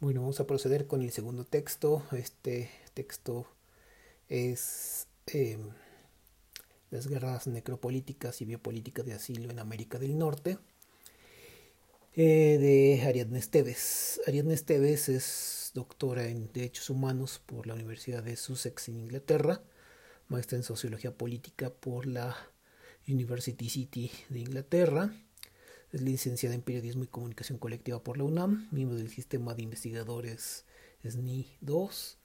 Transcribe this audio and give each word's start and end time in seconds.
Bueno, 0.00 0.20
vamos 0.20 0.38
a 0.38 0.46
proceder 0.46 0.86
con 0.86 1.02
el 1.02 1.10
segundo 1.10 1.44
texto. 1.44 2.04
Este 2.12 2.70
texto 2.94 3.48
es 4.28 5.08
eh, 5.26 5.58
Las 6.92 7.08
guerras 7.08 7.48
necropolíticas 7.48 8.40
y 8.40 8.44
biopolíticas 8.44 9.04
de 9.04 9.14
asilo 9.14 9.50
en 9.50 9.58
América 9.58 9.98
del 9.98 10.16
Norte 10.16 10.58
eh, 12.14 12.58
de 12.60 13.02
Ariadne 13.08 13.40
Esteves. 13.40 14.20
Ariadne 14.28 14.54
Esteves 14.54 15.08
es 15.08 15.72
doctora 15.74 16.28
en 16.28 16.52
Derechos 16.52 16.90
Humanos 16.90 17.42
por 17.44 17.66
la 17.66 17.74
Universidad 17.74 18.22
de 18.22 18.36
Sussex 18.36 18.88
en 18.88 18.98
Inglaterra, 19.00 19.62
maestra 20.28 20.58
en 20.58 20.62
Sociología 20.62 21.10
Política 21.10 21.70
por 21.70 22.06
la 22.06 22.36
University 23.08 23.68
City 23.68 24.12
de 24.28 24.38
Inglaterra 24.38 25.12
es 25.92 26.02
licenciada 26.02 26.54
en 26.54 26.62
Periodismo 26.62 27.04
y 27.04 27.06
Comunicación 27.06 27.58
Colectiva 27.58 28.02
por 28.02 28.18
la 28.18 28.24
UNAM, 28.24 28.68
miembro 28.70 28.96
del 28.96 29.08
Sistema 29.08 29.54
de 29.54 29.62
Investigadores 29.62 30.64
SNI 31.02 31.46
2. 31.62 32.18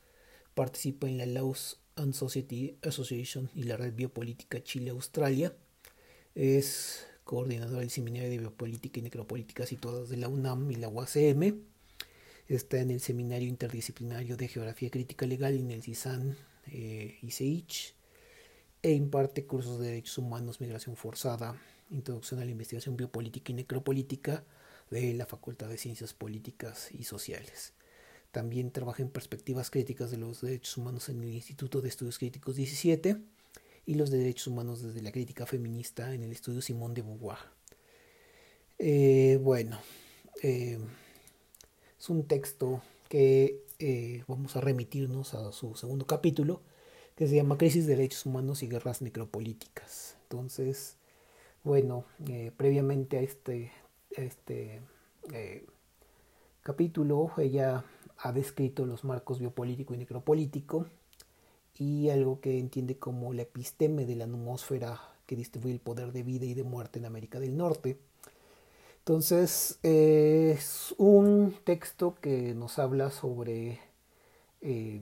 Participa 0.53 1.07
en 1.07 1.17
la 1.17 1.25
Laws 1.25 1.79
and 1.95 2.13
Society 2.13 2.77
Association 2.83 3.49
y 3.55 3.63
la 3.63 3.77
Red 3.77 3.93
Biopolítica 3.93 4.61
Chile-Australia. 4.61 5.55
Es 6.35 7.05
coordinadora 7.23 7.79
del 7.79 7.89
Seminario 7.89 8.29
de 8.29 8.39
Biopolítica 8.39 8.99
y 8.99 9.03
Necropolítica 9.03 9.65
situadas 9.65 10.09
de 10.09 10.17
la 10.17 10.27
UNAM 10.27 10.69
y 10.71 10.75
la 10.75 10.89
UACM. 10.89 11.61
Está 12.49 12.81
en 12.81 12.91
el 12.91 12.99
Seminario 12.99 13.47
Interdisciplinario 13.47 14.35
de 14.35 14.49
Geografía 14.49 14.89
Crítica 14.89 15.25
Legal 15.25 15.53
en 15.55 15.71
el 15.71 15.83
CISAN 15.83 16.35
eh, 16.67 17.17
e 18.81 18.91
imparte 18.91 19.45
cursos 19.45 19.79
de 19.79 19.87
derechos 19.87 20.17
humanos, 20.17 20.59
migración 20.59 20.97
forzada, 20.97 21.55
Introducción 21.93 22.39
a 22.39 22.45
la 22.45 22.51
Investigación 22.51 22.97
Biopolítica 22.97 23.51
y 23.51 23.55
Necropolítica 23.55 24.43
de 24.89 25.13
la 25.13 25.25
Facultad 25.25 25.69
de 25.69 25.77
Ciencias 25.77 26.13
Políticas 26.13 26.89
y 26.91 27.03
Sociales. 27.03 27.73
También 28.31 28.71
trabaja 28.71 29.03
en 29.03 29.09
perspectivas 29.09 29.69
críticas 29.69 30.11
de 30.11 30.17
los 30.17 30.41
derechos 30.41 30.77
humanos 30.77 31.07
en 31.09 31.23
el 31.23 31.33
Instituto 31.33 31.81
de 31.81 31.89
Estudios 31.89 32.17
Críticos 32.17 32.55
17 32.55 33.17
y 33.85 33.93
los 33.95 34.09
derechos 34.09 34.47
humanos 34.47 34.81
desde 34.81 35.01
la 35.01 35.11
crítica 35.11 35.45
feminista 35.45 36.13
en 36.13 36.23
el 36.23 36.31
estudio 36.31 36.61
Simón 36.61 36.93
de 36.93 37.03
Beauvoir. 37.03 37.37
Eh, 38.79 39.39
bueno, 39.41 39.79
eh, 40.41 40.79
es 41.99 42.09
un 42.09 42.27
texto 42.27 42.81
que 43.07 43.63
eh, 43.79 44.23
vamos 44.27 44.55
a 44.55 44.61
remitirnos 44.61 45.33
a 45.33 45.51
su 45.51 45.75
segundo 45.75 46.07
capítulo, 46.07 46.61
que 47.15 47.27
se 47.27 47.35
llama 47.35 47.57
Crisis 47.57 47.85
de 47.85 47.95
Derechos 47.95 48.25
Humanos 48.25 48.63
y 48.63 48.67
Guerras 48.67 49.01
Necropolíticas. 49.01 50.17
Entonces, 50.23 50.97
bueno, 51.63 52.05
eh, 52.27 52.51
previamente 52.55 53.17
a 53.17 53.21
este, 53.21 53.71
este 54.11 54.81
eh, 55.31 55.65
capítulo, 56.61 57.31
ella 57.37 57.85
ha 58.17 58.31
descrito 58.31 58.85
los 58.85 59.03
marcos 59.03 59.39
biopolítico 59.39 59.93
y 59.93 59.97
necropolítico 59.97 60.87
y 61.77 62.09
algo 62.09 62.39
que 62.41 62.59
entiende 62.59 62.97
como 62.97 63.33
la 63.33 63.43
episteme 63.43 64.05
de 64.05 64.15
la 64.15 64.25
atmósfera 64.25 65.01
que 65.25 65.35
distribuye 65.35 65.73
el 65.73 65.79
poder 65.79 66.11
de 66.11 66.23
vida 66.23 66.45
y 66.45 66.53
de 66.53 66.63
muerte 66.63 66.99
en 66.99 67.05
América 67.05 67.39
del 67.39 67.55
Norte. 67.57 67.97
Entonces, 68.99 69.79
es 69.83 70.93
un 70.97 71.55
texto 71.63 72.15
que 72.21 72.53
nos 72.53 72.79
habla 72.79 73.09
sobre 73.11 73.79
eh, 74.61 75.01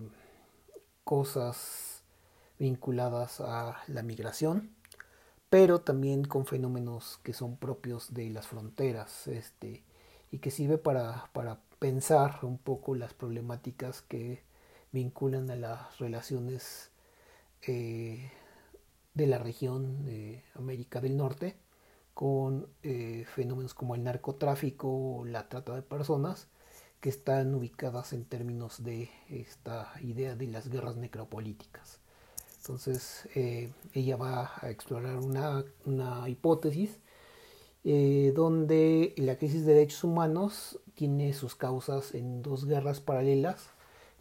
cosas 1.03 2.03
vinculadas 2.57 3.41
a 3.41 3.83
la 3.87 4.01
migración, 4.03 4.75
pero 5.51 5.81
también 5.81 6.23
con 6.23 6.45
fenómenos 6.45 7.19
que 7.23 7.33
son 7.33 7.57
propios 7.57 8.13
de 8.13 8.29
las 8.29 8.47
fronteras 8.47 9.27
este, 9.27 9.83
y 10.31 10.37
que 10.39 10.49
sirve 10.49 10.77
para, 10.77 11.29
para 11.33 11.59
pensar 11.77 12.39
un 12.43 12.57
poco 12.57 12.95
las 12.95 13.13
problemáticas 13.13 14.01
que 14.01 14.43
vinculan 14.93 15.51
a 15.51 15.57
las 15.57 15.99
relaciones 15.99 16.91
eh, 17.63 18.31
de 19.13 19.27
la 19.27 19.39
región 19.39 20.05
de 20.05 20.41
América 20.55 21.01
del 21.01 21.17
Norte 21.17 21.57
con 22.13 22.69
eh, 22.83 23.25
fenómenos 23.35 23.73
como 23.73 23.95
el 23.95 24.05
narcotráfico 24.05 25.17
o 25.17 25.25
la 25.25 25.49
trata 25.49 25.75
de 25.75 25.81
personas 25.81 26.47
que 27.01 27.09
están 27.09 27.53
ubicadas 27.55 28.13
en 28.13 28.23
términos 28.23 28.85
de 28.85 29.09
esta 29.27 29.91
idea 29.99 30.37
de 30.37 30.47
las 30.47 30.69
guerras 30.69 30.95
necropolíticas. 30.95 32.00
Entonces 32.61 33.27
eh, 33.33 33.71
ella 33.95 34.17
va 34.17 34.51
a 34.61 34.69
explorar 34.69 35.17
una, 35.17 36.29
hipótesis 36.29 36.99
eh, 37.83 38.33
donde 38.35 39.15
la 39.17 39.35
crisis 39.39 39.65
de 39.65 39.73
derechos 39.73 40.03
humanos 40.03 40.79
tiene 40.93 41.33
sus 41.33 41.55
causas 41.55 42.13
en 42.13 42.43
dos 42.43 42.65
guerras 42.65 43.01
paralelas 43.01 43.71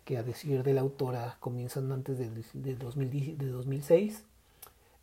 que 0.07 0.17
a 0.17 0.23
decir 0.23 0.63
de 0.63 0.73
la 0.73 0.81
autora 0.81 1.37
comienzan 1.41 1.93
antes 1.93 2.17
de, 2.19 2.31
de, 2.55 2.77
2006. 2.77 4.25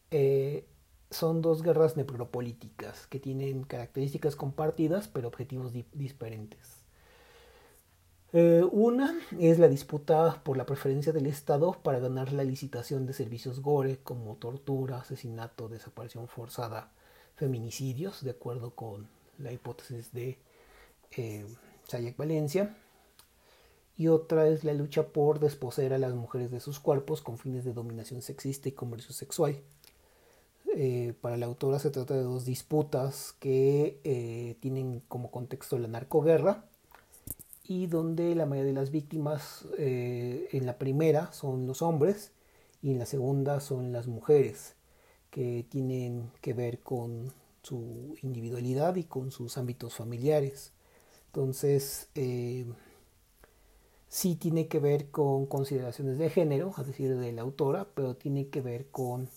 Eh, 0.10 0.66
son 1.12 1.44
dos 1.44 1.62
guerras 1.62 1.96
necropolíticas 1.96 3.06
que 3.06 3.20
tienen 3.20 3.64
características 3.66 4.36
compartidas 4.36 5.08
pero 5.08 5.28
objetivos 5.28 5.74
diferentes. 5.94 6.77
Eh, 8.34 8.62
una 8.72 9.18
es 9.40 9.58
la 9.58 9.70
disputa 9.70 10.42
por 10.44 10.58
la 10.58 10.66
preferencia 10.66 11.14
del 11.14 11.28
Estado 11.28 11.78
para 11.82 12.00
ganar 12.00 12.34
la 12.34 12.44
licitación 12.44 13.06
de 13.06 13.14
servicios 13.14 13.62
GORE 13.62 14.00
como 14.00 14.36
tortura, 14.36 15.00
asesinato, 15.00 15.70
desaparición 15.70 16.28
forzada, 16.28 16.92
feminicidios, 17.36 18.24
de 18.24 18.32
acuerdo 18.32 18.72
con 18.72 19.08
la 19.38 19.54
hipótesis 19.54 20.12
de 20.12 20.38
eh, 21.12 21.46
Sayak 21.88 22.18
Valencia. 22.18 22.76
Y 23.96 24.10
otra 24.10 24.48
es 24.48 24.64
la 24.64 24.74
lucha 24.74 25.08
por 25.08 25.40
desposeer 25.40 25.94
a 25.94 25.98
las 25.98 26.14
mujeres 26.14 26.52
de 26.52 26.60
sus 26.60 26.80
cuerpos 26.80 27.22
con 27.22 27.38
fines 27.38 27.64
de 27.64 27.74
dominación 27.74 28.22
sexista 28.22 28.68
y 28.70 28.74
comercio 28.74 29.14
sexual. 29.14 29.56
Eh, 30.76 31.14
para 31.22 31.38
la 31.38 31.46
autora 31.46 31.80
se 31.80 31.92
trata 31.92 32.14
de 32.14 32.24
dos 32.24 32.46
disputas 32.46 33.34
que 33.40 34.02
eh, 34.04 34.58
tienen 34.60 35.00
como 35.08 35.32
contexto 35.32 35.80
la 35.80 35.88
narcoguerra 35.88 36.66
y 37.68 37.88
donde 37.88 38.34
la 38.36 38.46
mayoría 38.46 38.74
de 38.74 38.80
las 38.80 38.92
víctimas 38.92 39.66
eh, 39.78 40.48
en 40.52 40.66
la 40.66 40.78
primera 40.78 41.32
son 41.34 41.68
los 41.68 41.82
hombres 41.82 42.32
y 42.82 42.92
en 42.92 43.00
la 43.00 43.06
segunda 43.06 43.60
son 43.60 43.92
las 43.92 44.08
mujeres 44.08 44.76
que 45.32 45.66
tienen 45.70 46.32
que 46.42 46.54
ver 46.54 46.80
con 46.80 47.34
su 47.64 48.16
individualidad 48.22 48.96
y 48.96 49.04
con 49.04 49.32
sus 49.32 49.58
ámbitos 49.58 49.94
familiares. 49.96 50.72
Entonces, 51.28 52.10
eh, 52.16 52.66
sí 54.08 54.36
tiene 54.36 54.68
que 54.68 54.80
ver 54.80 55.12
con 55.12 55.46
consideraciones 55.46 56.18
de 56.18 56.30
género, 56.30 56.74
es 56.78 56.88
decir, 56.88 57.18
de 57.18 57.34
la 57.34 57.42
autora, 57.42 57.88
pero 57.94 58.16
tiene 58.16 58.48
que 58.48 58.62
ver 58.62 58.88
con 58.90 59.30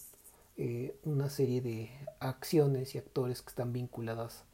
eh, 0.57 0.97
una 1.05 1.29
serie 1.29 1.61
de 1.61 1.91
acciones 2.21 2.95
y 2.95 2.99
actores 2.99 3.43
que 3.43 3.49
están 3.49 3.73
vinculadas 3.73 4.45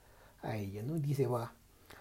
a 0.40 0.56
ella. 0.56 0.82
¿no? 0.82 0.94
Dice, 0.94 1.26
va, 1.26 1.54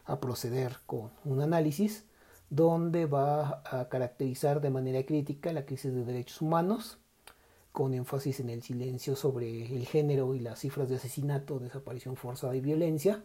a 0.06 0.20
proceder 0.20 0.78
con 0.86 1.12
un 1.24 1.42
análisis 1.42 2.06
donde 2.50 3.06
va 3.06 3.64
a 3.66 3.90
caracterizar 3.90 4.62
de 4.62 4.70
manera 4.70 5.04
crítica 5.06 5.52
la 5.52 5.66
crisis 5.66 5.94
de 5.94 6.06
derechos 6.06 6.42
humanos, 6.42 7.00
con 7.72 7.94
énfasis 7.94 8.40
en 8.40 8.50
el 8.50 8.62
silencio 8.62 9.16
sobre 9.16 9.66
el 9.76 9.86
género 9.86 10.36
y 10.36 10.40
las 10.40 10.60
cifras 10.60 10.88
de 10.88 10.96
asesinato, 10.96 11.60
desaparición 11.60 12.16
forzada 12.16 12.56
y 12.56 12.62
violencia, 12.62 13.24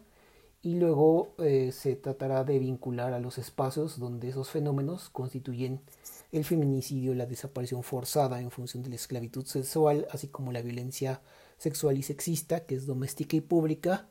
y 0.63 0.75
luego 0.75 1.33
eh, 1.39 1.71
se 1.71 1.95
tratará 1.95 2.43
de 2.43 2.59
vincular 2.59 3.13
a 3.13 3.19
los 3.19 3.37
espacios 3.37 3.97
donde 3.97 4.29
esos 4.29 4.49
fenómenos 4.49 5.09
constituyen 5.09 5.81
el 6.31 6.45
feminicidio, 6.45 7.15
la 7.15 7.25
desaparición 7.25 7.83
forzada 7.83 8.41
en 8.41 8.51
función 8.51 8.83
de 8.83 8.89
la 8.89 8.95
esclavitud 8.95 9.45
sexual, 9.45 10.07
así 10.11 10.27
como 10.27 10.51
la 10.51 10.61
violencia 10.61 11.21
sexual 11.57 11.97
y 11.97 12.03
sexista, 12.03 12.65
que 12.65 12.75
es 12.75 12.85
doméstica 12.85 13.35
y 13.35 13.41
pública, 13.41 14.09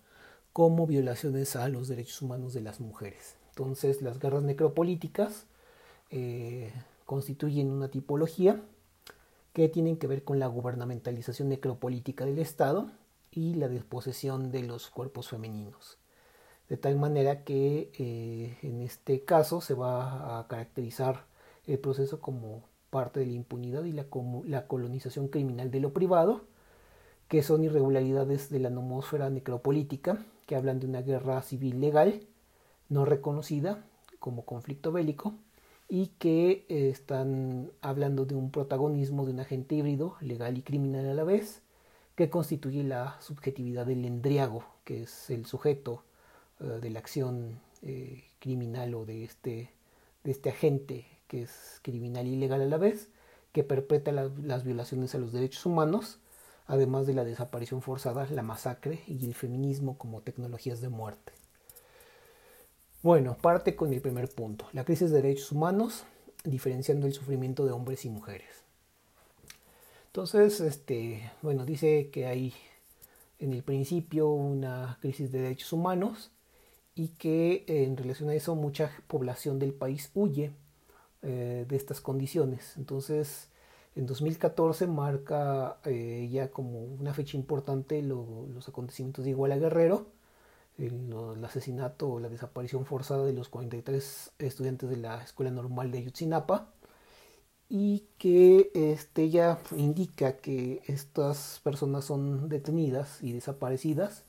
como 0.52 0.86
violaciones 0.86 1.56
a 1.56 1.68
los 1.68 1.88
derechos 1.88 2.22
humanos 2.22 2.52
de 2.54 2.60
las 2.60 2.80
mujeres. 2.80 3.36
Entonces, 3.50 4.02
las 4.02 4.18
guerras 4.18 4.42
necropolíticas 4.42 5.46
eh, 6.10 6.72
constituyen 7.06 7.70
una 7.70 7.88
tipología 7.88 8.60
que 9.52 9.68
tienen 9.68 9.96
que 9.96 10.06
ver 10.06 10.24
con 10.24 10.38
la 10.38 10.46
gubernamentalización 10.46 11.48
necropolítica 11.48 12.24
del 12.24 12.38
Estado 12.38 12.90
y 13.30 13.54
la 13.54 13.68
desposesión 13.68 14.50
de 14.50 14.62
los 14.62 14.90
cuerpos 14.90 15.28
femeninos. 15.28 15.98
De 16.68 16.76
tal 16.76 16.96
manera 16.96 17.42
que 17.42 17.90
eh, 17.98 18.58
en 18.62 18.80
este 18.80 19.24
caso 19.24 19.60
se 19.60 19.74
va 19.74 20.38
a 20.38 20.46
caracterizar 20.46 21.24
el 21.66 21.78
proceso 21.78 22.20
como 22.20 22.62
parte 22.90 23.20
de 23.20 23.26
la 23.26 23.32
impunidad 23.32 23.84
y 23.84 23.92
la, 23.92 24.06
la 24.44 24.66
colonización 24.66 25.28
criminal 25.28 25.70
de 25.70 25.80
lo 25.80 25.92
privado, 25.92 26.42
que 27.28 27.42
son 27.42 27.64
irregularidades 27.64 28.50
de 28.50 28.58
la 28.58 28.70
nomosfera 28.70 29.30
necropolítica 29.30 30.24
que 30.50 30.56
hablan 30.56 30.80
de 30.80 30.88
una 30.88 31.00
guerra 31.00 31.40
civil 31.42 31.80
legal 31.80 32.26
no 32.88 33.04
reconocida 33.04 33.84
como 34.18 34.44
conflicto 34.44 34.90
bélico 34.90 35.34
y 35.88 36.08
que 36.18 36.66
eh, 36.68 36.90
están 36.90 37.70
hablando 37.82 38.24
de 38.24 38.34
un 38.34 38.50
protagonismo 38.50 39.24
de 39.24 39.30
un 39.30 39.38
agente 39.38 39.76
híbrido, 39.76 40.16
legal 40.20 40.58
y 40.58 40.62
criminal 40.62 41.08
a 41.08 41.14
la 41.14 41.22
vez, 41.22 41.62
que 42.16 42.30
constituye 42.30 42.82
la 42.82 43.16
subjetividad 43.20 43.86
del 43.86 44.04
endriago, 44.04 44.64
que 44.82 45.04
es 45.04 45.30
el 45.30 45.46
sujeto 45.46 46.02
eh, 46.58 46.80
de 46.82 46.90
la 46.90 46.98
acción 46.98 47.60
eh, 47.82 48.24
criminal 48.40 48.96
o 48.96 49.04
de 49.04 49.22
este 49.22 49.70
de 50.24 50.32
este 50.32 50.50
agente 50.50 51.06
que 51.28 51.42
es 51.42 51.78
criminal 51.82 52.26
y 52.26 52.32
ilegal 52.32 52.62
a 52.62 52.66
la 52.66 52.76
vez, 52.76 53.08
que 53.52 53.62
perpetra 53.62 54.12
las 54.12 54.64
violaciones 54.64 55.14
a 55.14 55.18
los 55.18 55.32
derechos 55.32 55.64
humanos, 55.64 56.18
además 56.70 57.04
de 57.04 57.14
la 57.14 57.24
desaparición 57.24 57.82
forzada, 57.82 58.28
la 58.30 58.42
masacre 58.42 59.02
y 59.08 59.24
el 59.26 59.34
feminismo 59.34 59.98
como 59.98 60.20
tecnologías 60.20 60.80
de 60.80 60.88
muerte. 60.88 61.32
Bueno, 63.02 63.36
parte 63.36 63.74
con 63.74 63.92
el 63.92 64.00
primer 64.00 64.28
punto, 64.28 64.66
la 64.72 64.84
crisis 64.84 65.10
de 65.10 65.20
derechos 65.20 65.50
humanos, 65.50 66.04
diferenciando 66.44 67.08
el 67.08 67.12
sufrimiento 67.12 67.66
de 67.66 67.72
hombres 67.72 68.04
y 68.04 68.10
mujeres. 68.10 68.62
Entonces, 70.06 70.60
este, 70.60 71.32
bueno, 71.42 71.66
dice 71.66 72.10
que 72.10 72.26
hay 72.26 72.54
en 73.40 73.52
el 73.52 73.64
principio 73.64 74.28
una 74.28 74.96
crisis 75.00 75.32
de 75.32 75.40
derechos 75.40 75.72
humanos 75.72 76.30
y 76.94 77.08
que 77.08 77.64
en 77.66 77.96
relación 77.96 78.28
a 78.28 78.34
eso 78.34 78.54
mucha 78.54 78.92
población 79.08 79.58
del 79.58 79.72
país 79.72 80.10
huye 80.14 80.52
eh, 81.22 81.66
de 81.68 81.76
estas 81.76 82.00
condiciones. 82.00 82.76
Entonces, 82.76 83.48
en 83.96 84.06
2014 84.06 84.86
marca 84.86 85.78
eh, 85.84 86.28
ya 86.30 86.50
como 86.50 86.84
una 86.84 87.12
fecha 87.14 87.36
importante 87.36 88.02
los 88.02 88.68
acontecimientos 88.68 89.24
de 89.24 89.30
Iguala 89.30 89.56
Guerrero, 89.58 90.06
el, 90.78 91.44
asesinato 91.44 92.08
o 92.08 92.20
la 92.20 92.28
desaparición 92.28 92.86
forzada 92.86 93.24
de 93.24 93.32
los 93.32 93.48
43 93.48 94.32
estudiantes 94.38 94.88
de 94.88 94.96
la 94.96 95.22
Escuela 95.22 95.50
Normal 95.50 95.90
de 95.90 95.98
Ayutzinapa 95.98 96.70
y 97.68 98.04
que 98.18 98.70
este 98.74 99.30
ya 99.30 99.58
indica 99.76 100.36
que 100.38 100.82
estas 100.86 101.60
personas 101.62 102.04
son 102.04 102.48
detenidas 102.48 103.22
y 103.22 103.32
desaparecidas 103.32 104.24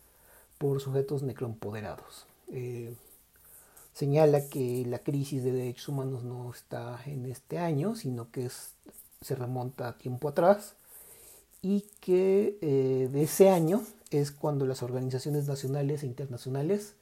por 0.58 0.80
sujetos 0.82 1.24
necroempoderados. 1.24 2.28
Eh, 2.50 2.94
señala 3.94 4.48
que 4.48 4.86
la 4.86 5.00
crisis 5.00 5.44
de 5.44 5.52
derechos 5.52 5.90
humanos 5.90 6.24
no 6.24 6.52
está 6.52 7.00
en 7.06 7.26
este 7.26 7.58
año, 7.58 7.96
sino 7.96 8.30
que 8.32 8.46
se 9.22 9.36
remonta 9.36 9.88
a 9.88 9.98
tiempo 9.98 10.28
atrás 10.28 10.76
y 11.62 11.86
que 12.00 12.58
eh, 12.62 13.08
de 13.12 13.24
ese 13.24 13.50
año 13.50 13.84
es 14.10 14.32
cuando 14.32 14.66
las 14.66 14.82
organizaciones 14.82 15.48
nacionales 15.48 16.04
e 16.04 16.08
internacionales 16.08 16.96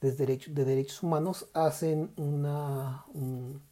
de, 0.00 0.12
de 0.12 0.64
derechos 0.64 1.02
humanos 1.02 1.48
hacen 1.54 2.12
una, 2.16 3.04
un, 3.14 3.62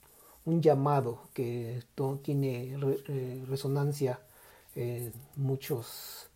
llamado 0.63 1.29
que 1.33 1.85
tiene 2.23 2.75
eh, 2.75 3.45
resonancia 3.47 4.21
en 4.75 5.13
muchos 5.37 6.29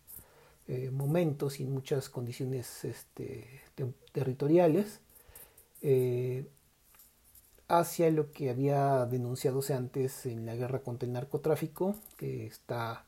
eh, 0.67 0.89
momentos 0.91 1.59
y 1.59 1.63
en 1.63 1.73
muchas 1.73 2.09
condiciones 2.09 2.85
este, 2.85 3.61
territoriales 4.13 5.01
hacia 7.67 8.11
lo 8.11 8.31
que 8.31 8.49
había 8.49 9.05
denunciado 9.05 9.61
antes 9.75 10.25
en 10.25 10.45
la 10.45 10.55
guerra 10.55 10.79
contra 10.79 11.07
el 11.07 11.13
narcotráfico, 11.13 11.95
que 12.17 12.45
está 12.45 13.05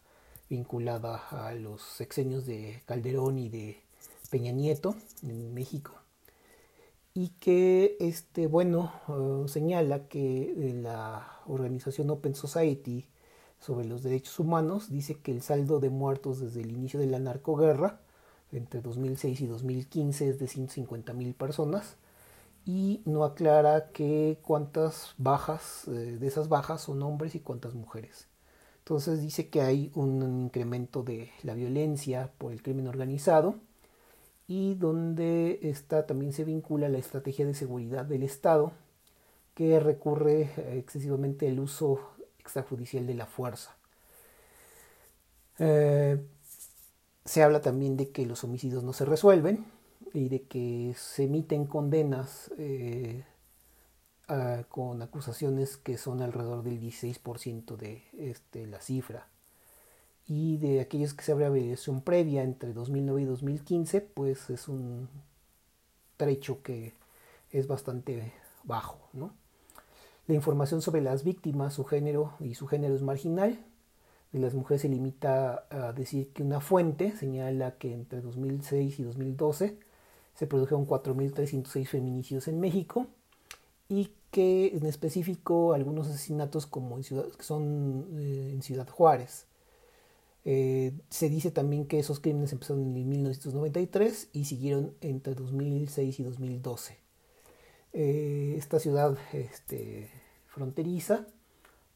vinculada 0.49 1.27
a 1.29 1.53
los 1.53 1.81
sexenios 1.81 2.45
de 2.45 2.81
Calderón 2.85 3.37
y 3.37 3.49
de 3.49 3.81
Peña 4.29 4.51
Nieto 4.51 4.95
en 5.23 5.53
México. 5.53 5.93
Y 7.13 7.29
que 7.39 7.97
este 7.99 8.47
bueno 8.47 8.93
eh, 9.07 9.47
señala 9.49 10.07
que 10.07 10.53
la 10.81 11.41
organización 11.47 12.09
Open 12.09 12.35
Society 12.35 13.07
sobre 13.59 13.87
los 13.87 14.03
derechos 14.03 14.39
humanos 14.39 14.89
dice 14.89 15.15
que 15.19 15.31
el 15.31 15.41
saldo 15.41 15.79
de 15.79 15.89
muertos 15.89 16.39
desde 16.39 16.61
el 16.61 16.71
inicio 16.71 16.99
de 16.99 17.07
la 17.07 17.19
narcoguerra 17.19 18.01
entre 18.51 18.81
2006 18.81 19.41
y 19.41 19.47
2015 19.47 20.29
es 20.29 20.39
de 20.39 20.47
150 20.47 21.13
mil 21.13 21.33
personas 21.33 21.97
y 22.67 23.01
no 23.05 23.23
aclara 23.23 23.91
que 23.93 24.39
cuántas 24.41 25.15
bajas 25.17 25.87
eh, 25.87 26.17
de 26.19 26.27
esas 26.27 26.49
bajas 26.49 26.81
son 26.81 27.01
hombres 27.01 27.33
y 27.33 27.39
cuántas 27.39 27.73
mujeres. 27.73 28.27
Entonces 28.79 29.21
dice 29.21 29.49
que 29.49 29.61
hay 29.61 29.89
un 29.95 30.21
incremento 30.43 31.01
de 31.01 31.31
la 31.43 31.53
violencia 31.53 32.29
por 32.37 32.51
el 32.51 32.61
crimen 32.61 32.87
organizado 32.89 33.55
y 34.47 34.75
donde 34.75 35.59
está, 35.63 36.05
también 36.05 36.33
se 36.33 36.43
vincula 36.43 36.89
la 36.89 36.97
estrategia 36.97 37.45
de 37.45 37.53
seguridad 37.53 38.03
del 38.03 38.23
Estado 38.23 38.73
que 39.53 39.79
recurre 39.79 40.51
excesivamente 40.77 41.47
al 41.47 41.61
uso 41.61 42.01
extrajudicial 42.37 43.07
de 43.07 43.13
la 43.13 43.27
fuerza. 43.27 43.77
Eh, 45.59 46.21
se 47.23 47.43
habla 47.43 47.61
también 47.61 47.95
de 47.95 48.09
que 48.11 48.25
los 48.25 48.43
homicidios 48.43 48.83
no 48.83 48.91
se 48.91 49.05
resuelven 49.05 49.65
y 50.13 50.29
de 50.29 50.43
que 50.43 50.93
se 50.97 51.23
emiten 51.23 51.65
condenas 51.65 52.51
eh, 52.57 53.23
con 54.69 55.01
acusaciones 55.01 55.77
que 55.77 55.97
son 55.97 56.21
alrededor 56.21 56.63
del 56.63 56.81
16% 56.81 57.77
de 57.77 58.03
este, 58.17 58.67
la 58.67 58.81
cifra. 58.81 59.27
Y 60.27 60.57
de 60.57 60.81
aquellos 60.81 61.13
que 61.13 61.23
se 61.23 61.31
abre 61.31 61.45
evaluación 61.45 62.01
previa 62.01 62.43
entre 62.43 62.73
2009 62.73 63.21
y 63.21 63.25
2015, 63.25 64.01
pues 64.01 64.49
es 64.49 64.67
un 64.67 65.07
trecho 66.17 66.61
que 66.61 66.93
es 67.51 67.67
bastante 67.67 68.33
bajo. 68.65 68.99
¿no? 69.13 69.33
La 70.27 70.35
información 70.35 70.81
sobre 70.81 71.01
las 71.01 71.23
víctimas, 71.23 71.75
su 71.75 71.85
género 71.85 72.33
y 72.41 72.55
su 72.55 72.67
género 72.67 72.95
es 72.95 73.01
marginal. 73.01 73.63
De 74.33 74.39
las 74.39 74.53
mujeres 74.53 74.81
se 74.81 74.89
limita 74.89 75.65
a 75.69 75.93
decir 75.93 76.33
que 76.33 76.43
una 76.43 76.59
fuente 76.59 77.15
señala 77.15 77.77
que 77.77 77.93
entre 77.93 78.19
2006 78.19 78.99
y 78.99 79.03
2012 79.03 79.86
se 80.37 80.45
produjeron 80.45 80.85
4.306 80.85 81.87
feminicidios 81.87 82.47
en 82.47 82.59
México 82.59 83.07
y 83.89 84.11
que 84.29 84.67
en 84.75 84.85
específico 84.85 85.73
algunos 85.73 86.07
asesinatos 86.07 86.67
como 86.67 86.97
en 86.97 87.03
ciudad, 87.03 87.25
que 87.25 87.43
son 87.43 88.05
eh, 88.19 88.51
en 88.53 88.61
Ciudad 88.61 88.87
Juárez. 88.87 89.47
Eh, 90.45 90.93
se 91.09 91.29
dice 91.29 91.49
también 91.49 91.87
que 91.87 91.99
esos 91.99 92.19
crímenes 92.19 92.53
empezaron 92.53 92.83
en 92.83 92.93
1993 92.93 94.29
y 94.31 94.45
siguieron 94.45 94.93
entre 95.01 95.33
2006 95.33 96.19
y 96.19 96.23
2012. 96.23 96.97
Eh, 97.93 98.55
esta 98.57 98.79
ciudad 98.79 99.17
este, 99.33 100.09
fronteriza 100.47 101.25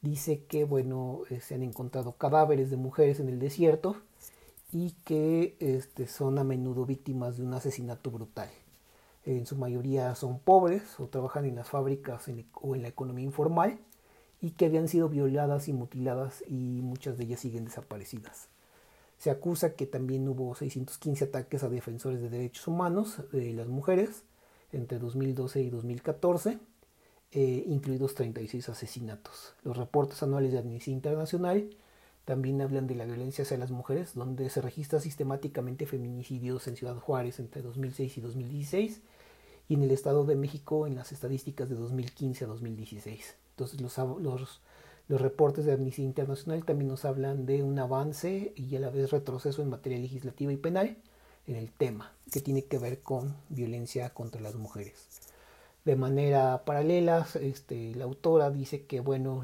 dice 0.00 0.44
que 0.46 0.64
bueno, 0.64 1.20
se 1.40 1.54
han 1.54 1.62
encontrado 1.62 2.16
cadáveres 2.16 2.70
de 2.70 2.76
mujeres 2.76 3.20
en 3.20 3.28
el 3.28 3.38
desierto 3.38 3.96
y 4.72 4.92
que 5.04 5.56
este, 5.60 6.08
son 6.08 6.38
a 6.38 6.44
menudo 6.44 6.84
víctimas 6.84 7.36
de 7.36 7.44
un 7.44 7.54
asesinato 7.54 8.10
brutal 8.10 8.50
en 9.24 9.46
su 9.46 9.56
mayoría 9.56 10.14
son 10.14 10.38
pobres 10.38 10.98
o 10.98 11.06
trabajan 11.06 11.44
en 11.44 11.56
las 11.56 11.68
fábricas 11.68 12.26
o 12.54 12.74
en 12.74 12.82
la 12.82 12.88
economía 12.88 13.24
informal 13.24 13.78
y 14.40 14.50
que 14.52 14.66
habían 14.66 14.88
sido 14.88 15.08
violadas 15.08 15.68
y 15.68 15.72
mutiladas 15.72 16.42
y 16.48 16.80
muchas 16.82 17.16
de 17.16 17.24
ellas 17.24 17.40
siguen 17.40 17.64
desaparecidas. 17.64 18.48
Se 19.18 19.30
acusa 19.30 19.74
que 19.74 19.86
también 19.86 20.28
hubo 20.28 20.54
615 20.56 21.26
ataques 21.26 21.62
a 21.62 21.68
defensores 21.68 22.20
de 22.20 22.28
derechos 22.28 22.66
humanos 22.66 23.20
de 23.30 23.52
las 23.52 23.68
mujeres 23.68 24.24
entre 24.72 24.98
2012 24.98 25.62
y 25.62 25.70
2014, 25.70 26.58
eh, 27.30 27.64
incluidos 27.68 28.16
36 28.16 28.70
asesinatos. 28.70 29.54
Los 29.62 29.76
reportes 29.76 30.24
anuales 30.24 30.50
de 30.50 30.58
Amnistía 30.58 30.94
Internacional 30.94 31.70
también 32.24 32.60
hablan 32.60 32.86
de 32.86 32.94
la 32.94 33.04
violencia 33.04 33.42
hacia 33.42 33.58
las 33.58 33.70
mujeres, 33.70 34.14
donde 34.14 34.48
se 34.48 34.60
registra 34.60 35.00
sistemáticamente 35.00 35.86
feminicidios 35.86 36.68
en 36.68 36.76
Ciudad 36.76 36.96
Juárez 36.96 37.40
entre 37.40 37.62
2006 37.62 38.18
y 38.18 38.20
2016 38.20 39.00
y 39.68 39.74
en 39.74 39.82
el 39.82 39.90
Estado 39.90 40.24
de 40.24 40.36
México 40.36 40.86
en 40.86 40.94
las 40.94 41.12
estadísticas 41.12 41.68
de 41.68 41.74
2015 41.74 42.44
a 42.44 42.48
2016. 42.48 43.36
Entonces 43.50 43.80
los, 43.80 43.98
los, 44.20 44.60
los 45.08 45.20
reportes 45.20 45.64
de 45.64 45.72
Amnistía 45.72 46.04
Internacional 46.04 46.64
también 46.64 46.88
nos 46.88 47.04
hablan 47.04 47.46
de 47.46 47.62
un 47.62 47.78
avance 47.78 48.52
y 48.56 48.76
a 48.76 48.80
la 48.80 48.90
vez 48.90 49.10
retroceso 49.10 49.62
en 49.62 49.70
materia 49.70 49.98
legislativa 49.98 50.52
y 50.52 50.56
penal 50.56 50.96
en 51.46 51.56
el 51.56 51.72
tema, 51.72 52.12
que 52.30 52.40
tiene 52.40 52.64
que 52.64 52.78
ver 52.78 53.00
con 53.00 53.36
violencia 53.48 54.10
contra 54.10 54.40
las 54.40 54.54
mujeres. 54.54 55.21
De 55.84 55.96
manera 55.96 56.64
paralela, 56.64 57.26
este, 57.40 57.94
la 57.96 58.04
autora 58.04 58.50
dice 58.50 58.86
que 58.86 59.00
bueno, 59.00 59.42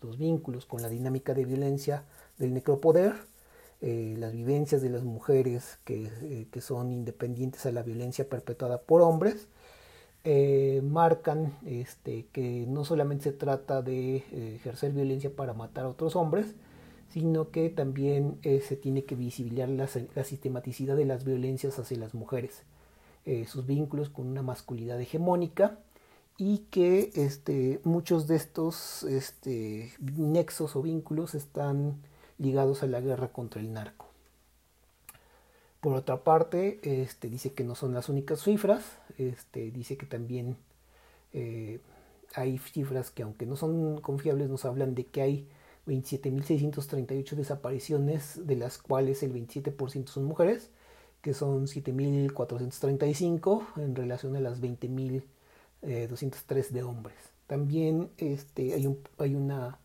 los 0.00 0.18
vínculos 0.18 0.66
con 0.66 0.82
la 0.82 0.88
dinámica 0.88 1.34
de 1.34 1.44
violencia 1.44 2.04
del 2.38 2.54
necropoder 2.54 3.14
eh, 3.82 4.14
las 4.18 4.32
vivencias 4.32 4.80
de 4.80 4.88
las 4.88 5.04
mujeres 5.04 5.78
que, 5.84 6.10
eh, 6.22 6.48
que, 6.50 6.60
son 6.62 6.92
independientes 6.92 7.66
a 7.66 7.72
la 7.72 7.82
violencia 7.82 8.26
perpetuada 8.26 8.80
por 8.80 9.02
hombres, 9.02 9.48
eh, 10.24 10.80
marcan 10.82 11.58
este, 11.66 12.26
que 12.32 12.64
no 12.66 12.84
solamente 12.86 13.24
se 13.24 13.32
trata 13.32 13.82
de 13.82 14.16
ejercer 14.56 14.92
violencia 14.92 15.30
para 15.34 15.52
matar 15.52 15.84
a 15.84 15.90
otros 15.90 16.16
hombres, 16.16 16.54
sino 17.10 17.50
que 17.50 17.68
también 17.70 18.38
se 18.42 18.76
tiene 18.76 19.04
que 19.04 19.14
visibilizar 19.14 19.68
la, 19.68 19.88
la, 20.14 20.24
sistematicidad 20.24 20.96
de 20.96 21.04
las 21.04 21.24
violencias 21.24 21.78
hacia 21.78 21.98
las 21.98 22.14
mujeres, 22.14 22.62
sus 23.46 23.66
vínculos 23.66 24.08
con 24.08 24.28
una 24.28 24.42
masculinidad 24.42 25.00
hegemónica 25.00 25.78
y 26.38 26.58
que 26.70 27.10
este, 27.14 27.80
muchos 27.82 28.26
de 28.26 28.36
estos 28.36 29.02
este, 29.04 29.92
nexos 30.16 30.76
o 30.76 30.82
vínculos 30.82 31.34
están 31.34 31.96
ligados 32.38 32.82
a 32.82 32.86
la 32.86 33.00
guerra 33.00 33.28
contra 33.28 33.60
el 33.60 33.72
narco. 33.72 34.06
Por 35.80 35.94
otra 35.94 36.24
parte, 36.24 36.80
este, 36.82 37.28
dice 37.28 37.52
que 37.52 37.64
no 37.64 37.74
son 37.74 37.94
las 37.94 38.08
únicas 38.08 38.42
cifras, 38.42 38.98
dice 39.52 39.96
que 39.96 40.06
también 40.06 40.56
eh, 41.32 41.80
hay 42.34 42.58
cifras 42.58 43.10
que 43.10 43.22
aunque 43.22 43.46
no 43.46 43.56
son 43.56 44.00
confiables 44.00 44.48
nos 44.48 44.64
hablan 44.64 44.94
de 44.94 45.06
que 45.06 45.22
hay 45.22 45.48
27.638 45.86 47.30
desapariciones, 47.30 48.46
de 48.46 48.56
las 48.56 48.78
cuales 48.78 49.22
el 49.22 49.32
27% 49.32 50.08
son 50.08 50.24
mujeres, 50.24 50.70
que 51.22 51.34
son 51.34 51.66
7.435 51.66 53.66
en 53.76 53.96
relación 53.96 54.36
a 54.36 54.40
las 54.40 54.60
20.203 54.60 55.22
eh, 55.82 56.08
de 56.70 56.82
hombres. 56.82 57.16
También 57.46 58.10
este, 58.18 58.74
hay, 58.74 58.86
un, 58.86 58.98
hay 59.18 59.34
una, 59.34 59.78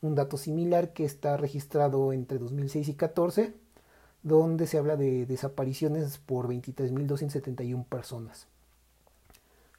un 0.00 0.14
dato 0.14 0.36
similar 0.36 0.92
que 0.92 1.04
está 1.04 1.36
registrado 1.36 2.12
entre 2.12 2.38
2006 2.38 2.88
y 2.88 2.92
2014, 2.92 3.54
donde 4.22 4.66
se 4.66 4.78
habla 4.78 4.96
de 4.96 5.26
desapariciones 5.26 6.18
por 6.18 6.48
23.271 6.48 7.84
personas, 7.86 8.46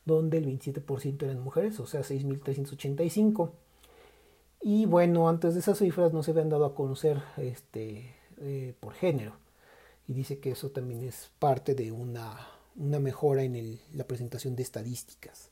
donde 0.06 0.38
el 0.38 0.46
27% 0.46 1.24
eran 1.24 1.40
mujeres, 1.40 1.80
o 1.80 1.88
sea, 1.88 2.02
6.385. 2.02 3.52
Y 4.62 4.86
bueno, 4.86 5.30
antes 5.30 5.54
de 5.54 5.62
esas 5.62 5.78
cifras 5.78 6.12
no 6.12 6.24
se 6.24 6.32
habían 6.32 6.50
dado 6.50 6.66
a 6.66 6.76
conocer 6.76 7.22
este, 7.38 8.16
eh, 8.42 8.74
por 8.80 8.94
género. 8.94 9.34
Y 10.10 10.14
dice 10.14 10.40
que 10.40 10.50
eso 10.50 10.72
también 10.72 11.04
es 11.04 11.30
parte 11.38 11.76
de 11.76 11.92
una, 11.92 12.36
una 12.76 13.00
mejora 13.00 13.44
en 13.44 13.80
la 13.94 14.06
presentación 14.06 14.56
de 14.56 14.64
estadísticas. 14.64 15.52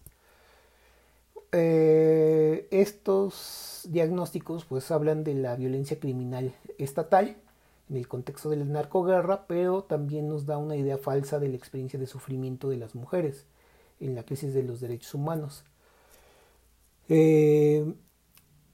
Eh, 1.51 2.67
estos 2.71 3.83
diagnósticos 3.87 4.65
pues 4.65 4.89
hablan 4.89 5.23
de 5.23 5.35
la 5.35 5.55
violencia 5.55 5.99
criminal 5.99 6.55
estatal 6.79 7.37
en 7.87 7.97
el 7.97 8.07
contexto 8.07 8.49
de 8.49 8.55
la 8.55 8.65
narcoguerra, 8.65 9.45
pero 9.45 9.83
también 9.83 10.27
nos 10.27 10.47
da 10.47 10.57
una 10.57 10.75
idea 10.75 10.97
falsa 10.97 11.37
de 11.37 11.49
la 11.49 11.55
experiencia 11.55 11.99
de 11.99 12.07
sufrimiento 12.07 12.67
de 12.67 12.77
las 12.77 12.95
mujeres 12.95 13.45
en 13.99 14.15
la 14.15 14.23
crisis 14.23 14.55
de 14.55 14.63
los 14.63 14.81
derechos 14.81 15.13
humanos. 15.13 15.65
Eh, 17.09 17.93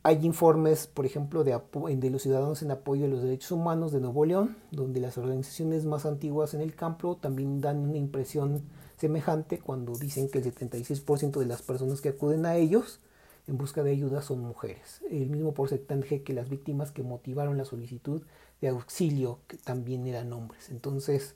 hay 0.05 0.25
informes, 0.25 0.87
por 0.87 1.05
ejemplo, 1.05 1.45
de, 1.45 2.09
los 2.09 2.21
ciudadanos 2.21 2.61
en 2.61 2.71
apoyo 2.71 3.05
a 3.05 3.07
los 3.07 3.23
derechos 3.23 3.51
humanos 3.51 3.93
de 3.93 4.01
Nuevo 4.01 4.25
León, 4.25 4.57
donde 4.69 4.99
las 4.99 5.17
organizaciones 5.17 5.85
más 5.85 6.05
antiguas 6.05 6.53
en 6.53 6.59
el 6.59 6.75
campo 6.75 7.15
también 7.15 7.61
dan 7.61 7.77
una 7.79 7.97
impresión 7.97 8.63
semejante 8.97 9.59
cuando 9.59 9.95
dicen 9.95 10.29
que 10.29 10.39
el 10.39 10.53
76% 10.53 11.39
de 11.39 11.45
las 11.45 11.61
personas 11.61 12.01
que 12.01 12.09
acuden 12.09 12.45
a 12.45 12.57
ellos 12.57 12.99
en 13.47 13.57
busca 13.57 13.81
de 13.81 13.91
ayuda 13.91 14.21
son 14.21 14.41
mujeres. 14.41 15.01
El 15.09 15.29
mismo 15.29 15.53
porcentaje 15.53 16.21
que 16.21 16.33
las 16.33 16.49
víctimas 16.49 16.91
que 16.91 17.03
motivaron 17.03 17.57
la 17.57 17.65
solicitud 17.65 18.23
de 18.59 18.67
auxilio, 18.67 19.39
que 19.47 19.55
también 19.55 20.05
eran 20.05 20.33
hombres. 20.33 20.69
Entonces, 20.69 21.35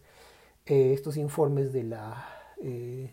eh, 0.66 0.92
estos 0.94 1.16
informes 1.16 1.72
de 1.72 1.84
la 1.84 2.28
eh, 2.62 3.12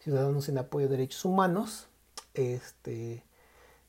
Ciudadanos 0.00 0.48
en 0.48 0.58
Apoyo 0.58 0.86
a 0.86 0.90
Derechos 0.90 1.24
Humanos, 1.24 1.86
este, 2.34 3.22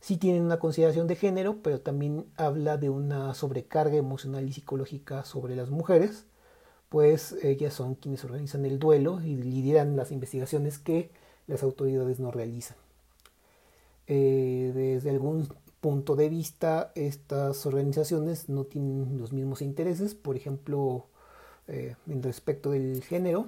sí 0.01 0.17
tienen 0.17 0.43
una 0.43 0.59
consideración 0.59 1.07
de 1.07 1.15
género, 1.15 1.57
pero 1.63 1.79
también 1.79 2.25
habla 2.35 2.77
de 2.77 2.89
una 2.89 3.33
sobrecarga 3.33 3.95
emocional 3.95 4.47
y 4.49 4.53
psicológica 4.53 5.23
sobre 5.23 5.55
las 5.55 5.69
mujeres, 5.69 6.25
pues 6.89 7.37
ellas 7.43 7.73
son 7.73 7.95
quienes 7.95 8.25
organizan 8.25 8.65
el 8.65 8.79
duelo 8.79 9.21
y 9.21 9.37
lideran 9.37 9.95
las 9.95 10.11
investigaciones 10.11 10.79
que 10.79 11.11
las 11.47 11.63
autoridades 11.63 12.19
no 12.19 12.31
realizan. 12.31 12.77
Eh, 14.07 14.71
desde 14.75 15.11
algún 15.11 15.47
punto 15.79 16.15
de 16.15 16.29
vista, 16.29 16.91
estas 16.95 17.65
organizaciones 17.65 18.49
no 18.49 18.65
tienen 18.65 19.17
los 19.17 19.31
mismos 19.31 19.61
intereses, 19.61 20.15
por 20.15 20.35
ejemplo, 20.35 21.05
eh, 21.67 21.95
en 22.07 22.23
respecto 22.23 22.71
del 22.71 23.03
género, 23.03 23.47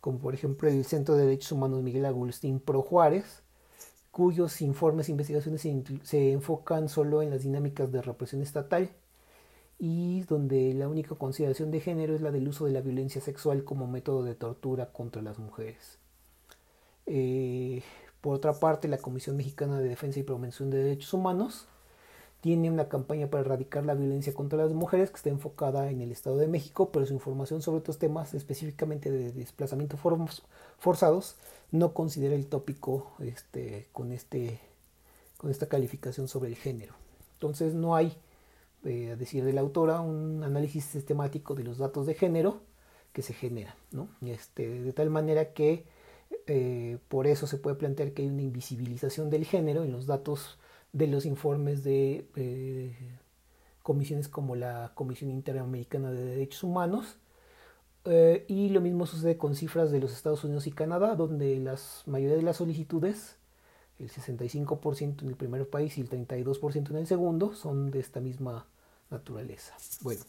como 0.00 0.18
por 0.18 0.34
ejemplo 0.34 0.68
el 0.68 0.84
Centro 0.84 1.16
de 1.16 1.24
Derechos 1.24 1.52
Humanos 1.52 1.82
Miguel 1.82 2.06
Agustín 2.06 2.60
Pro 2.60 2.82
Juárez, 2.82 3.43
cuyos 4.14 4.62
informes 4.62 5.08
e 5.08 5.10
investigaciones 5.10 5.66
se, 6.04 6.32
enfocan 6.32 6.88
solo 6.88 7.20
en 7.20 7.30
las 7.30 7.42
dinámicas 7.42 7.90
de 7.90 8.00
represión 8.00 8.42
estatal 8.42 8.90
y 9.76 10.22
donde 10.28 10.72
la 10.72 10.86
única 10.86 11.16
consideración 11.16 11.72
de 11.72 11.80
género 11.80 12.14
es 12.14 12.20
la 12.20 12.30
del 12.30 12.46
uso 12.46 12.64
de 12.64 12.70
la 12.70 12.80
violencia 12.80 13.20
sexual 13.20 13.64
como 13.64 13.88
método 13.88 14.22
de 14.22 14.36
tortura 14.36 14.92
contra 14.92 15.20
las 15.20 15.40
mujeres. 15.40 15.98
Eh, 17.06 17.82
por 18.20 18.36
otra 18.36 18.52
parte, 18.52 18.86
la 18.86 18.98
Comisión 18.98 19.36
Mexicana 19.36 19.80
de 19.80 19.88
Defensa 19.88 20.20
y 20.20 20.22
Promoción 20.22 20.70
de 20.70 20.78
Derechos 20.78 21.12
Humanos 21.12 21.66
tiene 22.44 22.70
una 22.70 22.90
campaña 22.90 23.28
para 23.28 23.40
erradicar 23.40 23.86
la 23.86 23.94
violencia 23.94 24.34
contra 24.34 24.58
las 24.58 24.74
mujeres 24.74 25.08
que 25.08 25.16
está 25.16 25.30
enfocada 25.30 25.90
en 25.90 26.02
el 26.02 26.12
Estado 26.12 26.36
de 26.36 26.46
México, 26.46 26.90
pero 26.92 27.06
su 27.06 27.14
información 27.14 27.62
sobre 27.62 27.78
estos 27.78 27.98
temas, 27.98 28.34
específicamente 28.34 29.10
de 29.10 29.32
desplazamiento 29.32 29.96
forzados, 30.76 31.36
no 31.70 31.94
considera 31.94 32.34
el 32.34 32.46
tópico 32.46 33.12
este, 33.20 33.88
con, 33.92 34.12
este, 34.12 34.60
con 35.38 35.50
esta 35.50 35.70
calificación 35.70 36.28
sobre 36.28 36.50
el 36.50 36.56
género. 36.56 36.92
Entonces 37.32 37.72
no 37.72 37.96
hay, 37.96 38.14
eh, 38.84 39.12
a 39.12 39.16
decir 39.16 39.42
de 39.42 39.54
la 39.54 39.62
autora, 39.62 40.02
un 40.02 40.44
análisis 40.44 40.84
sistemático 40.84 41.54
de 41.54 41.64
los 41.64 41.78
datos 41.78 42.04
de 42.04 42.12
género 42.12 42.60
que 43.14 43.22
se 43.22 43.32
generan, 43.32 43.74
¿no? 43.90 44.10
este, 44.20 44.82
de 44.82 44.92
tal 44.92 45.08
manera 45.08 45.54
que 45.54 45.86
eh, 46.46 46.98
por 47.08 47.26
eso 47.26 47.46
se 47.46 47.56
puede 47.56 47.76
plantear 47.76 48.12
que 48.12 48.20
hay 48.20 48.28
una 48.28 48.42
invisibilización 48.42 49.30
del 49.30 49.46
género 49.46 49.82
en 49.82 49.92
los 49.92 50.04
datos 50.04 50.58
de 50.94 51.08
los 51.08 51.26
informes 51.26 51.82
de 51.82 52.26
eh, 52.36 52.96
comisiones 53.82 54.28
como 54.28 54.54
la 54.56 54.92
Comisión 54.94 55.30
Interamericana 55.30 56.12
de 56.12 56.24
Derechos 56.24 56.62
Humanos, 56.62 57.18
eh, 58.06 58.44
y 58.48 58.68
lo 58.68 58.80
mismo 58.80 59.04
sucede 59.04 59.36
con 59.36 59.56
cifras 59.56 59.90
de 59.90 59.98
los 59.98 60.12
Estados 60.12 60.44
Unidos 60.44 60.66
y 60.66 60.72
Canadá, 60.72 61.16
donde 61.16 61.58
la 61.58 61.76
mayoría 62.06 62.36
de 62.36 62.42
las 62.42 62.58
solicitudes, 62.58 63.36
el 63.98 64.08
65% 64.08 65.22
en 65.22 65.28
el 65.28 65.36
primer 65.36 65.68
país 65.68 65.98
y 65.98 66.00
el 66.00 66.08
32% 66.08 66.90
en 66.90 66.96
el 66.96 67.06
segundo, 67.08 67.54
son 67.54 67.90
de 67.90 67.98
esta 67.98 68.20
misma 68.20 68.66
naturaleza. 69.10 69.74
Bueno, 70.00 70.22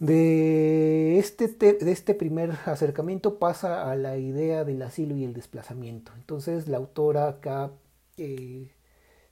de 0.00 1.18
este, 1.18 1.46
de 1.46 1.92
este 1.92 2.14
primer 2.14 2.58
acercamiento 2.64 3.38
pasa 3.38 3.88
a 3.88 3.94
la 3.94 4.16
idea 4.16 4.64
del 4.64 4.82
asilo 4.82 5.14
y 5.14 5.24
el 5.24 5.34
desplazamiento. 5.34 6.10
Entonces 6.16 6.66
la 6.66 6.78
autora 6.78 7.28
acá 7.28 7.70
eh, 8.16 8.70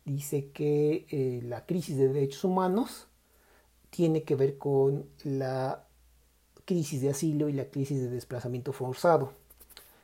dice 0.09 0.51
que 0.51 1.07
eh, 1.11 1.41
la 1.45 1.67
crisis 1.67 1.97
de 1.97 2.09
derechos 2.09 2.45
humanos 2.45 3.09
tiene 3.91 4.23
que 4.23 4.35
ver 4.35 4.59
con 4.59 5.07
la 5.23 5.85
crisis 6.65 7.03
de 7.03 7.11
asilo 7.11 7.49
y 7.49 7.53
la 7.53 7.67
crisis 7.67 8.01
de 8.01 8.09
desplazamiento 8.09 8.73
forzado. 8.73 9.33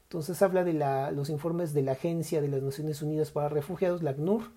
Entonces 0.05 0.41
habla 0.43 0.63
de 0.63 0.75
los 1.13 1.29
informes 1.31 1.75
de 1.75 1.83
la 1.83 1.93
Agencia 1.93 2.41
de 2.41 2.49
las 2.49 2.63
Naciones 2.63 3.03
Unidas 3.03 3.31
para 3.33 3.49
Refugiados, 3.49 4.03
la 4.03 4.11
ACNUR, 4.11 4.53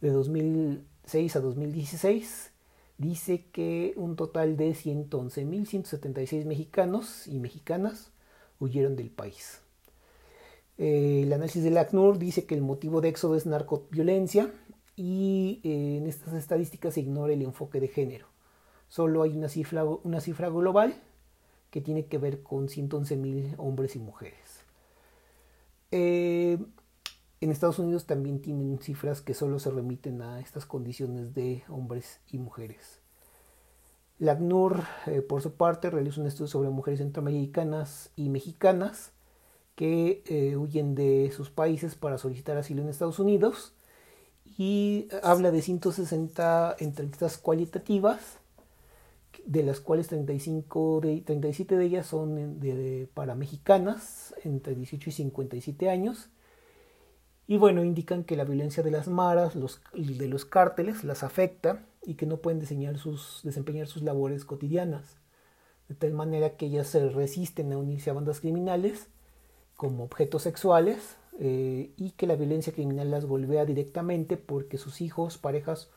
de 0.00 0.10
2006 0.10 1.36
a 1.36 1.40
2016. 1.40 2.52
Dice 2.98 3.46
que 3.50 3.94
un 3.96 4.14
total 4.16 4.56
de 4.56 4.70
111.176 4.72 6.44
mexicanos 6.44 7.26
y 7.26 7.38
mexicanas 7.38 8.12
huyeron 8.60 8.94
del 8.94 9.10
país. 9.10 9.60
Eh, 10.78 11.22
el 11.24 11.32
análisis 11.32 11.62
de 11.62 11.70
la 11.70 11.82
ACNUR 11.82 12.18
dice 12.18 12.44
que 12.44 12.54
el 12.54 12.62
motivo 12.62 13.00
de 13.00 13.08
éxodo 13.08 13.36
es 13.36 13.46
narcoviolencia 13.46 14.50
y 14.96 15.60
eh, 15.64 15.96
en 15.98 16.06
estas 16.06 16.34
estadísticas 16.34 16.94
se 16.94 17.00
ignora 17.00 17.32
el 17.32 17.42
enfoque 17.42 17.80
de 17.80 17.88
género. 17.88 18.26
Solo 18.88 19.22
hay 19.22 19.36
una 19.36 19.48
cifra, 19.48 19.84
una 19.84 20.20
cifra 20.20 20.48
global 20.48 20.94
que 21.70 21.80
tiene 21.80 22.06
que 22.06 22.18
ver 22.18 22.42
con 22.42 22.68
111 22.68 23.16
mil 23.16 23.54
hombres 23.56 23.96
y 23.96 23.98
mujeres. 23.98 24.64
Eh, 25.90 26.58
en 27.40 27.50
Estados 27.50 27.78
Unidos 27.78 28.06
también 28.06 28.40
tienen 28.40 28.78
cifras 28.78 29.22
que 29.22 29.34
solo 29.34 29.58
se 29.58 29.70
remiten 29.70 30.20
a 30.20 30.40
estas 30.40 30.66
condiciones 30.66 31.34
de 31.34 31.64
hombres 31.68 32.20
y 32.30 32.38
mujeres. 32.38 33.00
La 34.18 34.32
ACNUR, 34.32 34.84
eh, 35.06 35.22
por 35.22 35.40
su 35.40 35.54
parte, 35.54 35.90
realiza 35.90 36.20
un 36.20 36.26
estudio 36.26 36.48
sobre 36.48 36.68
mujeres 36.68 37.00
centroamericanas 37.00 38.10
y 38.14 38.28
mexicanas 38.28 39.12
que 39.74 40.54
huyen 40.56 40.94
de 40.94 41.32
sus 41.34 41.50
países 41.50 41.96
para 41.96 42.18
solicitar 42.18 42.58
asilo 42.58 42.82
en 42.82 42.90
Estados 42.90 43.18
Unidos 43.18 43.74
y 44.58 45.08
habla 45.22 45.50
de 45.50 45.62
160 45.62 46.76
entrevistas 46.78 47.38
cualitativas 47.38 48.38
de 49.44 49.62
las 49.62 49.80
cuales 49.80 50.08
35 50.08 51.00
de, 51.02 51.20
37 51.22 51.76
de 51.76 51.84
ellas 51.84 52.06
son 52.06 52.60
para 53.14 53.34
mexicanas 53.34 54.34
entre 54.44 54.74
18 54.74 55.10
y 55.10 55.12
57 55.12 55.90
años. 55.90 56.28
Y 57.46 57.56
bueno, 57.58 57.84
indican 57.84 58.24
que 58.24 58.36
la 58.36 58.44
violencia 58.44 58.82
de 58.82 58.90
las 58.90 59.08
maras, 59.08 59.56
los, 59.56 59.80
de 59.94 60.28
los 60.28 60.44
cárteles, 60.44 61.04
las 61.04 61.22
afecta 61.22 61.84
y 62.04 62.14
que 62.14 62.26
no 62.26 62.38
pueden 62.38 62.64
sus, 62.96 63.40
desempeñar 63.42 63.88
sus 63.88 64.02
labores 64.02 64.44
cotidianas. 64.44 65.16
De 65.88 65.94
tal 65.94 66.12
manera 66.12 66.56
que 66.56 66.66
ellas 66.66 66.86
se 66.86 67.08
resisten 67.08 67.72
a 67.72 67.78
unirse 67.78 68.10
a 68.10 68.14
bandas 68.14 68.40
criminales 68.40 69.08
como 69.76 70.04
objetos 70.04 70.42
sexuales 70.42 71.16
eh, 71.38 71.92
y 71.96 72.10
que 72.12 72.26
la 72.26 72.36
violencia 72.36 72.72
criminal 72.72 73.10
las 73.10 73.24
golpea 73.24 73.64
directamente 73.64 74.36
porque 74.36 74.78
sus 74.78 75.00
hijos, 75.00 75.38
parejas 75.38 75.90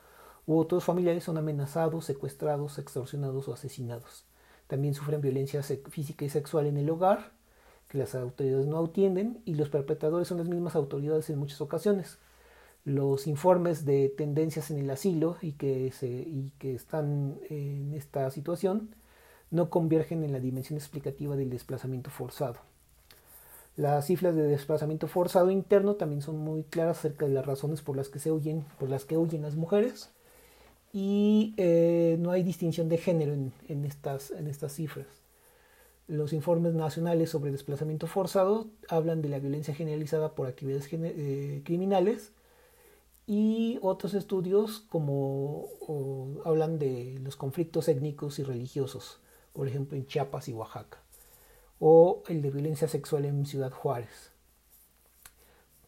u 0.45 0.57
otros 0.57 0.83
familiares 0.83 1.23
son 1.23 1.37
amenazados, 1.37 2.05
secuestrados, 2.05 2.79
extorsionados 2.79 3.47
o 3.47 3.53
asesinados. 3.53 4.25
También 4.67 4.93
sufren 4.93 5.21
violencia 5.21 5.61
física 5.63 6.25
y 6.25 6.29
sexual 6.29 6.67
en 6.67 6.77
el 6.77 6.89
hogar 6.89 7.33
que 7.87 7.97
las 7.97 8.15
autoridades 8.15 8.65
no 8.65 8.83
atienden 8.83 9.41
y 9.45 9.55
los 9.55 9.69
perpetradores 9.69 10.27
son 10.27 10.37
las 10.39 10.47
mismas 10.47 10.75
autoridades 10.75 11.29
en 11.29 11.39
muchas 11.39 11.61
ocasiones. 11.61 12.19
Los 12.83 13.27
informes 13.27 13.85
de 13.85 14.09
tendencias 14.09 14.71
en 14.71 14.79
el 14.79 14.89
asilo 14.89 15.37
y 15.41 15.53
que, 15.53 15.91
se, 15.91 16.07
y 16.07 16.53
que 16.59 16.75
están 16.75 17.39
en 17.49 17.93
esta 17.93 18.29
situación 18.31 18.95
no 19.51 19.69
convergen 19.69 20.23
en 20.23 20.31
la 20.31 20.39
dimensión 20.39 20.77
explicativa 20.77 21.35
del 21.35 21.49
desplazamiento 21.49 22.09
forzado. 22.09 22.59
Las 23.75 24.05
cifras 24.05 24.35
de 24.35 24.43
desplazamiento 24.43 25.07
forzado 25.07 25.51
interno 25.51 25.95
también 25.95 26.21
son 26.21 26.37
muy 26.37 26.63
claras 26.63 26.99
acerca 26.99 27.25
de 27.25 27.33
las 27.33 27.45
razones 27.45 27.81
por 27.81 27.97
las 27.97 28.09
que 28.09 28.19
se 28.19 28.31
huyen, 28.31 28.65
por 28.79 28.89
las 28.89 29.05
que 29.05 29.17
huyen 29.17 29.41
las 29.41 29.55
mujeres 29.55 30.11
y 30.95 31.53
eh, 31.57 32.15
no 32.21 32.31
hay 32.31 32.41
distinción 32.41 32.87
de 32.87 32.97
género 32.97 33.33
en, 33.33 33.83
estas, 33.83 34.31
cifras. 34.69 35.07
Los 36.07 36.31
informes 36.31 36.73
nacionales 36.73 37.31
sobre 37.31 37.51
desplazamiento 37.51 38.07
forzado 38.07 38.67
hablan 38.87 39.21
de 39.21 39.27
la 39.27 39.39
violencia 39.39 39.75
generalizada 39.75 40.35
por 40.35 40.47
actividades 40.47 40.87
eh, 40.93 41.61
criminales 41.65 42.31
y 43.27 43.77
otros 43.81 44.13
estudios 44.13 44.85
como 44.87 45.67
hablan 46.45 46.79
de 46.79 47.19
los 47.21 47.35
conflictos 47.35 47.89
étnicos 47.89 48.39
y 48.39 48.43
religiosos, 48.43 49.19
por 49.51 49.67
ejemplo 49.67 49.97
en 49.97 50.07
Chiapas 50.07 50.47
y 50.47 50.53
Oaxaca, 50.53 50.99
o 51.79 52.23
el 52.27 52.41
de 52.41 52.51
violencia 52.51 52.87
sexual 52.87 53.25
en 53.25 53.45
Ciudad 53.45 53.71
Juárez. 53.71 54.31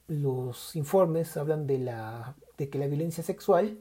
Los 0.07 0.75
informes 0.75 1.35
hablan 1.37 1.67
de, 1.67 1.79
la, 1.79 2.35
de 2.57 2.69
que 2.69 2.79
la 2.79 2.87
violencia 2.87 3.23
sexual 3.23 3.79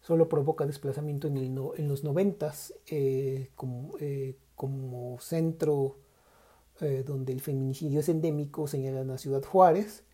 solo 0.00 0.28
provoca 0.28 0.66
desplazamiento 0.66 1.28
en, 1.28 1.88
los 1.88 2.04
noventas 2.04 2.74
eh, 2.86 3.50
como, 3.54 3.92
eh, 4.00 4.36
como, 4.54 5.18
centro 5.20 5.98
eh, 6.80 7.04
donde 7.06 7.32
el 7.32 7.40
feminicidio 7.40 8.00
es 8.00 8.08
endémico, 8.08 8.66
señalan 8.66 9.10
a 9.10 9.18
Ciudad 9.18 9.42
Juárez. 9.42 10.04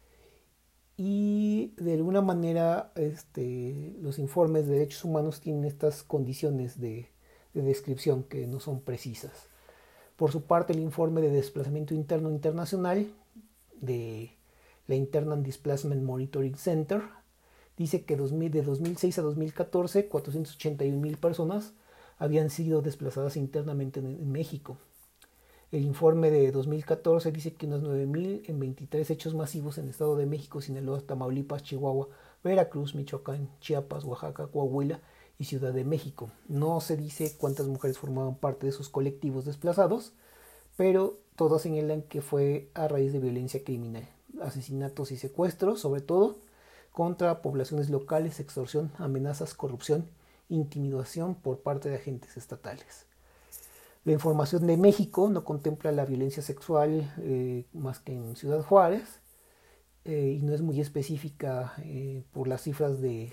Y 0.97 1.75
de 1.77 1.95
alguna 1.95 2.21
manera 2.23 2.93
este, 2.95 3.97
los 4.01 4.19
informes 4.19 4.67
de 4.67 4.75
derechos 4.75 5.05
humanos 5.05 5.41
tienen 5.41 5.65
estas 5.65 6.05
condiciones 6.05 6.79
de 6.79 7.11
descripción 7.53 8.23
que 8.25 8.47
no 8.47 8.61
son 8.61 8.81
precisas. 8.81 9.49
Por 10.17 10.31
su 10.31 10.43
parte, 10.43 10.73
el 10.73 10.79
informe 10.79 11.21
de 11.21 11.31
desplazamiento 11.31 11.95
interno 11.95 12.31
internacional 12.31 13.09
de 13.81 14.37
la 14.87 14.95
Internal 14.95 15.43
Displacement 15.43 16.03
Monitoring 16.03 16.57
Center 16.57 17.03
dice 17.77 18.05
que 18.05 18.17
de 18.17 18.63
2006 18.63 19.19
a 19.19 19.23
2014 19.23 20.07
481 20.07 21.01
mil 21.01 21.17
personas 21.17 21.73
habían 22.19 22.51
sido 22.51 22.81
desplazadas 22.81 23.37
internamente 23.37 23.99
en, 23.99 24.31
México. 24.31 24.77
El 25.73 25.83
informe 25.85 26.31
de 26.31 26.53
2014 26.53 27.33
dice 27.33 27.55
que 27.55 27.67
unas 27.67 27.83
9.000 27.83 28.43
en 28.49 28.61
23 28.61 29.11
hechos 29.11 29.35
masivos 29.35 29.79
en 29.79 29.89
Estado 29.89 30.15
de 30.15 30.27
México, 30.27 30.61
Sinaloa, 30.61 31.01
Tamaulipas, 31.01 31.65
Chihuahua, 31.65 32.09
Veracruz, 32.45 32.95
Michoacán, 32.95 33.49
Chiapas, 33.61 34.05
Oaxaca, 34.05 34.47
Coahuila 34.47 35.01
y 35.39 35.45
Ciudad 35.45 35.73
de 35.73 35.85
México. 35.85 36.31
No 36.49 36.81
se 36.81 36.97
dice 36.97 37.37
cuántas 37.37 37.67
mujeres 37.67 37.99
formaban 37.99 38.37
parte 38.37 38.67
de 38.67 38.71
esos 38.71 38.89
colectivos 38.89 39.45
desplazados, 39.45 40.13
pero 40.77 41.19
todos 41.37 41.63
señalan 41.63 42.03
que 42.03 42.23
fue 42.23 42.71
a 42.75 42.89
raíz 42.89 43.13
de 43.13 43.21
violencia 43.21 43.65
criminal, 43.65 44.09
asesinatos 44.41 45.13
y 45.13 45.17
secuestros 45.17 45.81
sobre 45.81 46.01
todo, 46.01 46.39
contra 46.93 47.43
poblaciones 47.43 47.91
locales, 47.91 48.39
extorsión, 48.39 48.93
amenazas, 48.99 49.55
corrupción, 49.55 50.09
intimidación 50.49 51.35
por 51.35 51.61
parte 51.61 51.89
de 51.89 51.97
agentes 51.97 52.37
estatales. 52.37 53.07
La 54.05 54.13
información 54.13 54.67
de 54.67 54.77
México 54.77 55.29
no 55.31 55.45
contempla 55.45 55.91
la 55.91 56.05
violencia 56.05 56.43
sexual 56.43 57.13
eh, 57.19 57.65
más 57.73 57.99
que 57.99 58.13
en 58.13 58.37
Ciudad 58.37 58.63
Juárez 58.63 59.21
eh, 60.05 60.37
y 60.39 60.43
no 60.43 60.55
es 60.55 60.61
muy 60.61 60.81
específica 60.81 61.75
eh, 61.79 62.23
por 62.33 62.47
las 62.47 62.63
cifras 62.63 63.01
de, 63.01 63.33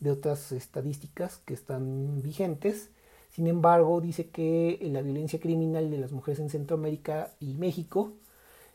de, 0.00 0.10
otras 0.10 0.52
estadísticas 0.52 1.40
que 1.44 1.54
están 1.54 2.22
vigentes. 2.22 2.90
Sin 3.30 3.46
embargo, 3.46 4.00
dice 4.00 4.30
que 4.30 4.78
la 4.82 5.02
violencia 5.02 5.40
criminal 5.40 5.90
de 5.90 5.98
las 5.98 6.12
mujeres 6.12 6.40
en 6.40 6.50
Centroamérica 6.50 7.32
y 7.40 7.54
México 7.54 8.12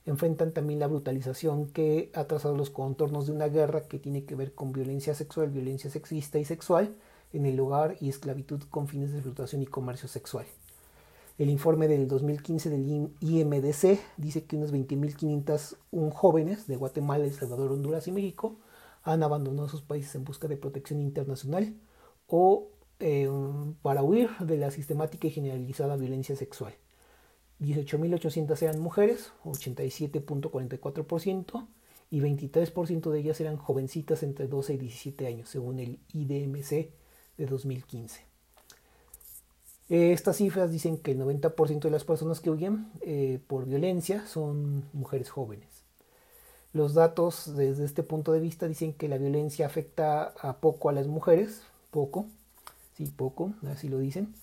enfrentan 0.05 0.51
también 0.51 0.79
la 0.79 0.87
brutalización 0.87 1.67
que 1.67 2.11
ha 2.13 2.25
trazado 2.25 2.55
los 2.55 2.69
contornos 2.69 3.27
de 3.27 3.31
una 3.31 3.47
guerra 3.47 3.87
que 3.87 3.99
tiene 3.99 4.25
que 4.25 4.35
ver 4.35 4.53
con 4.53 4.73
violencia 4.73 5.15
sexual, 5.15 5.49
violencia 5.49 5.89
sexista 5.89 6.39
y 6.39 6.45
sexual 6.45 6.95
en 7.31 7.45
el 7.45 7.59
hogar 7.59 7.97
y 7.99 8.09
esclavitud 8.09 8.61
con 8.69 8.87
fines 8.87 9.11
de 9.11 9.17
explotación 9.17 9.61
y 9.61 9.65
comercio 9.65 10.07
sexual. 10.07 10.45
El 11.39 11.49
informe 11.49 11.87
del 11.87 12.07
2015 12.07 12.69
del 12.69 13.09
IMDC 13.19 13.99
dice 14.17 14.43
que 14.45 14.55
unos 14.55 14.71
20.501 14.71 16.11
jóvenes 16.11 16.67
de 16.67 16.75
Guatemala, 16.75 17.23
El 17.23 17.33
Salvador, 17.33 17.71
Honduras 17.71 18.07
y 18.07 18.11
México 18.11 18.55
han 19.03 19.23
abandonado 19.23 19.69
sus 19.69 19.81
países 19.81 20.15
en 20.15 20.23
busca 20.23 20.47
de 20.47 20.57
protección 20.57 21.01
internacional 21.01 21.75
o 22.27 22.69
eh, 22.99 23.29
para 23.81 24.03
huir 24.03 24.29
de 24.39 24.57
la 24.57 24.69
sistemática 24.71 25.27
y 25.27 25.31
generalizada 25.31 25.97
violencia 25.97 26.35
sexual. 26.35 26.73
18.800 27.59 28.61
eran 28.61 28.79
mujeres, 28.79 29.31
87.44%, 29.43 31.67
y 32.13 32.21
23% 32.21 33.09
de 33.09 33.19
ellas 33.19 33.41
eran 33.41 33.57
jovencitas 33.57 34.21
entre 34.21 34.47
12 34.47 34.75
y 34.75 34.77
17 34.77 35.25
años, 35.25 35.49
según 35.49 35.79
el 35.79 35.99
IDMC 36.13 36.91
de 37.37 37.45
2015. 37.47 38.21
Estas 39.89 40.37
cifras 40.37 40.71
dicen 40.71 40.97
que 40.97 41.11
el 41.11 41.19
90% 41.19 41.81
de 41.81 41.89
las 41.89 42.03
personas 42.03 42.39
que 42.39 42.51
huyen 42.51 42.91
eh, 43.01 43.39
por 43.47 43.65
violencia 43.65 44.27
son 44.27 44.83
mujeres 44.93 45.31
jóvenes. 45.31 45.72
Los 46.73 46.95
datos 46.95 47.55
desde 47.55 47.85
este 47.85 48.03
punto 48.03 48.31
de 48.31 48.39
vista 48.39 48.67
dicen 48.67 48.93
que 48.93 49.07
la 49.07 49.17
violencia 49.17 49.65
afecta 49.65 50.33
a 50.41 50.57
poco 50.57 50.89
a 50.89 50.93
las 50.93 51.07
mujeres, 51.07 51.61
poco, 51.91 52.25
sí, 52.97 53.05
poco, 53.05 53.53
así 53.71 53.89
lo 53.89 53.99
dicen, 53.99 54.33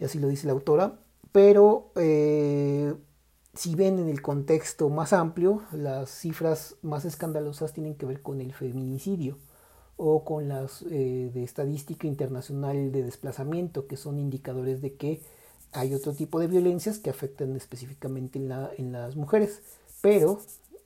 y 0.00 0.04
así 0.04 0.18
lo 0.18 0.28
dice 0.28 0.46
la 0.46 0.52
autora, 0.52 0.94
pero 1.30 1.90
eh, 1.96 2.94
si 3.54 3.74
ven 3.74 3.98
en 3.98 4.08
el 4.08 4.20
contexto 4.20 4.88
más 4.88 5.12
amplio, 5.12 5.62
las 5.72 6.10
cifras 6.10 6.76
más 6.82 7.04
escandalosas 7.04 7.72
tienen 7.72 7.94
que 7.94 8.06
ver 8.06 8.20
con 8.20 8.40
el 8.40 8.52
feminicidio 8.52 9.38
o 9.96 10.24
con 10.24 10.48
las 10.48 10.82
eh, 10.90 11.30
de 11.32 11.44
estadística 11.44 12.06
internacional 12.06 12.90
de 12.90 13.04
desplazamiento, 13.04 13.86
que 13.86 13.96
son 13.96 14.18
indicadores 14.18 14.82
de 14.82 14.94
que 14.94 15.20
hay 15.72 15.94
otro 15.94 16.12
tipo 16.12 16.40
de 16.40 16.46
violencias 16.46 16.98
que 16.98 17.10
afectan 17.10 17.54
específicamente 17.56 18.38
en, 18.38 18.92
las 18.92 19.16
mujeres, 19.16 19.60
pero, 20.00 20.40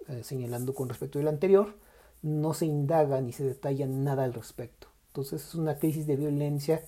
eh, 0.09 0.23
señalando 0.25 0.75
con 0.75 0.89
respecto 0.89 1.19
al 1.19 1.29
anterior, 1.29 1.75
no 2.23 2.55
se 2.55 2.67
indaga 2.67 3.21
ni 3.21 3.33
se 3.33 3.45
detalla 3.45 3.87
nada 3.87 4.25
al 4.25 4.35
respecto. 4.35 4.89
Entonces 5.09 5.45
es 5.47 5.55
una 5.55 5.79
crisis 5.79 6.07
de 6.07 6.17
violencia 6.17 6.85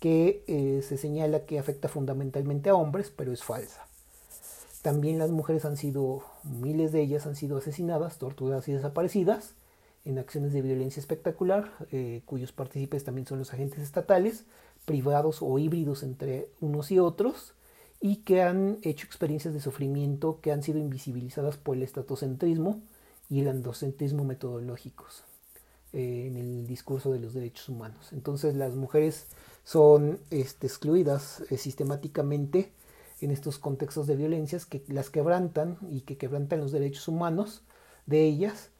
que 0.00 0.44
eh, 0.48 0.82
se 0.82 0.96
señala 0.96 1.46
que 1.46 1.58
afecta 1.58 1.88
fundamentalmente 1.88 2.70
a 2.70 2.74
hombres, 2.74 3.12
pero 3.14 3.32
es 3.32 3.44
falsa. 3.44 3.86
También 4.82 5.18
las 5.18 5.30
mujeres 5.30 5.64
han 5.64 5.76
sido, 5.76 6.24
miles 6.42 6.90
de 6.90 7.02
ellas 7.02 7.26
han 7.26 7.36
sido 7.36 7.58
asesinadas, 7.58 8.18
torturadas 8.18 8.66
y 8.66 8.72
desaparecidas 8.72 9.54
en 10.04 10.18
acciones 10.18 10.52
de 10.52 10.62
violencia 10.62 10.98
espectacular, 10.98 11.70
eh, 11.92 12.22
cuyos 12.26 12.50
partícipes 12.50 13.04
también 13.04 13.26
son 13.26 13.38
los 13.38 13.52
agentes 13.52 13.80
estatales, 13.80 14.44
privados 14.84 15.38
o 15.40 15.56
híbridos 15.58 16.02
entre 16.02 16.48
unos 16.60 16.90
y 16.90 16.98
otros, 16.98 17.54
y 18.04 18.16
que 18.16 18.42
han 18.42 18.78
hecho 18.82 19.06
experiencias 19.06 19.54
de 19.54 19.60
sufrimiento 19.60 20.40
que 20.42 20.50
han 20.50 20.64
sido 20.64 20.80
invisibilizadas 20.80 21.56
por 21.56 21.76
el 21.76 21.84
estatocentrismo 21.84 22.82
y 23.30 23.40
el 23.40 23.48
androcentrismo 23.48 24.24
metodológicos 24.24 25.22
eh, 25.92 26.26
en 26.26 26.36
el 26.36 26.66
discurso 26.66 27.12
de 27.12 27.20
los 27.20 27.32
derechos 27.32 27.68
humanos. 27.68 28.12
Entonces 28.12 28.56
las 28.56 28.74
mujeres 28.74 29.28
son 29.62 30.18
este, 30.30 30.66
excluidas 30.66 31.44
eh, 31.48 31.56
sistemáticamente 31.56 32.72
en 33.20 33.30
estos 33.30 33.60
contextos 33.60 34.08
de 34.08 34.16
violencias 34.16 34.66
que 34.66 34.82
las 34.88 35.08
quebrantan 35.08 35.78
y 35.88 36.00
que 36.00 36.16
quebrantan 36.16 36.58
los 36.58 36.72
derechos 36.72 37.06
humanos 37.06 37.62
de 38.06 38.24
ellas, 38.24 38.70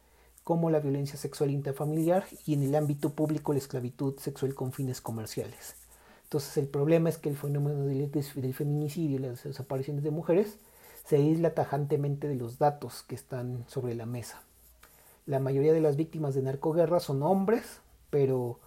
como 0.43 0.69
la 0.69 0.81
violencia 0.81 1.17
sexual 1.17 1.49
interfamiliar 1.51 2.25
y 2.45 2.55
en 2.55 2.63
el 2.63 2.75
ámbito 2.75 3.11
público 3.11 3.53
la 3.53 3.59
esclavitud 3.59 4.19
sexual 4.19 4.53
con 4.53 4.73
fines 4.73 4.99
comerciales. 4.99 5.82
Entonces 6.33 6.57
el 6.57 6.67
problema 6.67 7.09
es 7.09 7.19
que 7.19 7.29
el 7.29 7.37
fenómeno 7.37 7.85
del, 7.85 8.09
del 8.09 8.53
feminicidio 8.55 9.17
y 9.17 9.19
las 9.19 9.43
desapariciones 9.43 10.03
de 10.03 10.09
mujeres 10.09 10.57
se 11.05 11.17
aísla 11.17 11.53
tajantemente 11.53 12.27
de 12.27 12.33
los 12.33 12.57
datos 12.57 13.03
que 13.03 13.13
están 13.13 13.63
sobre 13.67 13.93
la 13.93 14.07
mesa. 14.07 14.41
La 15.27 15.39
mayoría 15.39 15.73
de 15.73 15.81
las 15.81 15.95
víctimas 15.95 16.33
de 16.33 16.41
narcoguerra 16.41 16.99
son 16.99 17.21
hombres, 17.21 17.81
pero 18.09 18.57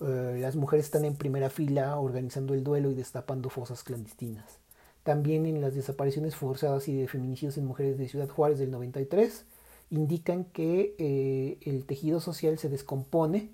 eh, 0.00 0.38
las 0.40 0.56
mujeres 0.56 0.86
están 0.86 1.04
en 1.04 1.14
primera 1.14 1.50
fila 1.50 2.00
organizando 2.00 2.52
el 2.52 2.64
duelo 2.64 2.90
y 2.90 2.94
destapando 2.94 3.48
fosas 3.48 3.84
clandestinas. 3.84 4.58
También 5.04 5.46
en 5.46 5.60
las 5.60 5.76
desapariciones 5.76 6.34
forzadas 6.34 6.88
y 6.88 6.96
de 6.96 7.06
feminicidios 7.06 7.56
en 7.58 7.66
mujeres 7.66 7.96
de 7.96 8.08
Ciudad 8.08 8.28
Juárez 8.28 8.58
del 8.58 8.72
93 8.72 9.44
indican 9.90 10.46
que 10.46 10.96
eh, 10.98 11.58
el 11.60 11.84
tejido 11.84 12.18
social 12.18 12.58
se 12.58 12.68
descompone 12.68 13.52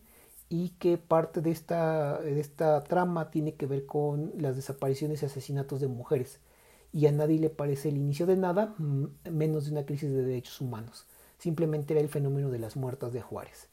y 0.50 0.70
que 0.80 0.98
parte 0.98 1.40
de 1.40 1.52
esta, 1.52 2.20
de 2.20 2.38
esta 2.40 2.82
trama 2.84 3.30
tiene 3.30 3.54
que 3.54 3.66
ver 3.66 3.86
con 3.86 4.32
las 4.36 4.56
desapariciones 4.56 5.22
y 5.22 5.26
asesinatos 5.26 5.80
de 5.80 5.88
mujeres 5.88 6.40
y 6.92 7.06
a 7.06 7.12
nadie 7.12 7.38
le 7.38 7.50
parece 7.50 7.88
el 7.88 7.96
inicio 7.96 8.26
de 8.26 8.36
nada, 8.36 8.74
menos 9.30 9.64
de 9.64 9.72
una 9.72 9.86
crisis 9.86 10.10
de 10.10 10.22
derechos 10.22 10.60
humanos. 10.60 11.06
Simplemente 11.38 11.94
era 11.94 12.00
el 12.00 12.08
fenómeno 12.08 12.50
de 12.50 12.58
las 12.58 12.76
muertas 12.76 13.12
de 13.12 13.22
Juárez. 13.22 13.68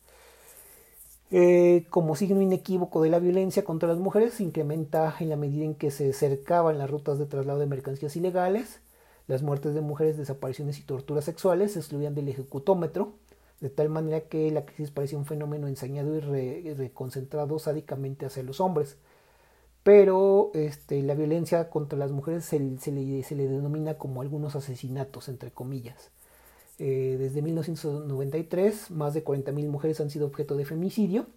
Eh, 1.31 1.85
como 1.89 2.15
signo 2.15 2.41
inequívoco 2.41 3.01
de 3.01 3.09
la 3.09 3.19
violencia 3.19 3.63
contra 3.63 3.89
las 3.89 3.97
mujeres, 3.97 4.35
se 4.35 4.43
incrementa 4.43 5.13
en 5.19 5.29
la 5.29 5.35
medida 5.35 5.65
en 5.65 5.75
que 5.75 5.91
se 5.91 6.13
cercaban 6.13 6.77
las 6.77 6.89
rutas 6.89 7.19
de 7.19 7.25
traslado 7.25 7.59
de 7.59 7.65
mercancías 7.65 8.15
ilegales, 8.15 8.79
las 9.27 9.41
muertes 9.41 9.73
de 9.73 9.81
mujeres, 9.81 10.15
desapariciones 10.15 10.79
y 10.79 10.83
torturas 10.83 11.25
sexuales 11.25 11.73
se 11.73 11.79
excluían 11.79 12.15
del 12.15 12.29
ejecutómetro, 12.29 13.13
de 13.59 13.69
tal 13.69 13.89
manera 13.89 14.21
que 14.21 14.51
la 14.51 14.65
crisis 14.65 14.91
parecía 14.91 15.17
un 15.17 15.25
fenómeno 15.25 15.67
ensañado 15.67 16.15
y 16.15 16.73
reconcentrado 16.73 17.57
sádicamente 17.59 18.25
hacia 18.25 18.43
los 18.43 18.61
hombres. 18.61 18.97
Pero 19.83 20.51
este, 20.53 21.01
la 21.01 21.15
violencia 21.15 21.69
contra 21.69 21.97
las 21.97 22.11
mujeres 22.11 22.45
se, 22.45 22.59
le, 22.59 23.23
se 23.23 23.35
le 23.35 23.47
denomina 23.47 23.97
como 23.97 24.21
algunos 24.21 24.55
asesinatos, 24.55 25.29
entre 25.29 25.51
comillas. 25.51 26.11
Eh, 26.79 27.15
desde 27.17 27.41
1993, 27.41 28.91
más 28.91 29.13
de 29.13 29.23
40.000 29.23 29.67
mujeres 29.67 29.99
han 30.01 30.09
sido 30.09 30.27
objeto 30.27 30.55
de 30.55 30.65
femicidio, 30.65 31.27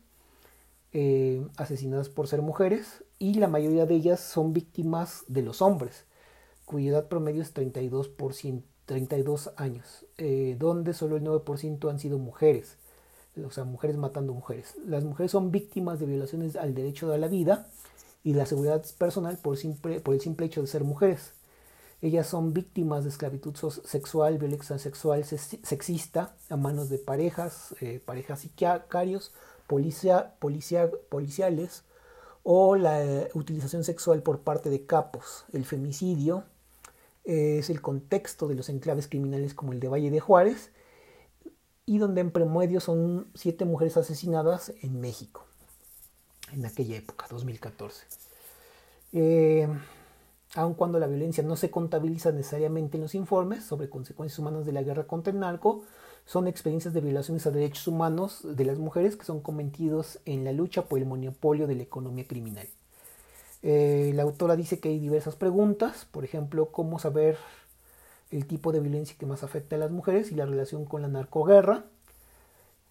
eh, 0.93 1.47
asesinadas 1.57 2.09
por 2.09 2.27
ser 2.27 2.43
mujeres, 2.43 3.05
y 3.19 3.35
la 3.35 3.49
mayoría 3.49 3.87
de 3.87 3.95
ellas 3.95 4.21
son 4.21 4.53
víctimas 4.53 5.25
de 5.29 5.43
los 5.43 5.63
hombres, 5.63 6.05
cuya 6.65 6.91
edad 6.91 7.09
promedio 7.09 7.43
es 7.43 7.53
32, 7.53 8.09
32 8.91 9.53
años, 9.57 10.05
eh, 10.19 10.57
donde 10.59 10.95
solo 10.95 11.17
el 11.17 11.23
9% 11.23 11.89
han 11.89 12.01
sido 12.01 12.19
mujeres, 12.19 12.77
o 13.47 13.51
sea, 13.53 13.63
mujeres 13.63 13.97
matando 13.97 14.35
mujeres. 14.35 14.75
Las 14.85 15.05
mujeres 15.05 15.31
son 15.31 15.53
víctimas 15.53 16.01
de 16.01 16.07
violaciones 16.07 16.57
al 16.57 16.75
derecho 16.75 17.13
a 17.13 17.17
la 17.17 17.29
vida 17.29 17.69
y 18.25 18.35
la 18.35 18.47
seguridad 18.47 18.85
personal 18.99 19.39
por, 19.39 19.57
por 20.03 20.15
el 20.15 20.21
simple 20.21 20.47
hecho 20.47 20.61
de 20.61 20.67
ser 20.67 20.83
mujeres. 20.83 21.35
Ellas 22.03 22.27
son 22.27 22.53
víctimas 22.53 23.05
de 23.05 23.11
esclavitud 23.11 23.55
sexual, 23.55 24.39
violencia 24.39 24.77
sexual 24.77 25.25
sexista 25.25 26.35
a 26.49 26.57
manos 26.57 26.89
de 26.89 26.99
parejas, 26.99 27.77
eh, 27.81 28.03
parejas 28.05 28.41
sicarios, 28.41 29.33
policia, 29.69 30.35
policiales 30.41 31.85
o 32.43 32.75
la 32.75 33.29
utilización 33.35 33.85
sexual 33.85 34.25
por 34.25 34.41
parte 34.41 34.69
de 34.69 34.85
capos. 34.85 35.45
El 35.53 35.65
femicidio 35.65 36.43
es 37.25 37.71
el 37.71 37.81
contexto 37.81 38.49
de 38.49 38.55
los 38.55 38.69
enclaves 38.69 39.09
criminales 39.09 39.55
como 39.55 39.73
el 39.73 39.81
de 39.81 39.89
Valle 39.89 40.11
de 40.11 40.21
Juárez 40.21 40.73
y 41.87 41.99
donde 41.99 42.21
en 42.21 42.31
promedio 42.31 42.81
son 42.81 43.31
siete 43.35 43.65
mujeres 43.65 43.97
asesinadas 43.97 44.73
en 44.83 45.01
México 45.01 45.47
en 46.53 46.67
aquella 46.67 46.97
época, 46.97 47.27
2014. 47.31 48.07
Eh, 49.13 49.69
aun 50.55 50.75
cuando 50.75 50.99
la 50.99 51.07
violencia 51.07 51.43
no 51.43 51.57
se 51.57 51.71
contabiliza 51.71 52.33
necesariamente 52.33 52.97
en 52.97 53.03
los 53.03 53.15
informes 53.15 53.65
sobre 53.65 53.89
consecuencias 53.89 54.39
humanas 54.39 54.67
de 54.67 54.73
la 54.73 54.83
guerra 54.83 55.07
contra 55.07 55.33
el 55.33 55.39
narco, 55.39 55.85
son 56.27 56.49
experiencias 56.49 56.95
de 56.95 57.01
violaciones 57.01 57.47
a 57.47 57.51
derechos 57.51 57.87
humanos 57.89 58.41
de 58.45 58.65
las 58.65 58.79
mujeres 58.79 59.17
que 59.17 59.25
son 59.25 59.41
cometidos 59.41 60.21
en 60.25 60.45
la 60.45 60.53
lucha 60.53 60.87
por 60.87 60.99
el 60.99 61.07
monopolio 61.07 61.67
de 61.67 61.77
la 61.77 61.83
economía 61.83 62.27
criminal. 62.27 62.69
Eh, 63.63 64.13
la 64.15 64.23
autora 64.23 64.57
dice 64.57 64.81
que 64.81 64.89
hay 64.89 64.99
diversas 64.99 65.37
preguntas, 65.37 66.07
por 66.11 66.25
ejemplo, 66.25 66.73
cómo 66.73 66.99
saber 66.99 67.37
el 68.31 68.47
tipo 68.47 68.73
de 68.73 68.81
violencia 68.81 69.17
que 69.19 69.27
más 69.27 69.43
afecta 69.43 69.77
a 69.77 69.79
las 69.79 69.91
mujeres 69.91 70.33
y 70.33 70.35
la 70.35 70.47
relación 70.47 70.85
con 70.85 71.03
la 71.03 71.09
narcoguerra, 71.09 71.85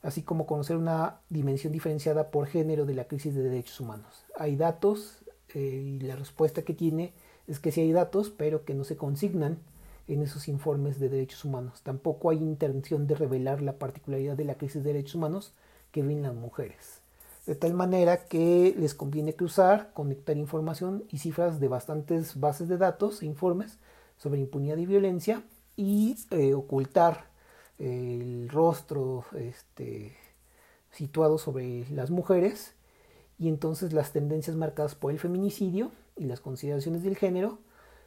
así 0.02 0.22
como 0.22 0.46
conocer 0.46 0.78
una 0.78 1.20
dimensión 1.30 1.74
diferenciada 1.74 2.30
por 2.30 2.48
género 2.48 2.86
de 2.86 2.94
la 2.94 3.06
crisis 3.06 3.34
de 3.36 3.44
derechos 3.44 3.80
humanos. 3.80 4.26
Hay 4.38 4.56
datos 4.56 5.20
eh, 5.54 5.60
y 5.60 6.00
la 6.02 6.16
respuesta 6.16 6.62
que 6.62 6.74
tiene 6.74 7.14
es 7.48 7.60
que 7.60 7.72
sí 7.72 7.82
hay 7.82 7.92
datos, 7.92 8.30
pero 8.30 8.64
que 8.64 8.76
no 8.76 8.84
se 8.84 8.98
consignan 8.98 9.60
en 10.08 10.22
esos 10.24 10.48
informes 10.48 11.00
de 11.00 11.10
derechos 11.10 11.46
humanos. 11.46 11.82
Tampoco 11.84 12.30
hay 12.30 12.38
intención 12.38 13.08
de 13.08 13.16
revelar 13.16 13.62
la 13.62 13.74
particularidad 13.74 14.36
de 14.36 14.46
la 14.46 14.56
crisis 14.56 14.84
de 14.84 14.94
derechos 14.94 15.16
humanos 15.16 15.54
que 15.92 16.02
viven 16.02 16.24
las 16.24 16.36
mujeres. 16.36 16.99
De 17.50 17.56
tal 17.56 17.74
manera 17.74 18.26
que 18.26 18.76
les 18.78 18.94
conviene 18.94 19.34
cruzar, 19.34 19.92
conectar 19.94 20.38
información 20.38 21.06
y 21.10 21.18
cifras 21.18 21.60
de 21.60 21.68
bastantes 21.68 22.40
bases 22.40 22.68
de 22.68 22.78
datos 22.78 23.24
e 23.24 23.26
informes 23.26 23.80
sobre 24.18 24.40
impunidad 24.40 24.78
y 24.78 24.86
violencia 24.86 25.42
y 25.76 26.16
eh, 26.30 26.54
ocultar 26.54 27.32
el 27.80 28.50
rostro 28.50 29.26
este, 29.36 30.16
situado 30.92 31.40
sobre 31.40 31.90
las 31.90 32.12
mujeres 32.12 32.76
y 33.40 33.48
entonces 33.48 33.94
las 33.94 34.12
tendencias 34.12 34.56
marcadas 34.56 34.94
por 34.94 35.12
el 35.12 35.18
feminicidio 35.18 35.92
y 36.18 36.26
las 36.26 36.42
consideraciones 36.42 37.02
del 37.02 37.18
género 37.18 37.58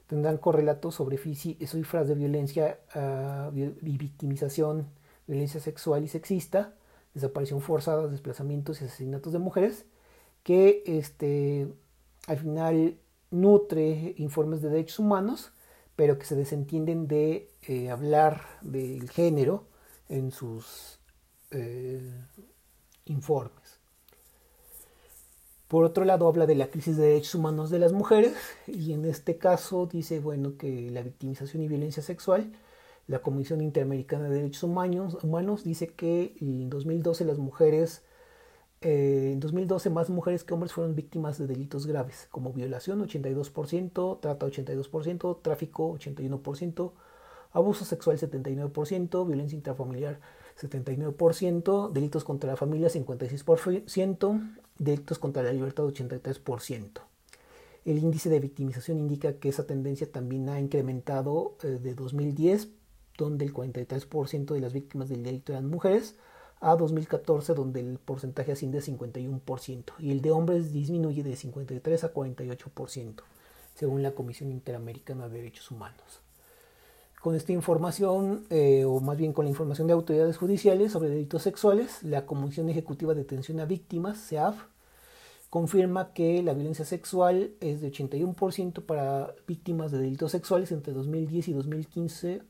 tendrán 0.07 0.39
correlatos 0.39 0.95
sobre 0.95 1.19
cifras 1.19 2.07
de 2.07 2.15
violencia 2.15 2.79
uh, 2.95 3.53
y 3.57 3.99
victimización, 3.99 4.87
violencia 5.27 5.61
sexual 5.61 6.05
y 6.05 6.09
sexista, 6.09 6.75
desaparición 7.15 7.61
forzada, 7.61 8.09
desplazamientos 8.09 8.81
y 8.81 8.85
asesinatos 8.85 9.33
de 9.33 9.39
mujeres, 9.39 9.85
que 10.43 10.83
este, 10.87 11.69
al 12.27 12.39
final 12.39 12.97
nutre 13.31 14.15
informes 14.19 14.63
de 14.63 14.71
derechos 14.71 14.99
humanos, 14.99 15.53
pero 15.97 16.19
que 16.19 16.27
se 16.27 16.37
desentienden 16.37 17.07
de 17.07 17.51
eh, 17.63 17.91
hablar 17.91 18.43
del 18.63 19.11
género 19.11 19.67
en 20.09 20.31
sus 20.31 20.99
eh, 21.51 22.01
informes. 23.07 23.83
Por 25.69 25.85
otro 25.85 26.05
lado, 26.05 26.29
habla 26.29 26.45
de 26.45 26.55
la 26.55 26.69
crisis 26.69 26.99
de 26.99 27.05
derechos 27.05 27.35
humanos 27.35 27.71
de 27.71 27.79
las 27.79 27.93
mujeres 27.93 28.35
y 28.67 28.93
en 28.93 29.07
este 29.07 29.39
caso 29.39 29.87
dice 29.87 30.21
bueno, 30.21 30.59
que 30.59 30.91
la 30.91 31.03
victimización 31.03 31.63
y 31.63 31.69
violencia 31.69 32.03
sexual, 32.03 32.53
la 33.13 33.21
Comisión 33.21 33.61
Interamericana 33.61 34.29
de 34.29 34.37
Derechos 34.37 34.63
Humanos, 34.63 35.19
humanos 35.23 35.65
dice 35.65 35.89
que 35.89 36.35
en 36.41 36.71
2012 36.71 37.27
las 37.27 37.37
mujeres, 37.37 38.03
eh, 38.81 39.33
en 39.35 39.41
2012 39.41 39.91
más 39.91 40.09
mujeres 40.09 40.45
que 40.45 40.55
hombres 40.55 40.73
fueron 40.73 40.97
víctimas 40.97 41.37
de 41.37 41.47
delitos 41.47 41.87
graves 41.87 42.27
como 42.31 42.55
violación 42.55 43.07
82%, 43.07 44.19
trata 44.21 44.47
82%, 44.47 45.43
tráfico 45.43 45.93
81%, 45.93 46.93
abuso 47.53 47.85
sexual 47.85 48.19
79%, 48.19 49.27
violencia 49.27 49.57
intrafamiliar 49.57 50.19
79%, 50.59 51.93
delitos 51.93 52.25
contra 52.25 52.53
la 52.53 52.57
familia 52.57 52.89
56%, 52.89 54.57
delitos 54.79 55.19
contra 55.19 55.43
la 55.43 55.53
libertad 55.53 55.85
83%. 55.85 57.03
El 57.85 57.99
índice 57.99 58.31
de 58.31 58.41
victimización 58.41 58.99
indica 59.01 59.35
que 59.35 59.51
esa 59.51 59.67
tendencia 59.67 60.11
también 60.11 60.49
ha 60.49 60.59
incrementado 60.61 61.57
eh, 61.63 61.79
de 61.83 61.95
2010, 61.95 62.69
donde 63.19 63.45
el 63.45 63.53
43% 63.53 64.55
de 64.55 64.61
las 64.61 64.73
víctimas 64.73 65.09
del 65.09 65.23
delito 65.23 65.53
eran 65.53 65.69
mujeres, 65.69 66.17
a 66.63 66.77
2014, 66.77 67.55
donde 67.55 67.81
el 67.81 67.99
porcentaje 67.99 68.53
asciende 68.53 68.79
a 68.79 68.83
51%, 68.83 69.95
y 69.99 70.13
el 70.13 70.23
de 70.23 70.31
hombres 70.31 70.73
disminuye 70.73 71.23
de 71.25 71.35
53 71.35 72.05
a 72.05 72.15
48%, 72.15 73.23
según 73.75 74.03
la 74.03 74.13
Comisión 74.13 74.53
Interamericana 74.53 75.29
de 75.29 75.39
Derechos 75.39 75.71
Humanos. 75.73 76.21
Con 77.21 77.35
esta 77.35 77.53
información, 77.53 78.47
eh, 78.51 78.85
o 78.85 79.01
más 79.01 79.17
bien 79.17 79.33
con 79.33 79.45
la 79.45 79.51
información 79.51 79.87
de 79.87 79.93
autoridades 79.93 80.37
judiciales 80.37 80.93
sobre 80.93 81.09
delitos 81.09 81.43
sexuales, 81.43 82.03
la 82.03 82.27
Comisión 82.27 82.69
Ejecutiva 82.69 83.15
de 83.15 83.23
Atención 83.23 83.59
a 83.61 83.65
Víctimas, 83.65 84.19
CEAF, 84.19 84.57
confirma 85.51 86.13
que 86.15 86.43
la 86.43 86.55
violencia 86.55 86.85
sexual 86.85 87.53
es 87.61 87.81
de 87.81 87.93
81% 87.93 88.87
para 88.87 89.35
víctimas 89.47 89.93
de 89.93 89.99
delitos 89.99 90.33
sexuales 90.33 90.73
entre 90.73 90.95
2010 90.95 91.49
y 91.49 91.53
2015 91.53 92.43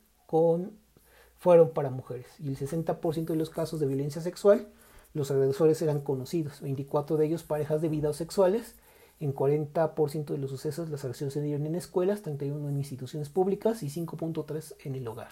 fueron 1.38 1.70
para 1.70 1.90
mujeres. 1.90 2.26
Y 2.38 2.48
el 2.48 2.58
60% 2.58 3.26
de 3.26 3.36
los 3.36 3.50
casos 3.50 3.80
de 3.80 3.86
violencia 3.86 4.22
sexual 4.22 4.68
los 5.14 5.30
agresores 5.30 5.82
eran 5.82 6.00
conocidos, 6.00 6.62
24 6.62 7.16
de 7.16 7.26
ellos 7.26 7.42
parejas 7.42 7.82
de 7.82 7.88
vida 7.88 8.08
o 8.08 8.12
sexuales. 8.14 8.76
En 9.20 9.34
40% 9.34 10.24
de 10.24 10.38
los 10.38 10.50
sucesos 10.50 10.88
las 10.88 11.04
agresiones 11.04 11.34
se 11.34 11.42
dieron 11.42 11.66
en 11.66 11.74
escuelas, 11.74 12.22
31 12.22 12.68
en 12.68 12.76
instituciones 12.76 13.28
públicas 13.28 13.82
y 13.82 13.88
5.3 13.88 14.74
en 14.84 14.94
el 14.94 15.06
hogar. 15.06 15.28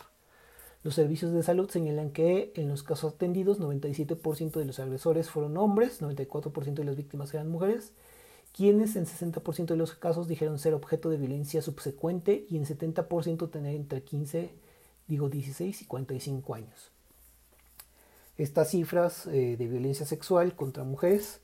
Los 0.82 0.94
servicios 0.94 1.32
de 1.32 1.42
salud 1.42 1.68
señalan 1.68 2.10
que 2.10 2.52
en 2.56 2.68
los 2.68 2.82
casos 2.82 3.14
atendidos 3.14 3.58
97% 3.58 4.52
de 4.52 4.64
los 4.64 4.78
agresores 4.78 5.28
fueron 5.28 5.56
hombres, 5.56 6.00
94% 6.00 6.74
de 6.74 6.84
las 6.84 6.96
víctimas 6.96 7.34
eran 7.34 7.48
mujeres, 7.48 7.92
quienes 8.52 8.96
en 8.96 9.06
60% 9.06 9.66
de 9.66 9.76
los 9.76 9.94
casos 9.94 10.28
dijeron 10.28 10.58
ser 10.58 10.74
objeto 10.74 11.10
de 11.10 11.16
violencia 11.16 11.60
subsecuente 11.60 12.46
y 12.48 12.56
en 12.56 12.64
70% 12.64 13.50
tener 13.50 13.74
entre 13.74 14.02
15, 14.02 14.50
digo 15.10 15.28
16 15.28 15.82
y 15.82 15.84
45 15.84 16.54
años. 16.54 16.90
Estas 18.38 18.70
cifras 18.70 19.26
eh, 19.26 19.56
de 19.58 19.66
violencia 19.66 20.06
sexual 20.06 20.54
contra 20.54 20.84
mujeres 20.84 21.40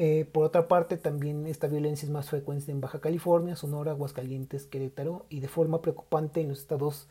Eh, 0.00 0.26
por 0.30 0.44
otra 0.44 0.68
parte, 0.68 0.96
también 0.96 1.48
esta 1.48 1.66
violencia 1.66 2.06
es 2.06 2.12
más 2.12 2.30
frecuente 2.30 2.70
en 2.70 2.80
Baja 2.80 3.00
California, 3.00 3.56
Sonora, 3.56 3.90
Aguascalientes, 3.90 4.66
Querétaro 4.66 5.26
y 5.28 5.40
de 5.40 5.48
forma 5.48 5.82
preocupante 5.82 6.40
en 6.40 6.50
los 6.50 6.60
estados 6.60 7.08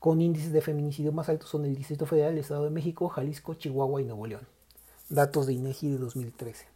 con 0.00 0.22
índices 0.22 0.50
de 0.50 0.62
feminicidio 0.62 1.12
más 1.12 1.28
altos 1.28 1.50
son 1.50 1.66
el 1.66 1.76
Distrito 1.76 2.06
Federal, 2.06 2.32
el 2.32 2.38
Estado 2.38 2.64
de 2.64 2.70
México, 2.70 3.10
Jalisco, 3.10 3.52
Chihuahua 3.52 4.00
y 4.00 4.06
Nuevo 4.06 4.26
León. 4.26 4.48
Datos 5.10 5.46
de 5.46 5.52
INEGI 5.52 5.90
de 5.90 5.98
2013. 5.98 6.68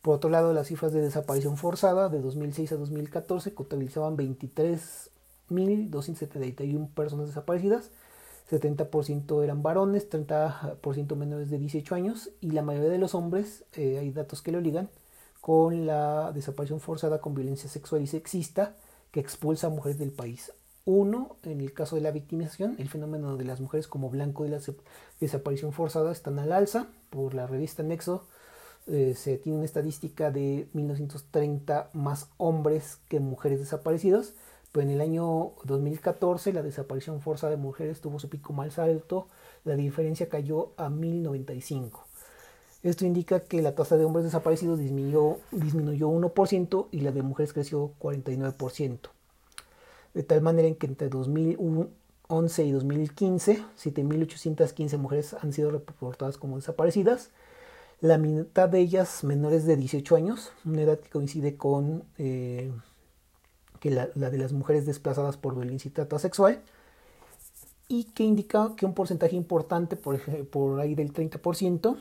Por 0.00 0.14
otro 0.14 0.30
lado, 0.30 0.54
las 0.54 0.68
cifras 0.68 0.94
de 0.94 1.02
desaparición 1.02 1.58
forzada 1.58 2.08
de 2.08 2.22
2006 2.22 2.72
a 2.72 2.76
2014 2.76 3.52
contabilizaban 3.52 4.16
23.271 4.16 6.88
personas 6.94 7.26
desaparecidas, 7.26 7.90
70% 8.50 9.42
eran 9.42 9.62
varones, 9.62 10.10
30% 10.10 11.16
menores 11.16 11.50
de 11.50 11.58
18 11.58 11.94
años 11.94 12.30
y 12.40 12.50
la 12.50 12.62
mayoría 12.62 12.90
de 12.90 12.98
los 12.98 13.14
hombres, 13.14 13.64
eh, 13.72 13.98
hay 13.98 14.10
datos 14.10 14.42
que 14.42 14.52
lo 14.52 14.60
ligan, 14.60 14.90
con 15.40 15.86
la 15.86 16.32
desaparición 16.32 16.80
forzada 16.80 17.20
con 17.20 17.34
violencia 17.34 17.68
sexual 17.68 18.02
y 18.02 18.06
sexista 18.06 18.76
que 19.10 19.20
expulsa 19.20 19.68
a 19.68 19.70
mujeres 19.70 19.98
del 19.98 20.12
país. 20.12 20.52
Uno, 20.86 21.36
en 21.42 21.60
el 21.60 21.72
caso 21.72 21.96
de 21.96 22.02
la 22.02 22.10
victimización, 22.10 22.76
el 22.78 22.88
fenómeno 22.88 23.36
de 23.36 23.44
las 23.44 23.60
mujeres 23.60 23.88
como 23.88 24.10
blanco 24.10 24.44
de 24.44 24.50
la 24.50 24.60
desaparición 25.20 25.72
forzada 25.72 26.12
están 26.12 26.38
al 26.38 26.52
alza 26.52 26.88
por 27.10 27.34
la 27.34 27.46
revista 27.46 27.82
Nexo 27.82 28.26
eh, 28.86 29.14
se 29.16 29.38
tiene 29.38 29.56
una 29.56 29.64
estadística 29.64 30.30
de 30.30 30.68
1930 30.74 31.88
más 31.94 32.28
hombres 32.36 32.98
que 33.08 33.18
mujeres 33.18 33.60
desaparecidos, 33.60 34.34
en 34.82 34.90
el 34.90 35.00
año 35.00 35.52
2014 35.64 36.52
la 36.52 36.62
desaparición 36.62 37.20
forzada 37.20 37.52
de 37.52 37.56
mujeres 37.56 38.00
tuvo 38.00 38.18
su 38.18 38.28
pico 38.28 38.52
más 38.52 38.78
alto, 38.78 39.28
la 39.64 39.76
diferencia 39.76 40.28
cayó 40.28 40.72
a 40.76 40.90
1095. 40.90 42.04
Esto 42.82 43.06
indica 43.06 43.40
que 43.40 43.62
la 43.62 43.74
tasa 43.74 43.96
de 43.96 44.04
hombres 44.04 44.24
desaparecidos 44.24 44.78
disminuyó, 44.78 45.38
disminuyó 45.52 46.10
1% 46.10 46.88
y 46.90 47.00
la 47.00 47.12
de 47.12 47.22
mujeres 47.22 47.52
creció 47.52 47.92
49%. 48.00 48.98
De 50.12 50.22
tal 50.22 50.42
manera 50.42 50.68
en 50.68 50.74
que 50.74 50.86
entre 50.86 51.08
2011 51.08 52.64
y 52.64 52.72
2015, 52.72 53.64
7.815 53.82 54.98
mujeres 54.98 55.34
han 55.40 55.52
sido 55.52 55.70
reportadas 55.70 56.36
como 56.36 56.56
desaparecidas 56.56 57.30
la 58.00 58.18
mitad 58.18 58.68
de 58.68 58.80
ellas 58.80 59.24
menores 59.24 59.64
de 59.64 59.76
18 59.76 60.16
años, 60.16 60.52
una 60.66 60.82
edad 60.82 60.98
que 60.98 61.08
coincide 61.08 61.56
con 61.56 62.04
eh, 62.18 62.70
que 63.84 63.90
la, 63.90 64.06
de 64.06 64.38
las 64.38 64.54
mujeres 64.54 64.86
desplazadas 64.86 65.36
por 65.36 65.54
violencia 65.54 65.90
y 65.90 65.92
trata 65.92 66.18
sexual, 66.18 66.62
y 67.86 68.04
que 68.04 68.24
indica 68.24 68.72
que 68.78 68.86
un 68.86 68.94
porcentaje 68.94 69.36
importante, 69.36 69.94
por, 69.94 70.18
por 70.46 70.80
ahí 70.80 70.94
del 70.94 71.12
30%, 71.12 71.98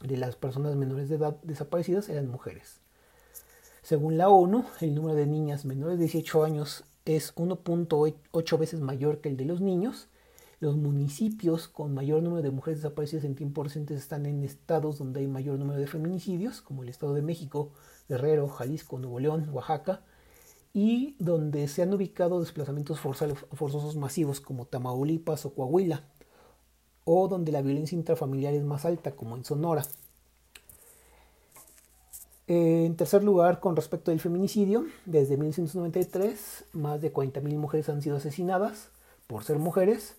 de 0.00 0.16
las 0.16 0.36
personas 0.36 0.76
menores 0.76 1.10
de 1.10 1.16
edad 1.16 1.36
desaparecidas 1.42 2.08
eran 2.08 2.30
mujeres. 2.30 2.80
Según 3.82 4.16
la 4.16 4.30
ONU, 4.30 4.64
el 4.80 4.94
número 4.94 5.14
de 5.14 5.26
niñas 5.26 5.66
menores 5.66 5.98
de 5.98 6.04
18 6.04 6.42
años 6.42 6.84
es 7.04 7.34
1.8 7.34 8.58
veces 8.58 8.80
mayor 8.80 9.20
que 9.20 9.28
el 9.28 9.36
de 9.36 9.44
los 9.44 9.60
niños 9.60 10.08
los 10.60 10.74
municipios 10.78 11.68
con 11.68 11.92
mayor 11.92 12.22
número 12.22 12.42
de 12.42 12.50
mujeres 12.50 12.80
desaparecidas 12.80 13.24
en 13.24 13.34
tiempo 13.34 13.62
reciente 13.62 13.94
están 13.94 14.24
en 14.24 14.42
estados 14.42 14.96
donde 14.96 15.20
hay 15.20 15.26
mayor 15.26 15.58
número 15.58 15.78
de 15.78 15.86
feminicidios, 15.86 16.62
como 16.62 16.82
el 16.82 16.88
Estado 16.88 17.12
de 17.12 17.20
México, 17.20 17.72
Guerrero, 18.08 18.48
Jalisco, 18.48 18.98
Nuevo 18.98 19.20
León, 19.20 19.50
Oaxaca, 19.52 20.00
y 20.72 21.16
donde 21.18 21.66
se 21.68 21.82
han 21.82 21.92
ubicado 21.92 22.40
desplazamientos 22.40 23.00
forzosos 23.00 23.96
masivos 23.96 24.40
como 24.40 24.66
Tamaulipas 24.66 25.44
o 25.46 25.54
Coahuila, 25.54 26.04
o 27.04 27.28
donde 27.28 27.52
la 27.52 27.62
violencia 27.62 27.96
intrafamiliar 27.96 28.54
es 28.54 28.64
más 28.64 28.84
alta, 28.84 29.12
como 29.12 29.36
en 29.36 29.44
Sonora. 29.44 29.84
En 32.46 32.96
tercer 32.96 33.22
lugar, 33.22 33.60
con 33.60 33.76
respecto 33.76 34.10
al 34.10 34.20
feminicidio, 34.20 34.86
desde 35.04 35.36
1993 35.36 36.64
más 36.72 37.00
de 37.00 37.12
40.000 37.12 37.56
mujeres 37.56 37.88
han 37.88 38.00
sido 38.00 38.16
asesinadas 38.16 38.88
por 39.26 39.44
ser 39.44 39.58
mujeres 39.58 40.16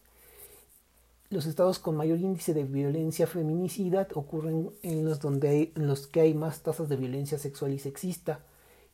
los 1.29 1.45
estados 1.45 1.77
con 1.77 1.95
mayor 1.95 2.19
índice 2.19 2.55
de 2.55 2.63
violencia 2.63 3.27
feminicida 3.27 4.07
ocurren 4.15 4.71
en 4.81 5.05
los, 5.05 5.19
donde 5.19 5.71
en 5.75 5.87
los 5.87 6.07
que 6.07 6.21
hay 6.21 6.33
más 6.33 6.61
tasas 6.61 6.89
de 6.89 6.95
violencia 6.95 7.37
sexual 7.37 7.71
y 7.71 7.79
sexista 7.79 8.39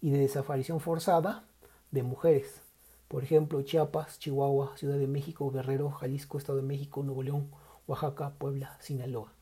y 0.05 0.11
de 0.11 0.19
desaparición 0.19 0.79
forzada 0.81 1.45
de 1.89 2.03
mujeres. 2.03 2.61
Por 3.07 3.23
ejemplo, 3.23 3.63
Chiapas, 3.63 4.19
Chihuahua, 4.19 4.77
Ciudad 4.77 4.99
de 4.99 5.07
México, 5.07 5.49
Guerrero, 5.49 5.89
Jalisco, 5.89 6.37
Estado 6.37 6.59
de 6.59 6.63
México, 6.63 7.01
Nuevo 7.01 7.23
León, 7.23 7.49
Oaxaca, 7.87 8.35
Puebla, 8.37 8.77
Sinaloa. 8.79 9.33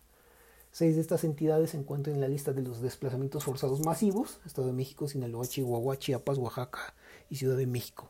Seis 0.71 0.95
de 0.95 1.01
estas 1.01 1.25
entidades 1.25 1.71
se 1.71 1.77
encuentran 1.77 2.15
en 2.15 2.21
la 2.21 2.29
lista 2.29 2.53
de 2.53 2.61
los 2.61 2.79
desplazamientos 2.79 3.43
forzados 3.43 3.81
masivos, 3.85 4.39
Estado 4.45 4.67
de 4.67 4.73
México, 4.73 5.09
Sinaloa, 5.09 5.45
Chihuahua, 5.45 5.99
Chiapas, 5.99 6.37
Oaxaca 6.37 6.93
y 7.29 7.35
Ciudad 7.35 7.57
de 7.57 7.67
México. 7.67 8.09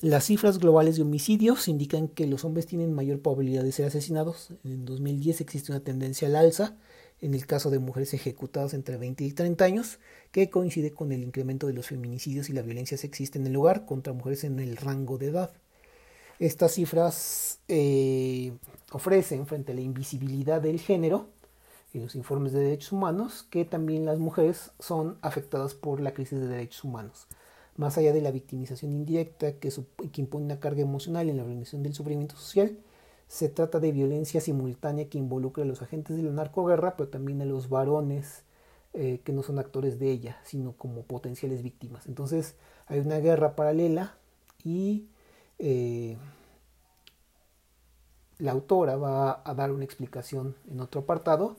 Las 0.00 0.24
cifras 0.24 0.60
globales 0.60 0.96
de 0.96 1.02
homicidios 1.02 1.68
indican 1.68 2.08
que 2.08 2.26
los 2.26 2.46
hombres 2.46 2.64
tienen 2.64 2.94
mayor 2.94 3.20
probabilidad 3.20 3.64
de 3.64 3.72
ser 3.72 3.84
asesinados. 3.84 4.48
En 4.64 4.86
2010 4.86 5.42
existe 5.42 5.72
una 5.72 5.80
tendencia 5.80 6.26
al 6.26 6.36
alza 6.36 6.74
en 7.22 7.34
el 7.34 7.46
caso 7.46 7.70
de 7.70 7.78
mujeres 7.78 8.12
ejecutadas 8.12 8.74
entre 8.74 8.98
20 8.98 9.24
y 9.24 9.32
30 9.32 9.64
años, 9.64 9.98
que 10.30 10.50
coincide 10.50 10.92
con 10.92 11.12
el 11.12 11.22
incremento 11.22 11.66
de 11.66 11.72
los 11.72 11.86
feminicidios 11.86 12.50
y 12.50 12.52
la 12.52 12.60
violencia 12.60 12.98
sexista 12.98 13.38
en 13.38 13.46
el 13.46 13.56
hogar 13.56 13.86
contra 13.86 14.12
mujeres 14.12 14.44
en 14.44 14.60
el 14.60 14.76
rango 14.76 15.16
de 15.16 15.28
edad. 15.28 15.50
Estas 16.38 16.72
cifras 16.74 17.60
eh, 17.68 18.52
ofrecen, 18.90 19.46
frente 19.46 19.72
a 19.72 19.74
la 19.74 19.80
invisibilidad 19.80 20.60
del 20.60 20.80
género, 20.80 21.30
en 21.94 22.02
los 22.02 22.14
informes 22.14 22.52
de 22.52 22.60
derechos 22.60 22.92
humanos, 22.92 23.46
que 23.48 23.64
también 23.64 24.04
las 24.04 24.18
mujeres 24.18 24.72
son 24.78 25.16
afectadas 25.22 25.74
por 25.74 26.00
la 26.00 26.12
crisis 26.12 26.40
de 26.40 26.48
derechos 26.48 26.84
humanos 26.84 27.28
más 27.76 27.96
allá 27.98 28.12
de 28.12 28.20
la 28.20 28.30
victimización 28.30 28.92
indirecta 28.92 29.54
que, 29.54 29.72
impone 30.16 30.44
una 30.44 30.60
carga 30.60 30.82
emocional 30.82 31.28
en 31.28 31.36
la 31.36 31.42
organización 31.42 31.82
del 31.82 31.94
sufrimiento 31.94 32.36
social, 32.36 32.78
se 33.32 33.48
trata 33.48 33.80
de 33.80 33.92
violencia 33.92 34.42
simultánea 34.42 35.08
que 35.08 35.16
involucra 35.16 35.64
a 35.64 35.66
los 35.66 35.80
agentes 35.80 36.18
de 36.18 36.22
la 36.22 36.32
narcoguerra, 36.32 36.98
pero 36.98 37.08
también 37.08 37.40
a 37.40 37.46
los 37.46 37.70
varones 37.70 38.42
eh, 38.92 39.22
que 39.24 39.32
no 39.32 39.42
son 39.42 39.58
actores 39.58 39.98
de 39.98 40.10
ella, 40.10 40.38
sino 40.44 40.72
como 40.72 41.04
potenciales 41.04 41.62
víctimas. 41.62 42.06
Entonces 42.06 42.56
hay 42.88 43.00
una 43.00 43.20
guerra 43.20 43.56
paralela 43.56 44.16
y 44.62 45.06
eh, 45.58 46.18
la 48.36 48.52
autora 48.52 48.96
va 48.96 49.40
a 49.46 49.54
dar 49.54 49.72
una 49.72 49.84
explicación 49.84 50.54
en 50.70 50.80
otro 50.80 51.00
apartado 51.00 51.56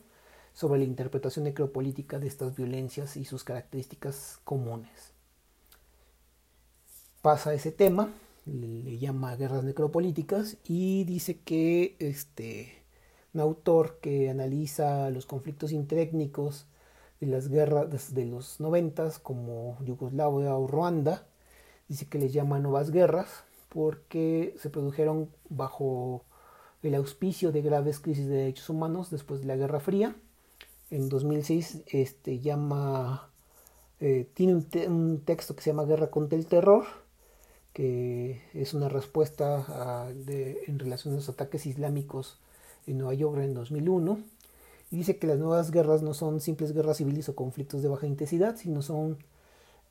sobre 0.53 0.77
la 0.77 0.85
interpretación 0.85 1.45
necropolítica 1.45 2.19
de 2.19 2.27
estas 2.27 2.55
violencias 2.55 3.17
y 3.17 3.25
sus 3.25 3.43
características 3.43 4.39
comunes 4.43 5.11
pasa 7.23 7.51
ese 7.55 7.71
tema, 7.71 8.11
le, 8.45 8.97
llama 8.97 9.35
guerras 9.35 9.63
necropolíticas 9.63 10.57
y 10.63 11.03
dice 11.05 11.39
que 11.39 11.95
este, 11.99 12.73
un 13.33 13.41
autor 13.41 13.99
que 14.01 14.29
analiza 14.29 15.09
los 15.09 15.25
conflictos 15.25 15.71
interétnicos 15.71 16.67
de 17.19 17.27
las 17.27 17.49
guerras 17.49 18.13
de 18.13 18.25
los 18.25 18.59
noventas 18.59 19.19
como 19.19 19.77
Yugoslavia 19.83 20.55
o 20.55 20.67
Ruanda, 20.67 21.25
dice 21.87 22.07
que 22.07 22.19
les 22.19 22.33
llama 22.33 22.59
nuevas 22.59 22.91
guerras 22.91 23.43
porque 23.69 24.55
se 24.59 24.69
produjeron 24.69 25.29
bajo 25.49 26.23
el 26.83 26.95
auspicio 26.95 27.51
de 27.51 27.61
graves 27.61 27.99
crisis 27.99 28.27
de 28.27 28.35
derechos 28.35 28.69
humanos 28.69 29.09
después 29.09 29.41
de 29.41 29.47
la 29.47 29.55
Guerra 29.55 29.79
Fría. 29.79 30.15
En 30.91 31.09
2006 31.09 31.83
este, 31.87 32.39
llama 32.39 33.29
Eh, 34.05 34.27
tiene 34.33 34.55
un, 34.55 35.21
texto 35.23 35.55
que 35.55 35.61
se 35.61 35.69
llama 35.69 35.85
Guerra 35.85 36.11
contra 36.11 36.37
el 36.37 36.45
Terror, 36.45 36.83
que 37.73 38.41
es 38.53 38.73
una 38.73 38.87
respuesta 38.87 40.07
en 40.27 40.79
relación 40.79 41.13
a 41.13 41.17
los 41.17 41.29
ataques 41.29 41.65
islámicos 41.65 42.37
en 42.87 42.99
Nueva 42.99 43.15
York 43.15 43.39
en 43.41 43.53
2001. 43.53 44.19
Y 44.91 44.97
dice 44.97 45.17
que 45.17 45.25
las 45.25 45.39
nuevas 45.39 45.71
guerras 45.71 46.03
no 46.03 46.13
son 46.13 46.39
simples 46.39 46.71
guerras 46.71 46.97
civiles 46.97 47.27
o 47.27 47.35
conflictos 47.35 47.81
de 47.81 47.89
baja 47.89 48.05
intensidad, 48.05 48.55
sino 48.57 48.83
son 48.83 49.17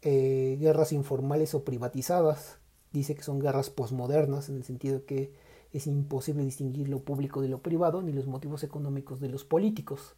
eh, 0.03 0.57
guerras 0.61 0.93
informales 0.93 1.55
o 1.55 1.65
privatizadas. 1.65 2.59
Dice 2.93 3.17
que 3.17 3.23
son 3.23 3.41
guerras 3.41 3.71
posmodernas, 3.71 4.49
en 4.49 4.57
el 4.57 4.65
sentido 4.65 4.99
de 4.99 5.05
que 5.05 5.33
es 5.73 5.87
imposible 5.87 6.45
distinguir 6.45 6.89
lo 6.89 7.01
público 7.01 7.41
de 7.41 7.49
lo 7.49 7.59
privado 7.59 8.03
ni 8.03 8.13
los 8.13 8.27
motivos 8.27 8.63
económicos 8.63 9.21
de 9.21 9.29
los 9.29 9.45
políticos. 9.45 10.15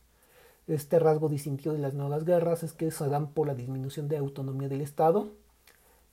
Este 0.66 0.98
rasgo 0.98 1.28
distintivo 1.28 1.74
de 1.74 1.80
las 1.80 1.94
nuevas 1.94 2.24
guerras 2.24 2.62
es 2.62 2.72
que 2.72 2.90
se 2.90 3.08
dan 3.08 3.32
por 3.32 3.46
la 3.46 3.54
disminución 3.54 4.08
de 4.08 4.16
autonomía 4.16 4.68
del 4.68 4.80
Estado, 4.80 5.30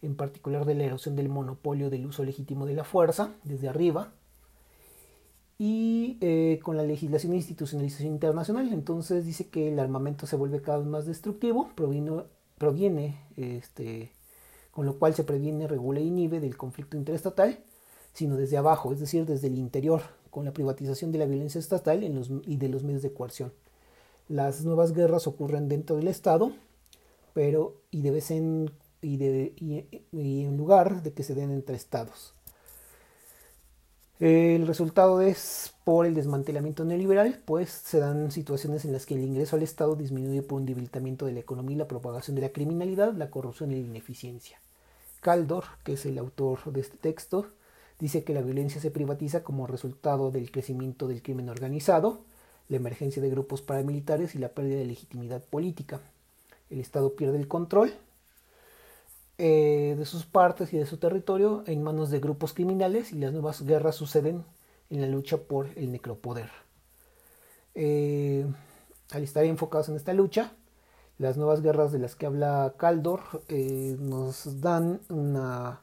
en 0.01 0.15
particular 0.15 0.65
de 0.65 0.75
la 0.75 0.83
erosión 0.83 1.15
del 1.15 1.29
monopolio 1.29 1.89
del 1.89 2.05
uso 2.05 2.23
legítimo 2.23 2.65
de 2.65 2.75
la 2.75 2.83
fuerza 2.83 3.33
desde 3.43 3.69
arriba, 3.69 4.13
y 5.63 6.17
eh, 6.21 6.59
con 6.63 6.75
la 6.75 6.81
legislación 6.81 7.33
e 7.33 7.35
institucionalización 7.35 8.13
internacional. 8.13 8.73
Entonces 8.73 9.25
dice 9.27 9.49
que 9.49 9.67
el 9.67 9.77
armamento 9.77 10.25
se 10.25 10.35
vuelve 10.35 10.59
cada 10.59 10.79
vez 10.79 10.87
más 10.87 11.05
destructivo, 11.05 11.69
proviene, 11.75 12.23
proviene 12.57 13.19
este, 13.37 14.11
con 14.71 14.87
lo 14.87 14.97
cual 14.97 15.13
se 15.13 15.23
previene, 15.23 15.67
regula 15.67 15.99
e 15.99 16.03
inhibe 16.03 16.39
del 16.39 16.57
conflicto 16.57 16.97
interestatal, 16.97 17.59
sino 18.11 18.37
desde 18.37 18.57
abajo, 18.57 18.91
es 18.91 18.99
decir, 18.99 19.27
desde 19.27 19.49
el 19.49 19.59
interior, 19.59 20.01
con 20.31 20.45
la 20.45 20.51
privatización 20.51 21.11
de 21.11 21.19
la 21.19 21.25
violencia 21.25 21.59
estatal 21.59 22.03
y 22.03 22.57
de 22.57 22.67
los 22.67 22.83
medios 22.83 23.03
de 23.03 23.13
coerción. 23.13 23.53
Las 24.29 24.65
nuevas 24.65 24.93
guerras 24.93 25.27
ocurren 25.27 25.69
dentro 25.69 25.95
del 25.95 26.07
Estado, 26.07 26.53
pero 27.33 27.75
y, 27.91 28.01
de 28.01 28.09
vez 28.09 28.31
en, 28.31 28.71
y, 29.01 29.17
de, 29.17 29.53
y, 29.57 30.43
en 30.43 30.57
lugar 30.57 31.03
de 31.03 31.13
que 31.13 31.23
se 31.23 31.35
den 31.35 31.51
entre 31.51 31.75
estados. 31.75 32.33
El 34.19 34.67
resultado 34.67 35.21
es 35.21 35.73
por 35.83 36.05
el 36.05 36.13
desmantelamiento 36.13 36.85
neoliberal, 36.85 37.41
pues 37.43 37.71
se 37.71 37.99
dan 37.99 38.31
situaciones 38.31 38.85
en 38.85 38.93
las 38.93 39.07
que 39.07 39.15
el 39.15 39.23
ingreso 39.23 39.55
al 39.55 39.63
Estado 39.63 39.95
disminuye 39.95 40.43
por 40.43 40.59
un 40.59 40.67
debilitamiento 40.67 41.25
de 41.25 41.31
la 41.31 41.39
economía 41.39 41.77
la 41.77 41.87
propagación 41.87 42.35
de 42.35 42.43
la 42.43 42.49
criminalidad, 42.49 43.13
la 43.13 43.31
corrupción 43.31 43.71
y 43.71 43.81
la 43.81 43.87
ineficiencia. 43.87 44.59
Caldor, 45.21 45.63
que 45.83 45.93
es 45.93 46.05
el 46.05 46.19
autor 46.19 46.71
de 46.71 46.81
este 46.81 46.97
texto, 46.97 47.47
dice 47.99 48.23
que 48.23 48.35
la 48.35 48.41
violencia 48.41 48.79
se 48.79 48.91
privatiza 48.91 49.43
como 49.43 49.65
resultado 49.65 50.29
del 50.29 50.51
crecimiento 50.51 51.07
del 51.07 51.23
crimen 51.23 51.49
organizado, 51.49 52.21
la 52.69 52.77
emergencia 52.77 53.23
de 53.23 53.29
grupos 53.29 53.63
paramilitares 53.63 54.35
y 54.35 54.37
la 54.37 54.49
pérdida 54.49 54.77
de 54.77 54.85
legitimidad 54.85 55.43
política. 55.43 55.99
El 56.69 56.79
Estado 56.79 57.15
pierde 57.15 57.37
el 57.37 57.47
control 57.47 57.91
eh, 59.43 59.95
de 59.97 60.06
sus 60.06 60.27
partes 60.27 60.71
y 60.71 60.77
de 60.77 60.86
su 60.86 60.97
territorio 60.97 61.63
en 61.65 61.82
manos 61.82 62.12
de 62.12 62.19
grupos 62.19 62.54
criminales 62.54 63.12
y 63.12 63.15
las 63.17 63.34
nuevas 63.34 63.65
guerras 63.65 63.95
suceden 63.95 64.45
en 64.91 65.01
la 65.01 65.08
lucha 65.08 65.38
por 65.38 65.69
el 65.75 65.91
necropoder. 65.91 66.51
Eh, 67.73 68.45
al 69.10 69.23
estar 69.23 69.43
enfocados 69.43 69.89
en 69.89 69.95
esta 69.95 70.13
lucha, 70.13 70.54
las 71.17 71.38
nuevas 71.38 71.63
guerras 71.63 71.91
de 71.91 71.97
las 71.97 72.15
que 72.15 72.27
habla 72.27 72.75
Caldor 72.77 73.21
eh, 73.47 73.97
nos 73.99 74.62
dan 74.62 75.01
una 75.10 75.82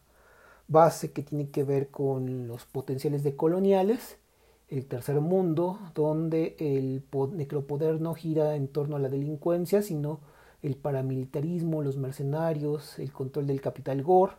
base 0.68 1.11
que 1.11 1.25
tiene 1.25 1.51
que 1.51 1.64
ver 1.64 1.88
con 1.88 2.47
los 2.47 2.64
potenciales 2.64 3.25
de 3.25 3.35
coloniales 3.35 4.18
el 4.68 4.87
tercer 4.87 5.21
mundo, 5.21 5.81
donde 5.97 6.55
el 6.61 7.03
necropoder 7.33 8.01
no 8.01 8.14
gira 8.14 8.55
en 8.55 8.68
torno 8.68 8.94
a 8.94 9.01
la 9.01 9.09
delincuencia, 9.09 9.83
sino 9.83 10.21
el 10.62 10.77
paramilitarismo, 10.77 11.83
los 11.83 11.97
mercenarios, 11.97 12.99
el 12.99 13.12
control 13.12 13.47
del 13.47 13.61
capital 13.61 14.03
gore, 14.03 14.35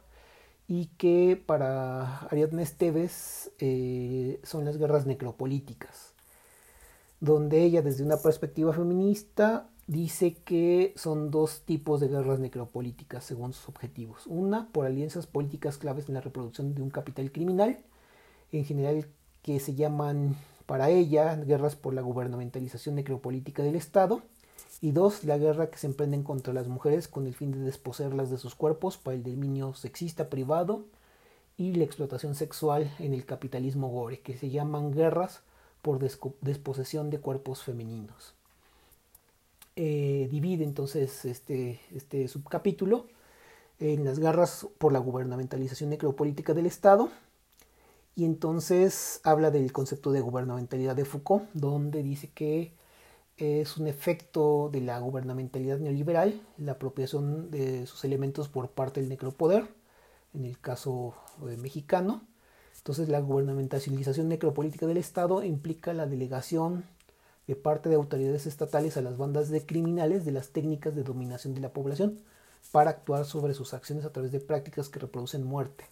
y 0.67 0.87
que 0.97 1.41
para 1.43 2.19
Ariadna 2.27 2.61
Esteves 2.61 3.51
eh, 3.59 4.39
son 4.43 4.65
las 4.65 4.77
guerras 4.77 5.05
necropolíticas, 5.07 6.13
donde 7.19 7.63
ella 7.63 7.81
desde 7.81 8.03
una 8.03 8.17
perspectiva 8.17 8.71
feminista 8.73 9.69
dice 9.87 10.35
que 10.35 10.93
son 10.95 11.31
dos 11.31 11.63
tipos 11.65 11.99
de 11.99 12.07
guerras 12.07 12.39
necropolíticas 12.39 13.23
según 13.25 13.53
sus 13.53 13.69
objetivos. 13.69 14.27
Una 14.27 14.67
por 14.71 14.85
alianzas 14.85 15.25
políticas 15.25 15.79
claves 15.79 16.07
en 16.07 16.13
la 16.13 16.21
reproducción 16.21 16.75
de 16.75 16.83
un 16.83 16.91
capital 16.91 17.31
criminal, 17.31 17.79
en 18.51 18.63
general 18.65 19.07
que 19.41 19.59
se 19.59 19.73
llaman 19.73 20.35
para 20.67 20.89
ella 20.91 21.35
guerras 21.35 21.75
por 21.75 21.95
la 21.95 22.01
gubernamentalización 22.01 22.93
necropolítica 22.93 23.63
del 23.63 23.75
Estado, 23.75 24.21
y 24.81 24.91
dos, 24.91 25.23
la 25.23 25.37
guerra 25.37 25.69
que 25.69 25.77
se 25.77 25.87
emprenden 25.87 26.23
contra 26.23 26.53
las 26.53 26.67
mujeres 26.67 27.07
con 27.07 27.27
el 27.27 27.35
fin 27.35 27.51
de 27.51 27.59
desposeerlas 27.59 28.29
de 28.29 28.37
sus 28.37 28.55
cuerpos 28.55 28.97
para 28.97 29.15
el 29.15 29.23
dominio 29.23 29.73
sexista 29.73 30.29
privado 30.29 30.85
y 31.57 31.73
la 31.73 31.83
explotación 31.83 32.35
sexual 32.35 32.93
en 32.99 33.13
el 33.13 33.25
capitalismo 33.25 33.89
gore, 33.89 34.21
que 34.21 34.37
se 34.37 34.49
llaman 34.49 34.91
guerras 34.91 35.41
por 35.81 35.99
desposesión 35.99 37.09
de 37.09 37.19
cuerpos 37.19 37.63
femeninos. 37.63 38.33
Eh, 39.75 40.27
divide 40.31 40.63
entonces 40.63 41.25
este, 41.25 41.79
este 41.93 42.27
subcapítulo 42.27 43.07
en 43.79 44.03
las 44.03 44.19
guerras 44.19 44.67
por 44.77 44.91
la 44.91 44.99
gubernamentalización 44.99 45.89
necropolítica 45.89 46.53
del 46.53 46.65
Estado, 46.65 47.09
y 48.15 48.25
entonces 48.25 49.21
habla 49.23 49.51
del 49.51 49.71
concepto 49.71 50.11
de 50.11 50.19
gubernamentalidad 50.19 50.95
de 50.95 51.05
Foucault, 51.05 51.49
donde 51.53 52.03
dice 52.03 52.29
que 52.29 52.73
es 53.39 53.77
un 53.77 53.87
efecto 53.87 54.69
de 54.71 54.81
la 54.81 54.99
gubernamentalidad 54.99 55.79
neoliberal, 55.79 56.41
la 56.57 56.73
apropiación 56.73 57.51
de 57.51 57.87
sus 57.87 58.03
elementos 58.03 58.49
por 58.49 58.71
parte 58.71 58.99
del 58.99 59.09
necropoder, 59.09 59.67
en 60.33 60.45
el 60.45 60.59
caso 60.59 61.15
eh, 61.47 61.57
mexicano. 61.57 62.23
Entonces 62.77 63.09
la 63.09 63.19
gubernamentalización 63.19 64.29
necropolítica 64.29 64.87
del 64.87 64.97
Estado 64.97 65.43
implica 65.43 65.93
la 65.93 66.05
delegación 66.05 66.85
de 67.47 67.55
parte 67.55 67.89
de 67.89 67.95
autoridades 67.95 68.45
estatales 68.45 68.97
a 68.97 69.01
las 69.01 69.17
bandas 69.17 69.49
de 69.49 69.65
criminales 69.65 70.25
de 70.25 70.31
las 70.31 70.49
técnicas 70.49 70.95
de 70.95 71.03
dominación 71.03 71.53
de 71.55 71.61
la 71.61 71.73
población 71.73 72.19
para 72.71 72.91
actuar 72.91 73.25
sobre 73.25 73.53
sus 73.53 73.73
acciones 73.73 74.05
a 74.05 74.11
través 74.11 74.31
de 74.31 74.39
prácticas 74.39 74.89
que 74.89 74.99
reproducen 74.99 75.43
muerte 75.43 75.85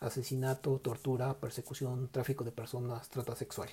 asesinato, 0.00 0.78
tortura, 0.78 1.34
persecución, 1.34 2.08
tráfico 2.08 2.44
de 2.44 2.52
personas, 2.52 3.08
trata 3.08 3.34
sexual. 3.34 3.68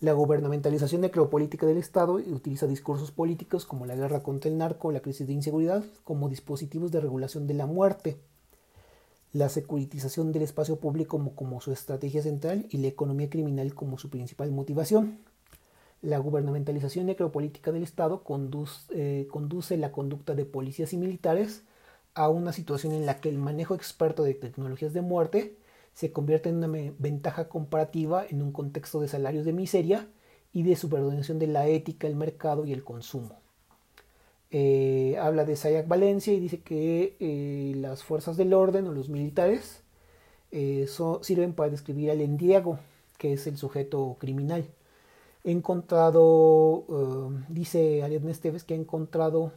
La 0.00 0.12
gubernamentalización 0.12 1.00
necropolítica 1.00 1.64
del 1.64 1.78
Estado 1.78 2.14
utiliza 2.14 2.66
discursos 2.66 3.12
políticos 3.12 3.64
como 3.64 3.86
la 3.86 3.96
guerra 3.96 4.22
contra 4.22 4.50
el 4.50 4.58
narco, 4.58 4.92
la 4.92 5.00
crisis 5.00 5.26
de 5.26 5.32
inseguridad, 5.32 5.84
como 6.04 6.28
dispositivos 6.28 6.92
de 6.92 7.00
regulación 7.00 7.46
de 7.46 7.54
la 7.54 7.64
muerte, 7.64 8.18
la 9.32 9.48
securitización 9.48 10.32
del 10.32 10.42
espacio 10.42 10.76
público 10.76 11.18
como, 11.34 11.60
su 11.62 11.72
estrategia 11.72 12.22
central 12.22 12.66
y 12.68 12.76
la 12.76 12.88
economía 12.88 13.30
criminal 13.30 13.74
como 13.74 13.96
su 13.96 14.10
principal 14.10 14.52
motivación. 14.52 15.18
La 16.02 16.18
gubernamentalización 16.18 17.06
necropolítica 17.06 17.72
del 17.72 17.82
Estado 17.82 18.22
conduce, 18.22 18.82
eh, 18.90 19.26
conduce 19.30 19.78
la 19.78 19.92
conducta 19.92 20.34
de 20.34 20.44
policías 20.44 20.92
y 20.92 20.98
militares 20.98 21.62
a 22.14 22.28
una 22.28 22.52
situación 22.52 22.92
en 22.92 23.06
la 23.06 23.18
que 23.22 23.30
el 23.30 23.38
manejo 23.38 23.74
experto 23.74 24.24
de 24.24 24.34
tecnologías 24.34 24.92
de 24.92 25.00
muerte 25.00 25.56
se 25.96 26.12
convierte 26.12 26.50
en 26.50 26.62
una 26.62 26.92
ventaja 26.98 27.48
comparativa 27.48 28.26
en 28.28 28.42
un 28.42 28.52
contexto 28.52 29.00
de 29.00 29.08
salarios 29.08 29.46
de 29.46 29.54
miseria 29.54 30.06
y 30.52 30.62
de 30.62 30.76
subordinación 30.76 31.38
de 31.38 31.46
la 31.46 31.68
ética, 31.68 32.06
el 32.06 32.16
mercado 32.16 32.66
y 32.66 32.74
el 32.74 32.84
consumo. 32.84 33.40
Eh, 34.50 35.16
habla 35.18 35.46
de 35.46 35.56
Sayak 35.56 35.88
Valencia 35.88 36.34
y 36.34 36.40
dice 36.40 36.60
que 36.60 37.16
eh, 37.18 37.72
las 37.76 38.04
fuerzas 38.04 38.36
del 38.36 38.52
orden 38.52 38.86
o 38.86 38.92
los 38.92 39.08
militares 39.08 39.80
eh, 40.52 40.86
sirven 41.22 41.54
para 41.54 41.70
describir 41.70 42.10
al 42.10 42.20
endiego, 42.20 42.78
que 43.16 43.32
es 43.32 43.46
el 43.46 43.56
sujeto 43.56 44.16
criminal. 44.20 44.66
He 45.44 45.50
encontrado, 45.50 46.84
dice 47.48 48.02
Ariadne 48.02 48.32
Esteves, 48.32 48.64
que 48.64 48.74
ha 48.74 48.76
encontrado 48.76 49.52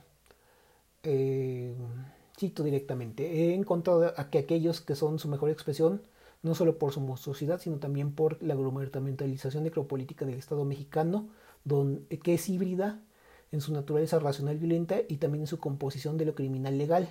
cito 2.37 2.63
directamente, 2.63 3.25
he 3.25 3.53
encontrado 3.55 4.13
a 4.15 4.29
que 4.29 4.37
aquellos 4.37 4.79
que 4.79 4.95
son 4.95 5.19
su 5.19 5.27
mejor 5.27 5.49
expresión, 5.49 6.01
no 6.41 6.55
solo 6.55 6.77
por 6.77 6.93
su 6.93 7.01
monstruosidad, 7.01 7.59
sino 7.59 7.77
también 7.77 8.13
por 8.13 8.41
la 8.41 8.55
gubernamentalización 8.55 9.63
necropolítica 9.63 10.25
del 10.25 10.35
Estado 10.35 10.65
mexicano, 10.65 11.29
donde, 11.63 12.19
que 12.19 12.35
es 12.35 12.49
híbrida 12.49 13.01
en 13.51 13.61
su 13.61 13.73
naturaleza 13.73 14.19
racional 14.19 14.57
violenta 14.57 14.97
y 15.07 15.17
también 15.17 15.43
en 15.43 15.47
su 15.47 15.59
composición 15.59 16.17
de 16.17 16.25
lo 16.25 16.35
criminal 16.35 16.77
legal. 16.77 17.09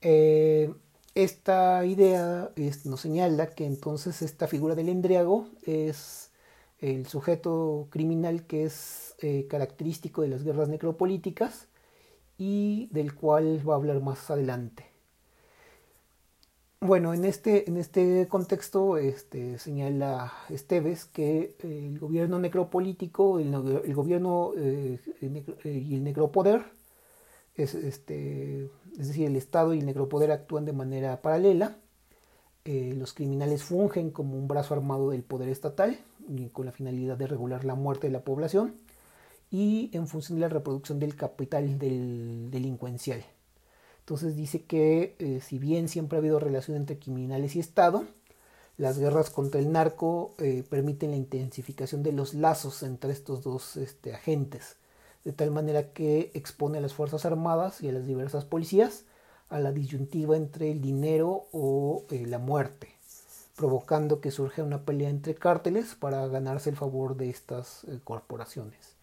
Eh, 0.00 0.72
esta 1.14 1.84
idea 1.84 2.52
nos 2.84 3.00
señala 3.00 3.48
que 3.48 3.66
entonces 3.66 4.22
esta 4.22 4.46
figura 4.46 4.74
del 4.76 4.88
endriago 4.88 5.48
es 5.64 6.30
el 6.78 7.06
sujeto 7.06 7.88
criminal 7.90 8.46
que 8.46 8.64
es 8.64 9.16
eh, 9.20 9.46
característico 9.48 10.22
de 10.22 10.28
las 10.28 10.44
guerras 10.44 10.68
necropolíticas 10.68 11.66
y 12.36 12.88
del 12.92 13.14
cual 13.14 13.68
va 13.68 13.74
a 13.74 13.76
hablar 13.76 14.00
más 14.00 14.30
adelante. 14.30 14.87
Bueno, 16.88 17.12
en 17.12 17.26
este, 17.26 17.68
en 17.68 17.76
este 17.76 18.28
contexto 18.28 18.96
este, 18.96 19.58
señala 19.58 20.32
Esteves 20.48 21.04
que 21.04 21.54
el 21.62 21.98
gobierno 21.98 22.38
necropolítico, 22.38 23.38
el, 23.38 23.50
gobierno 23.92 24.52
eh, 24.56 24.98
y 25.64 25.94
el 25.96 26.02
necropoder 26.02 26.62
Es, 27.56 27.74
este, 27.74 28.70
es 28.98 29.08
decir, 29.08 29.26
el 29.26 29.36
Estado 29.36 29.74
y 29.74 29.80
el 29.80 29.84
necropoder 29.84 30.32
actúan 30.32 30.64
de 30.64 30.72
manera 30.72 31.20
paralela. 31.20 31.76
Eh, 32.64 32.94
los 32.96 33.12
criminales 33.12 33.64
fungen 33.64 34.10
como 34.10 34.38
un 34.38 34.48
brazo 34.48 34.72
armado 34.72 35.10
del 35.10 35.24
poder 35.24 35.50
estatal 35.50 35.98
con 36.54 36.64
la 36.64 36.72
finalidad 36.72 37.18
de 37.18 37.26
regular 37.26 37.66
la 37.66 37.74
muerte 37.74 38.06
de 38.06 38.14
la 38.14 38.24
población 38.24 38.76
y 39.50 39.90
en 39.92 40.06
función 40.08 40.38
de 40.38 40.46
la 40.46 40.48
reproducción 40.48 40.98
del 40.98 41.16
capital 41.16 41.78
del 41.78 42.50
delincuencial. 42.50 43.22
Entonces 44.08 44.36
dice 44.36 44.62
que 44.62 45.16
eh, 45.18 45.42
si 45.42 45.58
bien 45.58 45.86
siempre 45.86 46.16
ha 46.16 46.20
habido 46.20 46.40
relación 46.40 46.78
entre 46.78 46.98
criminales 46.98 47.54
y 47.56 47.60
Estado, 47.60 48.06
las 48.78 48.98
guerras 48.98 49.28
contra 49.28 49.60
el 49.60 49.70
narco 49.70 50.34
eh, 50.38 50.64
permiten 50.66 51.10
la 51.10 51.18
intensificación 51.18 52.02
de 52.02 52.12
los 52.12 52.32
lazos 52.32 52.82
entre 52.82 53.12
estos 53.12 53.42
dos 53.42 53.76
este, 53.76 54.14
agentes, 54.14 54.76
de 55.24 55.34
tal 55.34 55.50
manera 55.50 55.92
que 55.92 56.30
expone 56.32 56.78
a 56.78 56.80
las 56.80 56.94
Fuerzas 56.94 57.26
Armadas 57.26 57.82
y 57.82 57.90
a 57.90 57.92
las 57.92 58.06
diversas 58.06 58.46
policías 58.46 59.04
a 59.50 59.60
la 59.60 59.72
disyuntiva 59.72 60.38
entre 60.38 60.72
el 60.72 60.80
dinero 60.80 61.44
o 61.52 62.06
eh, 62.08 62.24
la 62.26 62.38
muerte, 62.38 62.88
provocando 63.56 64.22
que 64.22 64.30
surja 64.30 64.62
una 64.62 64.86
pelea 64.86 65.10
entre 65.10 65.34
cárteles 65.34 65.94
para 65.96 66.26
ganarse 66.28 66.70
el 66.70 66.76
favor 66.76 67.14
de 67.14 67.28
estas 67.28 67.84
corporaciones 68.04 68.97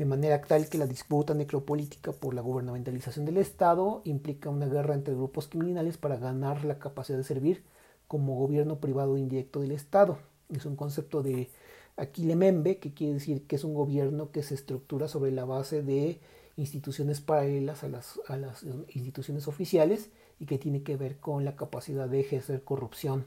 de 0.00 0.06
manera 0.06 0.40
tal 0.40 0.70
que 0.70 0.78
la 0.78 0.86
disputa 0.86 1.34
necropolítica 1.34 2.12
por 2.12 2.32
la 2.32 2.40
gubernamentalización 2.40 3.26
del 3.26 3.36
Estado 3.36 4.00
implica 4.06 4.48
una 4.48 4.64
guerra 4.64 4.94
entre 4.94 5.12
grupos 5.12 5.46
criminales 5.46 5.98
para 5.98 6.16
ganar 6.16 6.64
la 6.64 6.78
capacidad 6.78 7.18
de 7.18 7.24
servir 7.24 7.62
como 8.08 8.34
gobierno 8.34 8.80
privado 8.80 9.18
indirecto 9.18 9.60
del 9.60 9.72
Estado. 9.72 10.16
Es 10.48 10.64
un 10.64 10.74
concepto 10.74 11.22
de 11.22 11.50
Aquile 11.98 12.34
Membe, 12.34 12.78
que 12.78 12.94
quiere 12.94 13.12
decir 13.12 13.46
que 13.46 13.56
es 13.56 13.64
un 13.64 13.74
gobierno 13.74 14.30
que 14.30 14.42
se 14.42 14.54
estructura 14.54 15.06
sobre 15.06 15.32
la 15.32 15.44
base 15.44 15.82
de 15.82 16.18
instituciones 16.56 17.20
paralelas 17.20 17.84
a 17.84 17.88
las, 17.88 18.18
a 18.26 18.38
las 18.38 18.64
instituciones 18.94 19.48
oficiales 19.48 20.08
y 20.38 20.46
que 20.46 20.56
tiene 20.56 20.82
que 20.82 20.96
ver 20.96 21.18
con 21.18 21.44
la 21.44 21.56
capacidad 21.56 22.08
de 22.08 22.20
ejercer 22.20 22.64
corrupción 22.64 23.26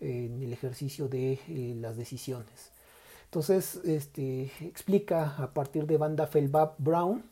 en 0.00 0.42
el 0.42 0.54
ejercicio 0.54 1.06
de 1.06 1.38
eh, 1.48 1.76
las 1.78 1.98
decisiones. 1.98 2.73
Entonces, 3.34 3.80
este, 3.84 4.52
explica 4.60 5.34
a 5.38 5.52
partir 5.52 5.88
de 5.88 5.96
Banda 5.96 6.28
Felbab 6.28 6.76
Brown 6.78 7.24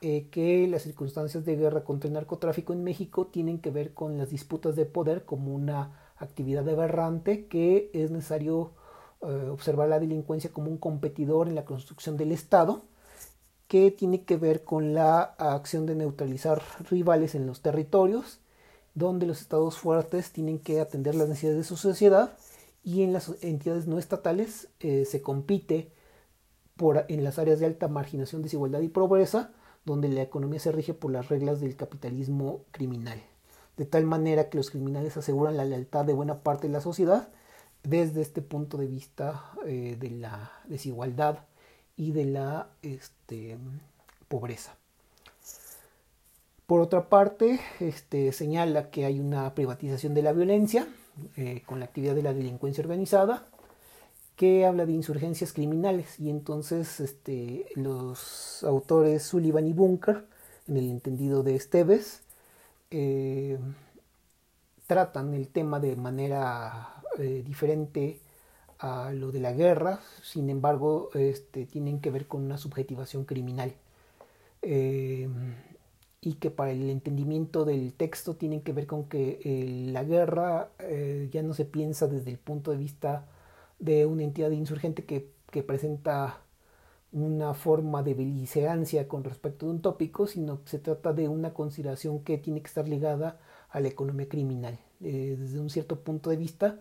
eh, 0.00 0.28
que 0.30 0.68
las 0.68 0.82
circunstancias 0.82 1.44
de 1.44 1.56
guerra 1.56 1.82
contra 1.82 2.06
el 2.06 2.14
narcotráfico 2.14 2.72
en 2.72 2.84
México 2.84 3.26
tienen 3.26 3.58
que 3.58 3.72
ver 3.72 3.94
con 3.94 4.16
las 4.16 4.30
disputas 4.30 4.76
de 4.76 4.86
poder 4.86 5.24
como 5.24 5.52
una 5.52 6.12
actividad 6.18 6.68
aberrante 6.68 7.46
que 7.46 7.90
es 7.92 8.12
necesario 8.12 8.74
eh, 9.22 9.48
observar 9.50 9.88
la 9.88 9.98
delincuencia 9.98 10.52
como 10.52 10.70
un 10.70 10.78
competidor 10.78 11.48
en 11.48 11.56
la 11.56 11.64
construcción 11.64 12.16
del 12.16 12.30
Estado 12.30 12.84
que 13.66 13.90
tiene 13.90 14.22
que 14.22 14.36
ver 14.36 14.62
con 14.62 14.94
la 14.94 15.20
acción 15.20 15.84
de 15.84 15.96
neutralizar 15.96 16.62
rivales 16.88 17.34
en 17.34 17.48
los 17.48 17.60
territorios 17.60 18.38
donde 18.94 19.26
los 19.26 19.40
estados 19.40 19.78
fuertes 19.78 20.30
tienen 20.30 20.60
que 20.60 20.80
atender 20.80 21.16
las 21.16 21.28
necesidades 21.28 21.58
de 21.58 21.64
su 21.64 21.76
sociedad 21.76 22.36
y 22.84 23.02
en 23.02 23.12
las 23.12 23.32
entidades 23.42 23.86
no 23.86 23.98
estatales 23.98 24.68
eh, 24.80 25.06
se 25.06 25.22
compite 25.22 25.90
por, 26.76 27.06
en 27.08 27.24
las 27.24 27.38
áreas 27.38 27.58
de 27.58 27.66
alta 27.66 27.88
marginación, 27.88 28.42
desigualdad 28.42 28.80
y 28.80 28.88
pobreza, 28.88 29.52
donde 29.84 30.08
la 30.08 30.22
economía 30.22 30.60
se 30.60 30.72
rige 30.72 30.92
por 30.92 31.10
las 31.10 31.28
reglas 31.28 31.60
del 31.60 31.76
capitalismo 31.76 32.64
criminal, 32.70 33.22
de 33.76 33.86
tal 33.86 34.04
manera 34.04 34.50
que 34.50 34.58
los 34.58 34.70
criminales 34.70 35.16
aseguran 35.16 35.56
la 35.56 35.64
lealtad 35.64 36.04
de 36.04 36.12
buena 36.12 36.42
parte 36.42 36.66
de 36.66 36.72
la 36.72 36.80
sociedad 36.80 37.28
desde 37.82 38.22
este 38.22 38.42
punto 38.42 38.76
de 38.76 38.86
vista 38.86 39.44
eh, 39.66 39.96
de 39.98 40.10
la 40.10 40.52
desigualdad 40.66 41.40
y 41.96 42.12
de 42.12 42.24
la 42.26 42.68
este, 42.82 43.56
pobreza. 44.28 44.76
Por 46.66 46.80
otra 46.80 47.08
parte, 47.10 47.60
este, 47.80 48.32
señala 48.32 48.90
que 48.90 49.04
hay 49.04 49.20
una 49.20 49.54
privatización 49.54 50.14
de 50.14 50.22
la 50.22 50.32
violencia, 50.32 50.88
eh, 51.36 51.62
con 51.66 51.78
la 51.80 51.86
actividad 51.86 52.14
de 52.14 52.22
la 52.22 52.34
delincuencia 52.34 52.82
organizada, 52.82 53.46
que 54.36 54.66
habla 54.66 54.86
de 54.86 54.92
insurgencias 54.92 55.52
criminales. 55.52 56.18
Y 56.18 56.30
entonces 56.30 57.00
este, 57.00 57.66
los 57.74 58.64
autores 58.64 59.22
Sullivan 59.22 59.66
y 59.66 59.72
Bunker, 59.72 60.24
en 60.68 60.76
el 60.76 60.90
entendido 60.90 61.42
de 61.42 61.56
Esteves, 61.56 62.22
eh, 62.90 63.58
tratan 64.86 65.34
el 65.34 65.48
tema 65.48 65.80
de 65.80 65.96
manera 65.96 67.02
eh, 67.18 67.42
diferente 67.46 68.20
a 68.78 69.12
lo 69.12 69.32
de 69.32 69.40
la 69.40 69.52
guerra, 69.52 70.00
sin 70.22 70.50
embargo, 70.50 71.10
este, 71.14 71.64
tienen 71.64 72.00
que 72.00 72.10
ver 72.10 72.26
con 72.26 72.42
una 72.42 72.58
subjetivación 72.58 73.24
criminal 73.24 73.72
y 76.24 76.34
que 76.34 76.50
para 76.50 76.72
el 76.72 76.88
entendimiento 76.88 77.66
del 77.66 77.92
texto 77.92 78.34
tienen 78.34 78.62
que 78.62 78.72
ver 78.72 78.86
con 78.86 79.04
que 79.10 79.40
eh, 79.44 79.90
la 79.92 80.04
guerra 80.04 80.70
eh, 80.78 81.28
ya 81.30 81.42
no 81.42 81.52
se 81.52 81.66
piensa 81.66 82.06
desde 82.06 82.30
el 82.30 82.38
punto 82.38 82.70
de 82.70 82.78
vista 82.78 83.26
de 83.78 84.06
una 84.06 84.22
entidad 84.22 84.50
insurgente 84.50 85.04
que, 85.04 85.32
presenta 85.66 86.40
una 87.12 87.54
forma 87.54 88.02
de 88.02 88.14
belicerancia 88.14 89.06
con 89.06 89.22
respecto 89.22 89.66
de 89.66 89.72
un 89.72 89.80
tópico, 89.82 90.26
sino 90.26 90.64
que 90.64 90.70
se 90.70 90.78
trata 90.80 91.12
de 91.12 91.28
una 91.28 91.54
consideración 91.54 92.24
que 92.24 92.36
tiene 92.38 92.60
que 92.60 92.66
estar 92.66 92.88
ligada 92.88 93.38
a 93.70 93.78
la 93.78 93.86
economía 93.86 94.28
criminal. 94.28 94.80
Eh, 95.00 95.36
desde 95.38 95.60
un 95.60 95.70
cierto 95.70 96.00
punto 96.00 96.30
de 96.30 96.36
vista, 96.36 96.80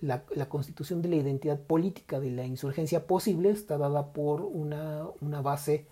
la, 0.00 0.48
constitución 0.48 1.02
de 1.02 1.10
la 1.10 1.16
identidad 1.16 1.60
política 1.60 2.18
de 2.18 2.32
la 2.32 2.46
insurgencia 2.46 3.06
posible 3.06 3.50
está 3.50 3.78
dada 3.78 4.12
por 4.12 4.42
una 4.42 5.40
base 5.42 5.86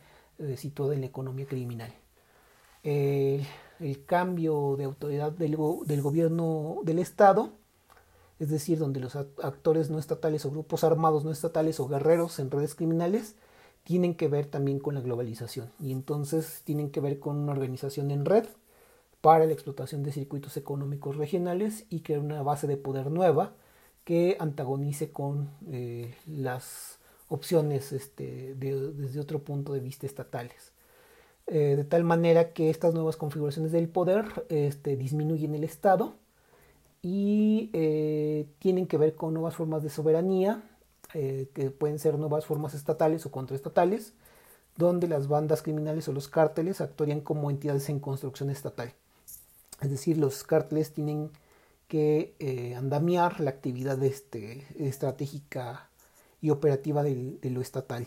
situada 0.57 0.95
en 0.95 1.03
la 1.03 1.07
economía 1.07 1.47
criminal. 1.47 1.93
El 2.83 3.47
cambio 4.07 4.77
de 4.77 4.85
autoridad 4.85 5.33
del, 5.33 5.57
del, 5.87 6.03
gobierno 6.03 6.79
del 6.83 6.99
Estado, 6.99 7.53
es 8.39 8.49
decir, 8.49 8.79
donde 8.79 9.01
los 9.01 9.17
actores 9.17 9.91
no 9.91 9.99
estatales 9.99 10.45
o 10.47 10.51
grupos 10.51 10.85
armados 10.85 11.25
no 11.25 11.31
estatales 11.31 11.79
o 11.81 11.89
guerreros 11.89 12.39
en 12.39 12.51
redes 12.51 12.75
criminales 12.75 13.37
tienen 13.85 14.15
que 14.15 14.29
ver 14.29 14.47
también 14.47 14.79
con 14.79 14.95
la 14.95 15.01
globalización 15.01 15.71
y 15.81 15.93
entonces 15.93 16.63
tienen 16.65 16.91
que 16.91 17.01
ver 17.01 17.19
con 17.19 17.37
una 17.37 17.53
organización 17.53 18.11
en 18.11 18.25
red 18.25 18.47
para 19.21 19.47
la 19.47 19.53
explotación 19.53 20.03
de 20.03 20.13
circuitos 20.13 20.57
económicos 20.57 21.17
regionales 21.17 21.85
y 21.91 22.01
crear 22.01 22.21
una 22.21 22.43
base 22.43 22.67
de 22.67 22.77
poder 22.77 23.11
nueva 23.11 23.55
que 24.05 24.37
antagonice 24.41 25.11
con 25.11 25.51
eh, 25.71 26.15
las 26.27 26.99
opciones 27.29 27.93
este, 27.93 28.55
desde 28.57 29.21
otro 29.21 29.41
punto 29.41 29.73
de 29.73 29.81
vista 29.81 30.07
estatales. 30.07 30.73
Eh, 31.53 31.75
de 31.75 31.83
tal 31.83 32.05
manera 32.05 32.53
que 32.53 32.71
estas 32.71 32.95
nuevas 32.95 33.17
configuraciones 33.17 33.73
del 33.73 33.89
poder 33.89 34.47
este, 34.51 34.97
disminuyen 34.97 35.53
el 35.57 35.65
Estado 35.65 36.15
y 37.03 37.71
eh, 37.73 38.47
tienen 38.61 38.87
que 38.87 38.97
ver 38.97 39.17
con 39.17 39.35
nuevas 39.35 39.57
formas 39.57 39.83
de 39.83 39.91
soberanía, 39.91 40.63
eh, 41.13 41.49
que 41.53 41.73
pueden 41.73 41.99
ser 41.99 42.17
nuevas 42.21 42.47
formas 42.47 42.75
estatales 42.75 43.27
o 43.27 43.33
contraestatales, 43.33 44.13
donde 44.77 45.09
las 45.09 45.27
bandas 45.27 45.63
criminales 45.63 46.07
o 46.07 46.13
los 46.13 46.29
cárteles 46.29 46.81
actuarían 46.81 47.21
como 47.21 47.51
entidades 47.51 47.89
en 47.89 47.99
construcción 47.99 48.49
estatal. 48.49 48.95
Es 49.81 49.91
decir, 49.91 50.19
los 50.19 50.45
cárteles 50.45 50.93
tienen 50.93 51.31
que 51.89 52.35
andamiar 52.79 53.41
la 53.41 53.51
actividad 53.51 54.01
este, 54.05 54.65
estratégica 54.79 55.91
y 56.41 56.51
operativa 56.51 57.03
de 57.03 57.51
lo 57.51 57.61
estatal. 57.61 58.07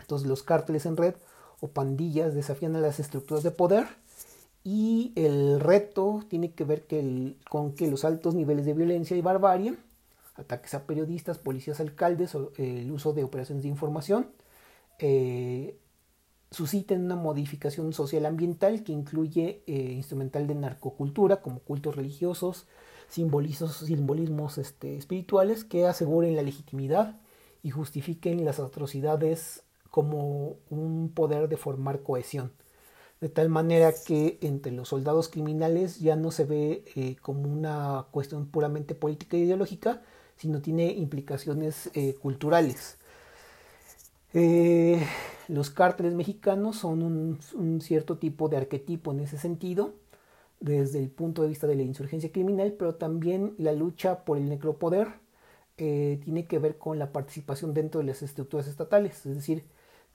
Entonces 0.00 0.26
los 0.26 0.42
cárteles 0.42 0.86
en 0.86 0.96
red 0.96 1.14
o 1.60 1.68
pandillas 1.68 2.34
desafían 2.34 2.76
a 2.76 2.80
las 2.80 3.00
estructuras 3.00 3.42
de 3.42 3.50
poder 3.50 3.86
y 4.64 5.12
el 5.16 5.60
reto 5.60 6.22
tiene 6.28 6.52
que 6.52 6.64
ver 6.64 6.86
con 7.48 7.72
que 7.72 7.88
los 7.88 8.04
altos 8.04 8.34
niveles 8.34 8.66
de 8.66 8.74
violencia 8.74 9.16
y 9.16 9.22
barbarie, 9.22 9.76
ataques 10.36 10.74
a 10.74 10.84
periodistas, 10.84 11.38
policías, 11.38 11.80
alcaldes, 11.80 12.34
o 12.34 12.52
el 12.58 12.90
uso 12.90 13.12
de 13.12 13.24
operaciones 13.24 13.62
de 13.62 13.70
información, 13.70 14.30
eh, 14.98 15.78
susciten 16.50 17.04
una 17.04 17.16
modificación 17.16 17.92
social 17.92 18.26
ambiental 18.26 18.82
que 18.82 18.92
incluye 18.92 19.62
eh, 19.66 19.92
instrumental 19.92 20.46
de 20.46 20.54
narcocultura 20.54 21.40
como 21.40 21.60
cultos 21.60 21.96
religiosos, 21.96 22.66
simbolismos 23.08 24.58
este, 24.58 24.96
espirituales 24.96 25.64
que 25.64 25.86
aseguren 25.86 26.36
la 26.36 26.42
legitimidad 26.42 27.20
y 27.62 27.70
justifiquen 27.70 28.44
las 28.44 28.60
atrocidades 28.60 29.62
como 29.90 30.56
un 30.70 31.12
poder 31.14 31.48
de 31.48 31.56
formar 31.56 32.02
cohesión. 32.02 32.52
De 33.20 33.28
tal 33.28 33.48
manera 33.48 33.92
que 34.06 34.38
entre 34.42 34.70
los 34.70 34.88
soldados 34.88 35.28
criminales 35.28 35.98
ya 35.98 36.14
no 36.14 36.30
se 36.30 36.44
ve 36.44 36.84
eh, 36.94 37.16
como 37.20 37.42
una 37.52 38.06
cuestión 38.12 38.46
puramente 38.46 38.94
política 38.94 39.36
e 39.36 39.40
ideológica, 39.40 40.02
sino 40.36 40.62
tiene 40.62 40.92
implicaciones 40.92 41.90
eh, 41.94 42.14
culturales. 42.14 42.96
Eh, 44.34 45.04
los 45.48 45.70
cárteles 45.70 46.14
mexicanos 46.14 46.76
son 46.76 47.02
un, 47.02 47.38
un, 47.54 47.80
cierto 47.80 48.18
tipo 48.18 48.48
de 48.48 48.58
arquetipo 48.58 49.10
en 49.10 49.20
ese 49.20 49.36
sentido, 49.38 49.94
desde 50.60 51.00
el 51.00 51.10
punto 51.10 51.42
de 51.42 51.48
vista 51.48 51.66
de 51.66 51.74
la 51.74 51.82
insurgencia 51.82 52.30
criminal, 52.30 52.74
pero 52.78 52.94
también 52.96 53.54
la 53.58 53.72
lucha 53.72 54.24
por 54.24 54.38
el 54.38 54.48
necropoder 54.48 55.08
tiene 55.76 56.46
que 56.46 56.58
ver 56.58 56.76
con 56.76 56.98
la 56.98 57.12
participación 57.12 57.72
dentro 57.72 58.00
de 58.00 58.06
las 58.08 58.22
estructuras 58.22 58.66
estatales, 58.66 59.24
es 59.26 59.36
decir, 59.36 59.64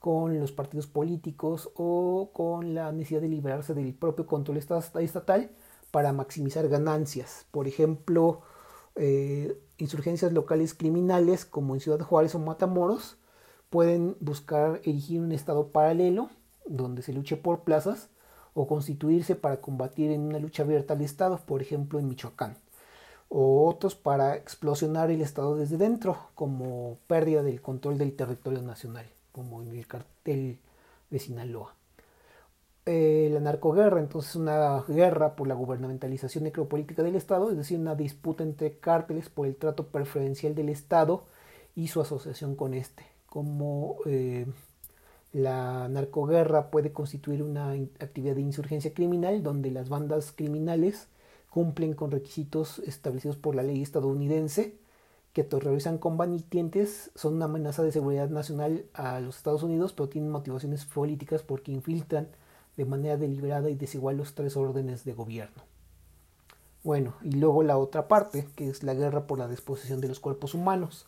con 0.04 0.38
los 0.38 0.52
partidos 0.52 0.86
políticos 0.86 1.70
o 1.76 2.32
con 2.34 2.76
la 2.76 2.92
necesidad 2.92 3.22
de 3.22 3.30
liberarse 3.30 3.74
del 3.74 3.94
propio 3.94 4.28
control 4.28 4.58
estatal 4.58 5.50
para 5.92 6.12
maximizar 6.12 6.68
ganancias. 6.68 7.46
Por 7.52 7.70
ejemplo, 7.70 8.42
eh, 8.98 9.58
insurgencias 9.78 10.34
locales 10.34 10.74
criminales 10.74 11.46
como 11.46 11.74
en 11.74 11.80
Ciudad 11.80 12.02
Juárez 12.02 12.36
o 12.36 12.40
Matamoros 12.40 13.16
pueden 13.70 14.18
buscar 14.20 14.82
erigir 14.84 15.22
un 15.22 15.32
estado 15.32 15.70
paralelo 15.70 16.30
donde 16.66 17.02
se 17.02 17.14
luche 17.14 17.38
por 17.38 17.62
plazas 17.62 18.10
o 18.54 18.68
constituirse 18.68 19.36
para 19.38 19.62
combatir 19.62 20.12
en 20.12 20.20
una 20.20 20.40
lucha 20.40 20.64
abierta 20.64 20.96
al 20.96 21.02
Estado, 21.02 21.38
por 21.46 21.62
ejemplo 21.62 21.98
en 21.98 22.10
Michoacán, 22.10 22.58
o 23.30 23.70
otros 23.70 23.96
para 23.96 24.36
explosionar 24.36 25.12
el 25.12 25.22
Estado 25.22 25.56
desde 25.56 25.78
dentro, 25.78 26.18
como 26.36 26.98
pérdida 27.08 27.42
del 27.42 27.62
control 27.62 27.98
del 27.98 28.18
territorio 28.18 28.62
nacional, 28.62 29.06
como 29.34 29.62
en 29.62 29.76
el 29.76 29.86
cartel 29.86 30.60
de 31.10 31.20
Sinaloa. 31.20 31.76
Eh, 32.86 33.30
la 33.32 33.40
narcoguerra, 33.40 34.00
entonces 34.00 34.36
una 34.36 34.82
guerra 34.88 35.36
por 35.36 35.48
la 35.48 35.54
gubernamentalización 35.56 36.44
necropolítica 36.46 37.02
del 37.02 37.16
Estado, 37.16 37.50
es 37.50 37.58
decir, 37.58 37.80
una 37.80 37.96
disputa 37.96 38.44
entre 38.44 38.78
cárteles 38.78 39.30
por 39.30 39.48
el 39.48 39.56
trato 39.56 39.88
preferencial 39.88 40.54
del 40.54 40.70
Estado 40.70 41.24
y 41.76 41.88
su 41.88 42.02
asociación 42.02 42.56
con 42.56 42.74
este, 42.74 43.06
como 43.26 43.98
eh, 44.06 44.46
la 45.32 45.88
narcoguerra 45.88 46.70
puede 46.72 46.92
constituir 46.92 47.42
una 47.42 47.72
actividad 47.72 48.36
de 48.36 48.42
insurgencia 48.42 48.94
criminal 48.94 49.44
donde 49.44 49.72
las 49.72 49.90
bandas 49.90 50.34
criminales 50.34 51.08
cumplen 51.50 51.94
con 51.94 52.12
requisitos 52.12 52.80
establecidos 52.80 53.38
por 53.38 53.56
la 53.56 53.64
ley 53.64 53.82
estadounidense 53.82 54.76
que 55.34 55.44
terrorizan 55.44 55.98
combatientes, 55.98 57.12
son 57.16 57.36
una 57.36 57.46
amenaza 57.46 57.84
de 57.84 57.92
seguridad 57.92 58.30
nacional 58.30 58.86
a 58.94 59.20
los 59.20 59.38
Estados 59.38 59.64
Unidos, 59.64 59.94
pero 59.94 60.10
tienen 60.10 60.32
motivaciones 60.32 60.86
políticas 60.86 61.42
porque 61.42 61.72
infiltran 61.72 62.28
de 62.78 62.86
manera 62.86 63.18
deliberada 63.18 63.70
y 63.70 63.76
desigual 63.76 64.18
los 64.18 64.36
tres 64.36 64.56
órdenes 64.56 65.04
de 65.06 65.14
gobierno. 65.14 65.64
Bueno, 66.84 67.16
y 67.24 67.32
luego 67.32 67.64
la 67.64 67.78
otra 67.78 68.08
parte, 68.08 68.48
que 68.56 68.70
es 68.70 68.84
la 68.84 68.94
guerra 68.94 69.26
por 69.26 69.40
la 69.40 69.48
disposición 69.48 70.02
de 70.02 70.10
los 70.10 70.20
cuerpos 70.20 70.54
humanos, 70.54 71.08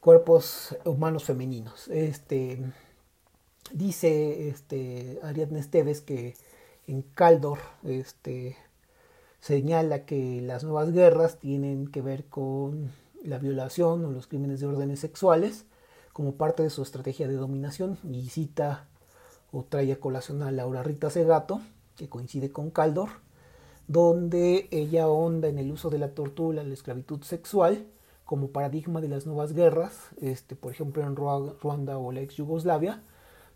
cuerpos 0.00 0.76
humanos 0.84 1.24
femeninos. 1.24 1.88
Este, 1.88 2.58
Dice 3.72 4.48
este, 4.48 5.18
Ariadne 5.22 5.60
Esteves 5.60 6.02
que 6.02 6.34
en 6.86 7.02
Caldor 7.02 7.58
este, 7.84 8.56
señala 9.40 10.04
que 10.04 10.42
las 10.42 10.62
nuevas 10.62 10.92
guerras 10.92 11.38
tienen 11.38 11.86
que 11.86 12.02
ver 12.02 12.26
con 12.26 12.92
la 13.24 13.38
violación 13.38 14.04
o 14.04 14.10
los 14.10 14.26
crímenes 14.26 14.60
de 14.60 14.66
órdenes 14.66 15.00
sexuales 15.00 15.66
como 16.12 16.34
parte 16.34 16.62
de 16.62 16.70
su 16.70 16.82
estrategia 16.82 17.28
de 17.28 17.34
dominación. 17.34 17.98
Y 18.10 18.28
cita 18.28 18.88
o 19.50 19.64
trae 19.64 19.92
a 19.92 20.00
colación 20.00 20.42
a 20.42 20.50
Laura 20.50 20.82
Rita 20.82 21.10
Segato, 21.10 21.60
que 21.96 22.08
coincide 22.08 22.50
con 22.50 22.70
Caldor, 22.70 23.10
donde 23.86 24.68
ella 24.70 25.08
honda 25.08 25.48
en 25.48 25.58
el 25.58 25.70
uso 25.70 25.90
de 25.90 25.98
la 25.98 26.14
tortura, 26.14 26.62
la 26.62 26.74
esclavitud 26.74 27.22
sexual, 27.22 27.86
como 28.24 28.48
paradigma 28.48 29.00
de 29.00 29.08
las 29.08 29.26
nuevas 29.26 29.52
guerras, 29.52 30.08
este, 30.20 30.56
por 30.56 30.72
ejemplo 30.72 31.02
en 31.02 31.16
Ruanda 31.16 31.98
o 31.98 32.12
la 32.12 32.20
ex 32.20 32.36
Yugoslavia, 32.36 33.02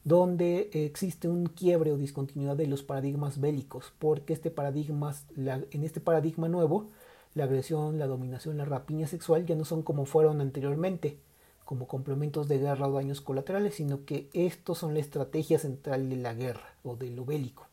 donde 0.04 0.68
existe 0.72 1.28
un 1.28 1.46
quiebre 1.46 1.92
o 1.92 1.96
discontinuidad 1.96 2.56
de 2.56 2.66
los 2.66 2.82
paradigmas 2.82 3.40
bélicos, 3.40 3.92
porque 3.98 4.34
este 4.34 4.50
paradigma, 4.50 5.14
en 5.36 5.82
este 5.82 6.00
paradigma 6.00 6.48
nuevo, 6.48 6.90
la 7.36 7.44
agresión, 7.44 7.98
la 7.98 8.06
dominación, 8.06 8.56
la 8.56 8.64
rapiña 8.64 9.06
sexual 9.06 9.44
ya 9.44 9.54
no 9.54 9.66
son 9.66 9.82
como 9.82 10.06
fueron 10.06 10.40
anteriormente, 10.40 11.18
como 11.66 11.86
complementos 11.86 12.48
de 12.48 12.58
guerra 12.58 12.88
o 12.88 12.92
daños 12.92 13.20
colaterales, 13.20 13.74
sino 13.74 14.06
que 14.06 14.30
estos 14.32 14.78
son 14.78 14.94
la 14.94 15.00
estrategia 15.00 15.58
central 15.58 16.08
de 16.08 16.16
la 16.16 16.32
guerra 16.32 16.74
o 16.82 16.96
de 16.96 17.10
lo 17.10 17.26
bélico. 17.26 17.68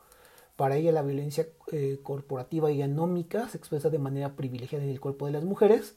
Para 0.57 0.75
ella 0.75 0.91
la 0.91 1.01
violencia 1.01 1.47
eh, 1.71 1.99
corporativa 2.03 2.71
y 2.71 2.81
anómica 2.81 3.47
se 3.47 3.57
expresa 3.57 3.89
de 3.89 3.99
manera 3.99 4.35
privilegiada 4.35 4.83
en 4.83 4.91
el 4.91 4.99
cuerpo 4.99 5.27
de 5.27 5.31
las 5.31 5.45
mujeres 5.45 5.95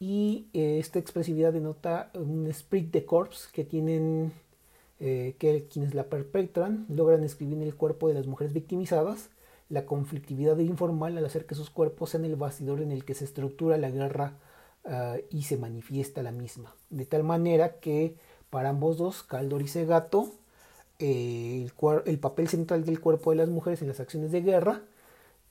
y 0.00 0.48
eh, 0.52 0.80
esta 0.80 0.98
expresividad 0.98 1.52
denota 1.52 2.10
un 2.14 2.48
esprit 2.48 2.90
de 2.90 3.04
corps 3.04 3.48
que 3.52 3.64
tienen 3.64 4.32
eh, 4.98 5.36
que 5.38 5.68
quienes 5.68 5.94
la 5.94 6.06
perpetran 6.06 6.84
logran 6.88 7.22
escribir 7.22 7.58
en 7.58 7.62
el 7.62 7.76
cuerpo 7.76 8.08
de 8.08 8.14
las 8.14 8.26
mujeres 8.26 8.52
victimizadas 8.52 9.30
la 9.68 9.86
conflictividad 9.86 10.58
informal 10.58 11.16
al 11.18 11.26
hacer 11.26 11.46
que 11.46 11.54
sus 11.54 11.70
cuerpos 11.70 12.10
sean 12.10 12.24
el 12.24 12.36
bastidor 12.36 12.80
en 12.80 12.92
el 12.92 13.04
que 13.04 13.14
se 13.14 13.24
estructura 13.24 13.76
la 13.76 13.90
guerra 13.90 14.38
ah, 14.84 15.16
y 15.30 15.42
se 15.42 15.58
manifiesta 15.58 16.22
la 16.22 16.32
misma. 16.32 16.74
De 16.90 17.04
tal 17.04 17.24
manera 17.24 17.78
que 17.80 18.16
para 18.50 18.70
ambos 18.70 18.96
dos, 18.96 19.22
Caldor 19.22 19.62
y 19.62 19.68
Segato, 19.68 20.32
eh, 20.98 21.68
el, 22.06 22.18
papel 22.18 22.48
central 22.48 22.84
del 22.84 23.00
cuerpo 23.00 23.30
de 23.30 23.36
las 23.36 23.48
mujeres 23.48 23.82
en 23.82 23.88
las 23.88 24.00
acciones 24.00 24.32
de 24.32 24.40
guerra 24.42 24.82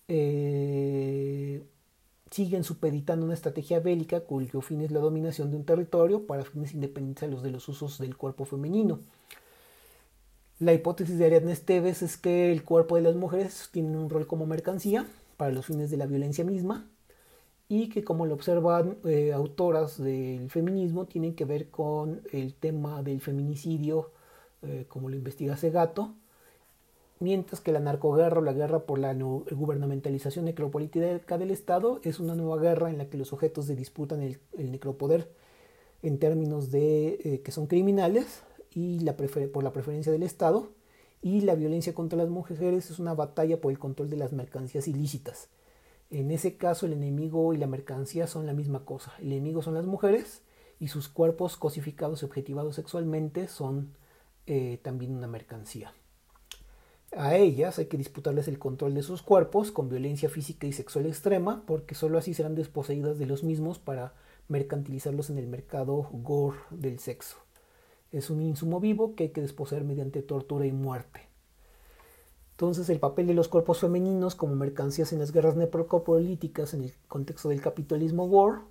eh, 0.09 1.63
siguen 2.31 2.63
supeditando 2.63 3.25
una 3.25 3.33
estrategia 3.33 3.79
bélica 3.79 4.21
cuyo 4.21 4.61
fin 4.61 4.81
es 4.81 4.91
la 4.91 4.99
dominación 4.99 5.51
de 5.51 5.57
un 5.57 5.63
territorio 5.63 6.25
para 6.27 6.43
fines 6.43 6.73
independientes 6.73 7.23
a 7.23 7.27
los 7.27 7.43
de 7.43 7.51
los 7.51 7.69
usos 7.69 7.97
del 7.99 8.17
cuerpo 8.17 8.45
femenino. 8.45 8.99
La 10.59 10.73
hipótesis 10.73 11.19
de 11.19 11.25
Ariadne 11.27 11.51
Esteves 11.51 12.01
es 12.01 12.17
que 12.17 12.51
el 12.51 12.63
cuerpo 12.63 12.95
de 12.95 13.03
las 13.03 13.15
mujeres 13.15 13.69
tiene 13.71 13.95
un 13.95 14.09
rol 14.09 14.25
como 14.25 14.47
mercancía 14.47 15.05
para 15.37 15.51
los 15.51 15.67
fines 15.67 15.91
de 15.91 15.97
la 15.97 16.07
violencia 16.07 16.43
misma 16.43 16.89
y 17.69 17.89
que 17.89 18.03
como 18.03 18.25
lo 18.25 18.33
observan 18.33 18.97
eh, 19.05 19.33
autoras 19.33 20.01
del 20.01 20.49
feminismo 20.49 21.05
tienen 21.05 21.35
que 21.35 21.45
ver 21.45 21.69
con 21.69 22.23
el 22.31 22.55
tema 22.55 23.03
del 23.03 23.21
feminicidio 23.21 24.09
eh, 24.63 24.85
como 24.87 25.09
lo 25.09 25.15
investiga 25.15 25.57
Segato 25.57 26.15
mientras 27.19 27.61
que 27.61 27.71
la 27.71 27.79
narcoguerra 27.79 28.39
o 28.39 28.43
la 28.43 28.53
guerra 28.53 28.79
por 28.79 28.97
la 28.97 29.13
gubernamentalización 29.13 30.45
necropolítica 30.45 31.37
del 31.37 31.51
Estado 31.51 31.99
es 32.03 32.19
una 32.19 32.33
nueva 32.33 32.57
guerra 32.59 32.89
en 32.89 32.97
la 32.97 33.09
que 33.11 33.17
los 33.17 33.31
objetos 33.31 33.67
de 33.67 33.75
disputan 33.75 34.23
el, 34.23 34.39
necropoder 34.71 35.31
en 36.01 36.17
términos 36.17 36.71
de 36.71 37.19
eh, 37.23 37.41
que 37.43 37.51
son 37.51 37.67
criminales 37.67 38.41
y 38.77 38.99
la 38.99 39.17
por 39.17 39.63
la 39.63 39.73
preferencia 39.73 40.11
del 40.11 40.21
Estado 40.21 40.69
y 41.23 41.41
la 41.41 41.55
violencia 41.55 41.95
contra 41.95 42.15
las 42.15 42.29
mujeres 42.29 42.91
es 42.91 42.99
una 42.99 43.15
batalla 43.15 43.59
por 43.59 43.71
el 43.71 43.79
control 43.79 44.11
de 44.11 44.17
las 44.17 44.33
mercancías 44.33 44.87
ilícitas. 44.87 45.49
En 46.11 46.29
ese 46.29 46.57
caso 46.57 46.85
el 46.85 46.93
enemigo 46.93 47.55
y 47.55 47.57
la 47.57 47.65
mercancía 47.65 48.27
son 48.27 48.45
la 48.45 48.53
misma 48.53 48.85
cosa. 48.85 49.13
El 49.19 49.31
enemigo 49.31 49.63
son 49.63 49.73
las 49.73 49.87
mujeres 49.87 50.43
y 50.79 50.89
sus 50.89 51.09
cuerpos 51.09 51.57
cosificados 51.57 52.21
y 52.21 52.25
objetivados 52.25 52.75
sexualmente 52.75 53.47
son 53.47 53.95
eh, 54.45 54.79
también 54.83 55.15
una 55.15 55.27
mercancía. 55.27 55.91
A 57.13 57.35
ellas 57.35 57.79
hay 57.79 57.87
que 57.87 57.97
disputarles 57.97 58.47
el 58.47 58.59
control 58.59 58.93
de 58.93 59.01
sus 59.01 59.23
cuerpos 59.23 59.71
con 59.71 59.89
violencia 59.89 60.29
física 60.29 60.67
y 60.67 60.71
sexual 60.71 61.07
extrema 61.07 61.63
porque 61.65 61.95
sólo 61.95 62.19
así 62.19 62.35
serán 62.35 62.53
desposeídas 62.53 63.17
de 63.17 63.25
los 63.25 63.43
mismos 63.43 63.79
para 63.79 64.13
mercantilizarlos 64.49 65.31
en 65.31 65.39
el 65.39 65.47
mercado 65.47 66.09
gore 66.11 66.59
del 66.69 66.99
sexo 66.99 67.46
es 68.11 68.29
un 68.29 68.41
insumo 68.41 68.79
vivo 68.79 69.15
que 69.15 69.25
hay 69.25 69.29
que 69.29 69.41
desposeer 69.41 69.83
mediante 69.83 70.21
tortura 70.21 70.65
y 70.65 70.71
muerte. 70.71 71.21
Entonces 72.51 72.89
el 72.89 72.99
papel 72.99 73.27
de 73.27 73.35
los 73.35 73.49
cuerpos 73.49 73.79
femeninos 73.79 74.33
como 74.35 74.55
mercancías 74.55 75.13
en 75.13 75.19
las 75.19 75.31
guerras 75.31 75.55
necropolíticas 75.55 76.73
en 76.73 76.83
el 76.83 76.93
contexto 77.07 77.49
del 77.49 77.61
capitalismo 77.61 78.25
war, 78.25 78.61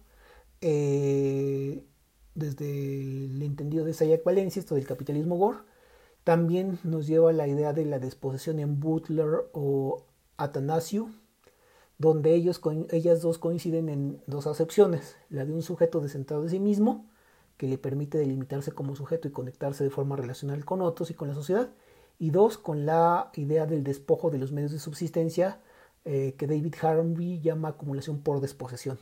eh, 0.60 1.84
desde 2.34 3.02
el 3.26 3.42
entendido 3.42 3.84
de 3.84 3.94
Sayak 3.94 4.24
Valencia, 4.24 4.58
esto 4.58 4.74
del 4.74 4.86
capitalismo 4.86 5.36
war, 5.36 5.64
también 6.24 6.80
nos 6.82 7.06
lleva 7.06 7.30
a 7.30 7.32
la 7.32 7.46
idea 7.46 7.72
de 7.72 7.84
la 7.84 8.00
desposesión 8.00 8.58
en 8.58 8.80
Butler 8.80 9.48
o 9.52 10.04
Atanasio, 10.36 11.08
donde 11.98 12.34
ellos, 12.34 12.60
ellas 12.90 13.22
dos 13.22 13.38
coinciden 13.38 13.88
en 13.88 14.20
dos 14.26 14.48
acepciones, 14.48 15.16
la 15.30 15.44
de 15.44 15.52
un 15.52 15.62
sujeto 15.62 16.00
descentrado 16.00 16.42
de 16.42 16.50
sí 16.50 16.58
mismo, 16.58 17.08
que 17.56 17.68
le 17.68 17.78
permite 17.78 18.18
delimitarse 18.18 18.72
como 18.72 18.96
sujeto 18.96 19.28
y 19.28 19.32
conectarse 19.32 19.84
de 19.84 19.90
forma 19.90 20.16
relacional 20.16 20.64
con 20.64 20.82
otros 20.82 21.10
y 21.10 21.14
con 21.14 21.28
la 21.28 21.34
sociedad. 21.34 21.70
Y 22.18 22.30
dos, 22.30 22.58
con 22.58 22.86
la 22.86 23.30
idea 23.34 23.66
del 23.66 23.84
despojo 23.84 24.30
de 24.30 24.38
los 24.38 24.52
medios 24.52 24.72
de 24.72 24.78
subsistencia 24.78 25.60
eh, 26.04 26.34
que 26.38 26.46
David 26.46 26.74
Harvey 26.80 27.40
llama 27.40 27.68
acumulación 27.68 28.20
por 28.20 28.40
desposesión. 28.40 28.98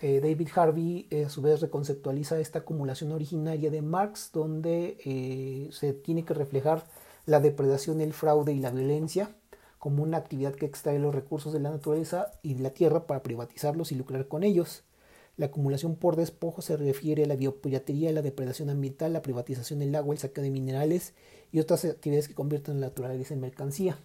Eh, 0.00 0.20
David 0.20 0.48
Harvey 0.54 1.06
eh, 1.10 1.26
a 1.26 1.28
su 1.28 1.42
vez 1.42 1.60
reconceptualiza 1.60 2.38
esta 2.40 2.60
acumulación 2.60 3.12
originaria 3.12 3.70
de 3.70 3.82
Marx 3.82 4.30
donde 4.32 5.68
se 5.72 5.92
tiene 5.92 6.24
que 6.24 6.34
reflejar 6.34 6.84
la 7.24 7.40
depredación, 7.40 8.00
el 8.00 8.12
fraude 8.12 8.52
y 8.52 8.60
la 8.60 8.70
violencia 8.70 9.30
como 9.78 10.02
una 10.02 10.18
actividad 10.18 10.54
que 10.54 10.66
extrae 10.66 10.98
los 10.98 11.14
recursos 11.14 11.52
de 11.52 11.60
la 11.60 11.70
naturaleza 11.70 12.32
y 12.42 12.54
de 12.54 12.62
la 12.62 12.70
tierra 12.70 13.06
para 13.06 13.22
privatizarlos 13.22 13.92
y 13.92 13.94
lucrar 13.94 14.26
con 14.26 14.42
ellos. 14.42 14.82
La 15.38 15.46
acumulación 15.46 15.94
por 15.94 16.16
despojo 16.16 16.62
se 16.62 16.76
refiere 16.76 17.22
a 17.22 17.26
la 17.28 17.36
biopiratería, 17.36 18.12
la 18.12 18.22
depredación 18.22 18.70
ambiental, 18.70 19.12
la 19.12 19.22
privatización 19.22 19.78
del 19.78 19.94
agua, 19.94 20.12
el 20.12 20.18
saqueo 20.18 20.42
de 20.42 20.50
minerales 20.50 21.14
y 21.52 21.60
otras 21.60 21.84
actividades 21.84 22.26
que 22.26 22.34
convierten 22.34 22.80
la 22.80 22.88
naturaleza 22.88 23.34
en 23.34 23.40
mercancía. 23.40 23.98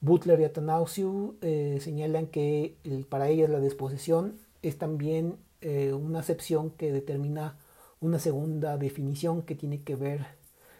Butler 0.00 0.40
y 0.40 0.44
Atanasiu 0.44 1.36
eh, 1.40 1.78
señalan 1.80 2.26
que 2.26 2.74
para 3.08 3.28
ellas 3.28 3.48
la 3.48 3.60
desposesión 3.60 4.40
es 4.62 4.76
también 4.76 5.36
eh, 5.60 5.92
una 5.92 6.18
acepción 6.18 6.70
que 6.70 6.90
determina 6.90 7.56
una 8.00 8.18
segunda 8.18 8.76
definición 8.76 9.42
que 9.42 9.54
tiene 9.54 9.82
que 9.82 9.94
ver 9.94 10.26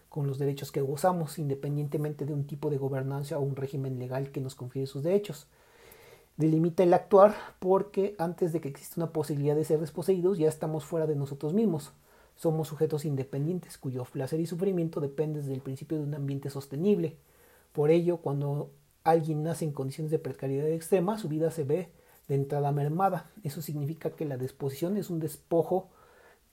con 0.08 0.26
los 0.26 0.40
derechos 0.40 0.72
que 0.72 0.80
gozamos, 0.80 1.38
independientemente 1.38 2.26
de 2.26 2.34
un 2.34 2.44
tipo 2.44 2.70
de 2.70 2.78
gobernanza 2.78 3.38
o 3.38 3.42
un 3.42 3.54
régimen 3.54 4.00
legal 4.00 4.32
que 4.32 4.40
nos 4.40 4.56
confiere 4.56 4.88
sus 4.88 5.04
derechos. 5.04 5.46
Delimita 6.40 6.82
el 6.84 6.94
actuar 6.94 7.34
porque 7.58 8.14
antes 8.16 8.54
de 8.54 8.62
que 8.62 8.68
exista 8.68 8.94
una 8.96 9.12
posibilidad 9.12 9.54
de 9.54 9.62
ser 9.66 9.78
desposeídos 9.78 10.38
ya 10.38 10.48
estamos 10.48 10.86
fuera 10.86 11.06
de 11.06 11.14
nosotros 11.14 11.52
mismos. 11.52 11.92
Somos 12.34 12.68
sujetos 12.68 13.04
independientes 13.04 13.76
cuyo 13.76 14.04
placer 14.04 14.40
y 14.40 14.46
sufrimiento 14.46 15.02
dependen 15.02 15.46
del 15.46 15.60
principio 15.60 15.98
de 15.98 16.04
un 16.04 16.14
ambiente 16.14 16.48
sostenible. 16.48 17.18
Por 17.74 17.90
ello, 17.90 18.22
cuando 18.22 18.70
alguien 19.04 19.42
nace 19.42 19.66
en 19.66 19.72
condiciones 19.72 20.10
de 20.10 20.18
precariedad 20.18 20.66
extrema, 20.70 21.18
su 21.18 21.28
vida 21.28 21.50
se 21.50 21.64
ve 21.64 21.90
de 22.26 22.36
entrada 22.36 22.72
mermada. 22.72 23.30
Eso 23.44 23.60
significa 23.60 24.08
que 24.08 24.24
la 24.24 24.38
disposición 24.38 24.96
es 24.96 25.10
un 25.10 25.20
despojo 25.20 25.90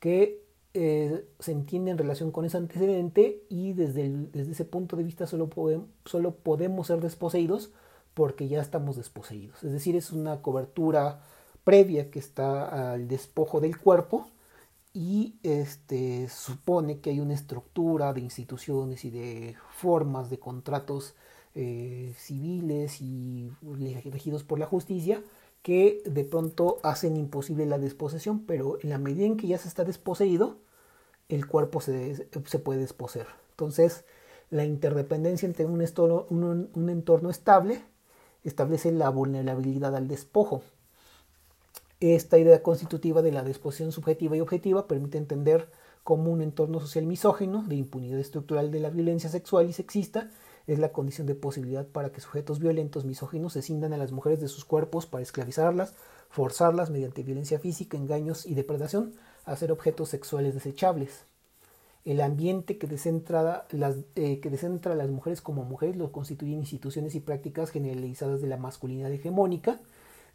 que 0.02 0.44
eh, 0.74 1.26
se 1.40 1.54
entiende 1.54 1.92
en 1.92 1.98
relación 1.98 2.32
con 2.32 2.44
ese 2.44 2.58
antecedente 2.58 3.46
y 3.48 3.72
desde, 3.72 4.10
desde 4.34 4.52
ese 4.52 4.66
punto 4.66 4.98
de 4.98 5.04
vista 5.04 5.28
solo, 5.28 5.50
solo 6.04 6.36
podemos 6.36 6.88
ser 6.88 7.00
desposeídos 7.00 7.72
porque 8.18 8.48
ya 8.48 8.62
estamos 8.62 8.96
desposeídos. 8.96 9.64
Es 9.64 9.72
decir, 9.72 9.96
es 9.96 10.12
una 10.12 10.42
cobertura 10.42 11.22
previa 11.64 12.10
que 12.10 12.18
está 12.18 12.94
al 12.94 13.08
despojo 13.08 13.62
del 13.62 13.78
cuerpo 13.78 14.28
y 14.92 15.36
este, 15.44 16.28
supone 16.28 17.00
que 17.00 17.12
hay 17.12 17.20
una 17.20 17.36
estructura 17.36 18.14
de 18.14 18.22
instituciones 18.22 19.06
y 19.06 19.12
de 19.12 19.56
formas 19.70 20.32
de 20.32 20.40
contratos 20.40 21.14
eh, 21.54 22.16
civiles 22.18 23.02
y 23.02 23.52
regidos 24.12 24.44
por 24.44 24.58
la 24.58 24.66
justicia 24.66 25.22
que 25.62 26.02
de 26.04 26.24
pronto 26.24 26.80
hacen 26.82 27.18
imposible 27.18 27.68
la 27.68 27.78
desposesión, 27.78 28.48
pero 28.48 28.80
en 28.82 28.90
la 28.90 28.98
medida 28.98 29.28
en 29.28 29.38
que 29.38 29.46
ya 29.46 29.60
se 29.60 29.68
está 29.68 29.84
desposeído, 29.84 30.58
el 31.30 31.46
cuerpo 31.46 31.82
se, 31.82 32.16
se 32.16 32.60
puede 32.60 32.80
desposeer. 32.80 33.28
Entonces, 33.52 34.06
la 34.50 34.66
interdependencia 34.66 35.46
entre 35.46 35.66
un 35.66 36.90
entorno 36.90 37.30
estable 37.30 37.84
establece 38.44 38.92
la 38.92 39.10
vulnerabilidad 39.10 39.96
al 39.96 40.08
despojo. 40.08 40.62
Esta 42.00 42.38
idea 42.38 42.62
constitutiva 42.62 43.22
de 43.22 43.32
la 43.32 43.44
desposición 43.44 43.92
subjetiva 43.92 44.38
y 44.38 44.42
objetiva 44.42 44.88
permite 44.88 45.18
entender 45.18 45.70
cómo 46.04 46.32
un 46.32 46.42
entorno 46.42 46.80
social 46.80 47.06
misógino, 47.06 47.64
de 47.64 47.76
impunidad 47.76 48.20
estructural 48.20 48.72
de 48.72 48.80
la 48.80 48.90
violencia 48.90 49.30
sexual 49.30 49.70
y 49.70 49.74
sexista, 49.74 50.30
es 50.68 50.80
la 50.80 50.92
condición 50.92 51.28
de 51.28 51.36
posibilidad 51.36 51.88
para 51.88 52.12
que 52.12 52.22
sujetos 52.22 52.60
violentos 52.60 53.06
misóginos 53.06 53.54
se 53.54 53.62
cindan 53.62 53.94
a 53.94 53.98
las 53.98 54.12
mujeres 54.12 54.40
de 54.40 54.48
sus 54.48 54.66
cuerpos 54.66 55.06
para 55.06 55.24
esclavizarlas, 55.24 55.96
forzarlas 56.30 56.90
mediante 56.90 57.24
violencia 57.24 57.58
física, 57.58 57.98
engaños 57.98 58.46
y 58.46 58.54
depredación 58.54 59.14
a 59.46 59.56
ser 59.56 59.72
objetos 59.72 60.10
sexuales 60.10 60.54
desechables. 60.54 61.26
El 62.08 62.22
ambiente 62.22 62.78
que 62.78 62.88
descentra, 62.88 63.68
las, 63.72 63.98
eh, 64.16 64.40
que 64.40 64.50
descentra 64.50 64.94
a 64.94 64.96
las 64.96 65.10
mujeres 65.10 65.42
como 65.42 65.66
mujeres 65.66 65.98
lo 65.98 66.14
constituyen 66.14 66.60
instituciones 66.60 67.16
y 67.16 67.20
prácticas 67.20 67.70
generalizadas 67.70 68.42
de 68.42 68.48
la 68.48 68.56
masculinidad 68.56 69.12
hegemónica, 69.12 69.82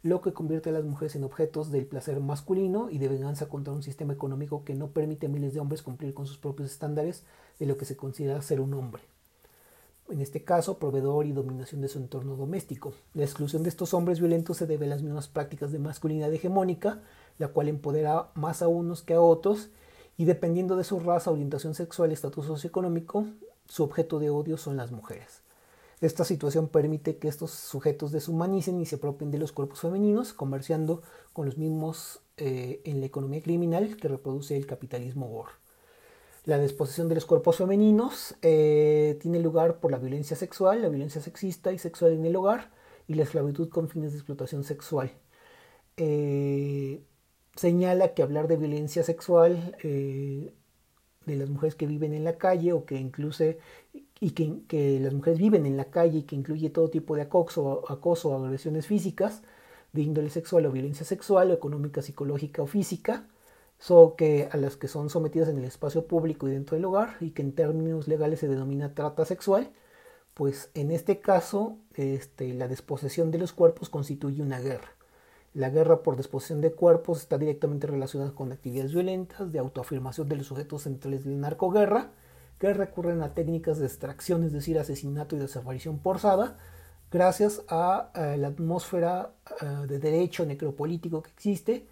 lo 0.03 0.21
que 0.21 0.33
convierte 0.33 0.69
a 0.69 0.73
las 0.73 0.83
mujeres 0.83 1.15
en 1.15 1.23
objetos 1.23 1.71
del 1.71 1.87
placer 1.87 2.19
masculino 2.19 2.91
y 2.91 2.99
de 2.99 3.07
venganza 3.07 3.49
contra 3.49 3.73
un 3.73 3.81
sistema 3.81 4.13
económico 4.13 4.63
que 4.63 4.75
no 4.75 4.89
permite 4.89 5.25
a 5.25 5.29
miles 5.29 5.55
de 5.55 5.61
hombres 5.61 5.81
cumplir 5.81 6.13
con 6.13 6.27
sus 6.27 6.37
propios 6.37 6.69
estándares 6.69 7.23
de 7.57 7.65
lo 7.65 7.75
que 7.75 7.85
se 7.85 7.97
considera 7.97 8.39
ser 8.43 8.61
un 8.61 8.75
hombre. 8.75 9.01
En 10.11 10.21
este 10.21 10.43
caso, 10.43 10.77
proveedor 10.77 11.25
y 11.25 11.31
dominación 11.31 11.81
de 11.81 11.87
su 11.87 11.97
entorno 11.97 12.35
doméstico. 12.35 12.93
La 13.15 13.23
exclusión 13.23 13.63
de 13.63 13.69
estos 13.69 13.95
hombres 13.95 14.19
violentos 14.19 14.57
se 14.57 14.67
debe 14.67 14.85
a 14.85 14.89
las 14.89 15.01
mismas 15.01 15.27
prácticas 15.27 15.71
de 15.71 15.79
masculinidad 15.79 16.31
hegemónica 16.31 17.01
la 17.39 17.47
cual 17.47 17.67
empodera 17.67 18.29
más 18.35 18.61
a 18.61 18.67
unos 18.67 19.01
que 19.01 19.15
a 19.15 19.21
otros 19.21 19.69
y 20.17 20.25
dependiendo 20.25 20.75
de 20.75 20.83
su 20.83 20.99
raza, 20.99 21.31
orientación 21.31 21.73
sexual 21.73 22.11
y 22.11 22.13
estatus 22.13 22.45
socioeconómico, 22.45 23.27
su 23.67 23.83
objeto 23.83 24.19
de 24.19 24.29
odio 24.29 24.57
son 24.57 24.77
las 24.77 24.91
mujeres. 24.91 25.41
Esta 26.01 26.25
situación 26.25 26.67
permite 26.67 27.17
que 27.17 27.29
estos 27.29 27.51
sujetos 27.51 28.11
deshumanicen 28.11 28.79
y 28.81 28.85
se 28.85 28.97
apropien 28.97 29.31
de 29.31 29.37
los 29.37 29.53
cuerpos 29.53 29.79
femeninos, 29.79 30.33
comerciando 30.33 31.01
con 31.31 31.45
los 31.45 31.57
mismos 31.57 32.19
eh, 32.37 32.81
en 32.83 32.99
la 32.99 33.05
economía 33.05 33.41
criminal 33.41 33.95
que 33.95 34.09
reproduce 34.09 34.57
el 34.57 34.65
capitalismo 34.65 35.27
gore. 35.27 35.53
La 36.45 36.57
desposesión 36.57 37.07
de 37.07 37.15
los 37.15 37.25
cuerpos 37.25 37.55
femeninos 37.55 38.35
eh, 38.41 39.17
tiene 39.21 39.39
lugar 39.39 39.79
por 39.79 39.91
la 39.91 39.97
violencia 39.97 40.35
sexual, 40.35 40.81
la 40.81 40.89
violencia 40.89 41.21
sexista 41.21 41.71
y 41.71 41.79
sexual 41.79 42.11
en 42.11 42.25
el 42.25 42.35
hogar 42.35 42.71
y 43.07 43.13
la 43.13 43.23
esclavitud 43.23 43.69
con 43.69 43.87
fines 43.87 44.11
de 44.11 44.17
explotación 44.17 44.65
sexual. 44.65 45.13
Eh, 45.95 47.01
señala 47.55 48.13
que 48.13 48.23
hablar 48.23 48.47
de 48.47 48.57
violencia 48.57 49.03
sexual 49.03 49.77
eh, 49.83 50.53
de 51.25 51.35
las 51.35 51.49
mujeres 51.49 51.75
que 51.75 51.87
viven 51.87 52.13
en 52.13 52.23
la 52.23 52.37
calle 52.37 52.73
o 52.73 52.85
que 52.85 52.95
incluso 52.95 53.43
y 54.19 54.31
que, 54.31 54.99
las 55.01 55.13
mujeres 55.13 55.39
viven 55.39 55.65
en 55.65 55.77
la 55.77 55.85
calle 55.85 56.19
y 56.19 56.23
que 56.23 56.35
incluye 56.35 56.69
todo 56.69 56.89
tipo 56.89 57.15
de 57.15 57.23
acoso, 57.23 57.83
acoso 57.89 58.29
o 58.29 58.45
agresiones 58.45 58.87
físicas 58.87 59.43
de 59.91 60.01
índole 60.01 60.29
sexual 60.29 60.65
o 60.65 60.71
violencia 60.71 61.05
sexual 61.05 61.51
o 61.51 61.53
económica, 61.53 62.01
psicológica 62.01 62.61
o 62.63 62.67
física, 62.67 63.27
so 63.79 64.15
que 64.15 64.47
a 64.51 64.57
las 64.57 64.77
que 64.77 64.87
son 64.87 65.09
sometidas 65.09 65.49
en 65.49 65.57
el 65.57 65.65
espacio 65.65 66.07
público 66.07 66.47
y 66.47 66.51
dentro 66.51 66.75
del 66.75 66.85
hogar 66.85 67.17
y 67.19 67.31
que 67.31 67.41
en 67.41 67.53
términos 67.53 68.07
legales 68.07 68.39
se 68.39 68.47
denomina 68.47 68.93
trata 68.95 69.25
sexual, 69.25 69.71
pues 70.33 70.71
en 70.73 70.91
este 70.91 71.19
caso 71.19 71.77
este, 71.95 72.53
la 72.53 72.67
desposesión 72.67 73.29
de 73.29 73.39
los 73.39 73.53
cuerpos 73.53 73.89
constituye 73.89 74.41
una 74.41 74.59
guerra. 74.59 74.95
La 75.53 75.69
guerra 75.69 76.01
por 76.01 76.17
disposición 76.17 76.61
de 76.61 76.71
cuerpos 76.71 77.19
está 77.19 77.37
directamente 77.37 77.85
relacionada 77.85 78.31
con 78.31 78.51
actividades 78.51 78.93
violentas 78.93 79.51
de 79.51 79.59
autoafirmación 79.59 80.27
de 80.27 80.37
los 80.37 80.47
sujetos 80.47 80.83
centrales 80.83 81.23
de 81.23 81.31
la 81.31 81.37
narcoguerra, 81.37 82.09
que 82.57 82.73
recurren 82.73 83.21
a 83.21 83.35
técnicas 83.35 83.77
de 83.77 83.85
extracción, 83.85 84.43
es 84.43 84.51
decir, 84.51 84.79
asesinato 84.79 85.35
y 85.35 85.39
desaparición 85.39 85.99
forzada, 85.99 86.57
gracias 87.11 87.61
a, 87.67 88.09
la 88.37 88.47
atmósfera 88.47 89.33
de 89.87 89.99
derecho 89.99 90.45
necropolítico 90.45 91.21
que 91.21 91.29
existe 91.29 91.87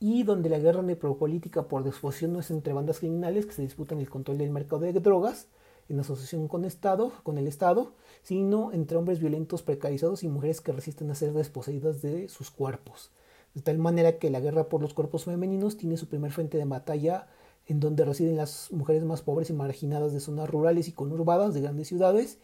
y 0.00 0.22
donde 0.22 0.48
la 0.48 0.58
guerra 0.58 0.82
necropolítica 0.82 1.68
por 1.68 1.84
disposición 1.84 2.32
no 2.32 2.40
es 2.40 2.50
entre 2.50 2.72
bandas 2.72 3.00
criminales 3.00 3.44
que 3.44 3.52
se 3.52 3.62
disputan 3.62 4.00
el 4.00 4.08
control 4.08 4.38
del 4.38 4.50
mercado 4.50 4.80
de 4.80 4.92
drogas, 4.94 5.48
en 5.90 6.00
asociación 6.00 6.48
con, 6.48 6.64
Estado, 6.64 7.12
con 7.22 7.36
el 7.36 7.46
Estado, 7.46 7.92
sino 8.22 8.72
entre 8.72 8.96
hombres 8.96 9.18
violentos 9.18 9.62
precarizados 9.62 10.22
y 10.22 10.28
mujeres 10.28 10.60
que 10.60 10.72
resisten 10.72 11.10
a 11.10 11.14
ser 11.14 11.32
desposeídas 11.32 12.02
de 12.02 12.28
sus 12.28 12.50
cuerpos. 12.50 13.10
De 13.54 13.62
tal 13.62 13.78
manera 13.78 14.18
que 14.18 14.30
la 14.30 14.40
guerra 14.40 14.68
por 14.68 14.80
los 14.80 14.94
cuerpos 14.94 15.24
femeninos 15.24 15.76
tiene 15.76 15.96
su 15.96 16.06
primer 16.06 16.32
frente 16.32 16.56
de 16.56 16.64
batalla 16.64 17.26
en 17.66 17.80
donde 17.80 18.04
residen 18.04 18.36
las 18.36 18.72
mujeres 18.72 19.04
más 19.04 19.22
pobres 19.22 19.50
y 19.50 19.52
marginadas 19.52 20.12
de 20.12 20.20
zonas 20.20 20.48
rurales 20.48 20.88
y 20.88 20.92
conurbadas 20.92 21.54
de 21.54 21.60
grandes 21.60 21.88
ciudades, 21.88 22.38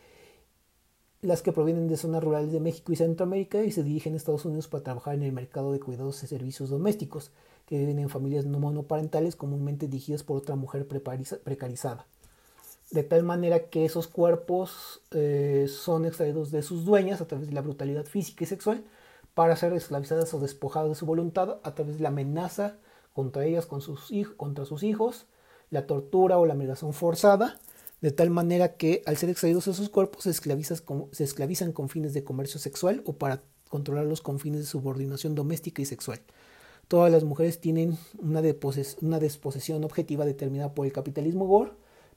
las 1.22 1.42
que 1.42 1.52
provienen 1.52 1.88
de 1.88 1.96
zonas 1.96 2.22
rurales 2.22 2.52
de 2.52 2.60
México 2.60 2.92
y 2.92 2.96
Centroamérica 2.96 3.64
y 3.64 3.72
se 3.72 3.82
dirigen 3.82 4.14
a 4.14 4.16
Estados 4.16 4.44
Unidos 4.44 4.68
para 4.68 4.84
trabajar 4.84 5.14
en 5.14 5.22
el 5.22 5.32
mercado 5.32 5.72
de 5.72 5.80
cuidados 5.80 6.22
y 6.22 6.26
servicios 6.28 6.70
domésticos, 6.70 7.32
que 7.66 7.78
viven 7.78 7.98
en 7.98 8.08
familias 8.08 8.46
no 8.46 8.60
monoparentales 8.60 9.34
comúnmente 9.34 9.88
dirigidas 9.88 10.22
por 10.22 10.36
otra 10.36 10.56
mujer 10.56 10.86
precarizada 10.86 12.06
de 12.90 13.02
tal 13.02 13.22
manera 13.22 13.68
que 13.68 13.84
esos 13.84 14.08
cuerpos 14.08 15.02
eh, 15.10 15.66
son 15.68 16.06
extraídos 16.06 16.50
de 16.50 16.62
sus 16.62 16.84
dueñas 16.84 17.20
a 17.20 17.26
través 17.26 17.48
de 17.48 17.54
la 17.54 17.60
brutalidad 17.60 18.06
física 18.06 18.44
y 18.44 18.46
sexual 18.46 18.84
para 19.34 19.56
ser 19.56 19.72
esclavizadas 19.72 20.32
o 20.34 20.40
despojadas 20.40 20.88
de 20.88 20.94
su 20.94 21.06
voluntad 21.06 21.58
a 21.62 21.74
través 21.74 21.96
de 21.96 22.02
la 22.02 22.08
amenaza 22.08 22.78
contra 23.12 23.44
ellas, 23.44 23.68
sus 23.80 24.12
contra 24.36 24.64
sus 24.64 24.82
hijos, 24.82 25.26
la 25.70 25.86
tortura 25.86 26.38
o 26.38 26.46
la 26.46 26.54
migración 26.54 26.92
forzada, 26.92 27.58
de 28.00 28.12
tal 28.12 28.30
manera 28.30 28.76
que 28.76 29.02
al 29.06 29.16
ser 29.16 29.28
extraídos 29.28 29.66
esos 29.66 29.88
cuerpos 29.88 30.24
se, 30.24 30.30
esclavizan 30.30 31.72
con 31.72 31.88
fines 31.88 32.14
de 32.14 32.24
comercio 32.24 32.60
sexual 32.60 33.02
o 33.04 33.14
para 33.14 33.42
controlarlos 33.68 34.22
con 34.22 34.38
fines 34.38 34.60
de 34.60 34.66
subordinación 34.66 35.34
doméstica 35.34 35.82
y 35.82 35.84
sexual. 35.84 36.20
Todas 36.86 37.12
las 37.12 37.24
mujeres 37.24 37.60
tienen 37.60 37.98
una, 38.18 38.40
una 39.02 39.18
desposesión 39.18 39.84
objetiva 39.84 40.24
determinada 40.24 40.72
por 40.74 40.86
el 40.86 40.92
capitalismo 40.92 41.46
gore, 41.46 41.72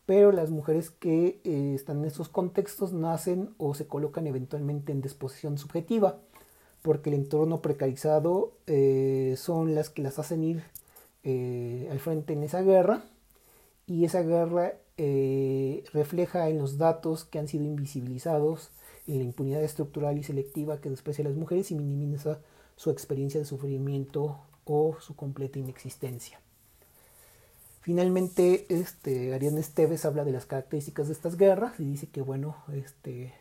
pero 0.05 0.31
las 0.31 0.49
mujeres 0.49 0.89
que 0.89 1.39
eh, 1.43 1.73
están 1.75 1.99
en 1.99 2.05
esos 2.05 2.29
contextos 2.29 2.93
nacen 2.93 3.53
o 3.57 3.73
se 3.73 3.87
colocan 3.87 4.27
eventualmente 4.27 4.91
en 4.91 5.01
disposición 5.01 5.57
subjetiva, 5.57 6.17
porque 6.81 7.09
el 7.09 7.15
entorno 7.15 7.61
precarizado 7.61 8.53
eh, 8.67 9.35
son 9.37 9.75
las 9.75 9.89
que 9.89 10.01
las 10.01 10.19
hacen 10.19 10.43
ir 10.43 10.63
eh, 11.23 11.87
al 11.91 11.99
frente 11.99 12.33
en 12.33 12.43
esa 12.43 12.61
guerra, 12.61 13.03
y 13.87 14.05
esa 14.05 14.21
guerra 14.21 14.75
refleja 15.93 16.47
en 16.49 16.59
los 16.59 16.77
datos 16.77 17.25
que 17.25 17.39
han 17.39 17.47
sido 17.47 17.63
invisibilizados 17.63 18.69
en 19.07 19.17
la 19.17 19.23
impunidad 19.23 19.63
estructural 19.63 20.17
y 20.19 20.23
selectiva 20.23 20.79
que 20.79 20.91
desprecia 20.91 21.25
a 21.25 21.27
las 21.27 21.37
mujeres 21.37 21.71
y 21.71 21.75
minimiza 21.75 22.39
su 22.75 22.91
experiencia 22.91 23.39
de 23.39 23.45
sufrimiento 23.45 24.37
o 24.63 24.97
su 24.99 25.15
completa 25.15 25.57
inexistencia. 25.57 26.39
Finalmente, 27.81 28.67
este, 28.69 29.33
Ariane 29.33 29.59
Esteves 29.59 30.05
habla 30.05 30.23
de 30.23 30.31
las 30.31 30.45
características 30.45 31.07
de 31.07 31.13
estas 31.13 31.35
guerras 31.35 31.79
y 31.79 31.85
dice 31.85 32.07
que, 32.07 32.21
bueno, 32.21 32.57
este, 32.71 33.33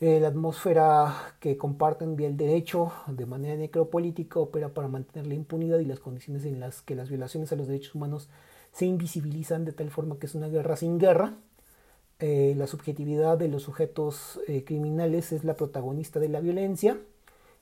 eh, 0.00 0.18
la 0.18 0.28
atmósfera 0.28 1.36
que 1.38 1.56
comparten 1.56 2.16
vía 2.16 2.26
el 2.26 2.36
derecho 2.36 2.92
de 3.06 3.24
manera 3.24 3.54
necropolítica 3.54 4.40
opera 4.40 4.74
para 4.74 4.88
mantener 4.88 5.28
la 5.28 5.34
impunidad 5.34 5.78
y 5.78 5.84
las 5.84 6.00
condiciones 6.00 6.44
en 6.44 6.58
las 6.58 6.82
que 6.82 6.96
las 6.96 7.08
violaciones 7.08 7.52
a 7.52 7.56
los 7.56 7.68
derechos 7.68 7.94
humanos 7.94 8.28
se 8.72 8.86
invisibilizan 8.86 9.64
de 9.64 9.72
tal 9.72 9.90
forma 9.90 10.18
que 10.18 10.26
es 10.26 10.34
una 10.34 10.48
guerra 10.48 10.76
sin 10.76 10.98
guerra. 10.98 11.36
Eh, 12.18 12.54
la 12.56 12.66
subjetividad 12.66 13.38
de 13.38 13.46
los 13.46 13.62
sujetos 13.62 14.40
eh, 14.48 14.64
criminales 14.64 15.30
es 15.30 15.44
la 15.44 15.54
protagonista 15.54 16.18
de 16.18 16.30
la 16.30 16.40
violencia. 16.40 16.98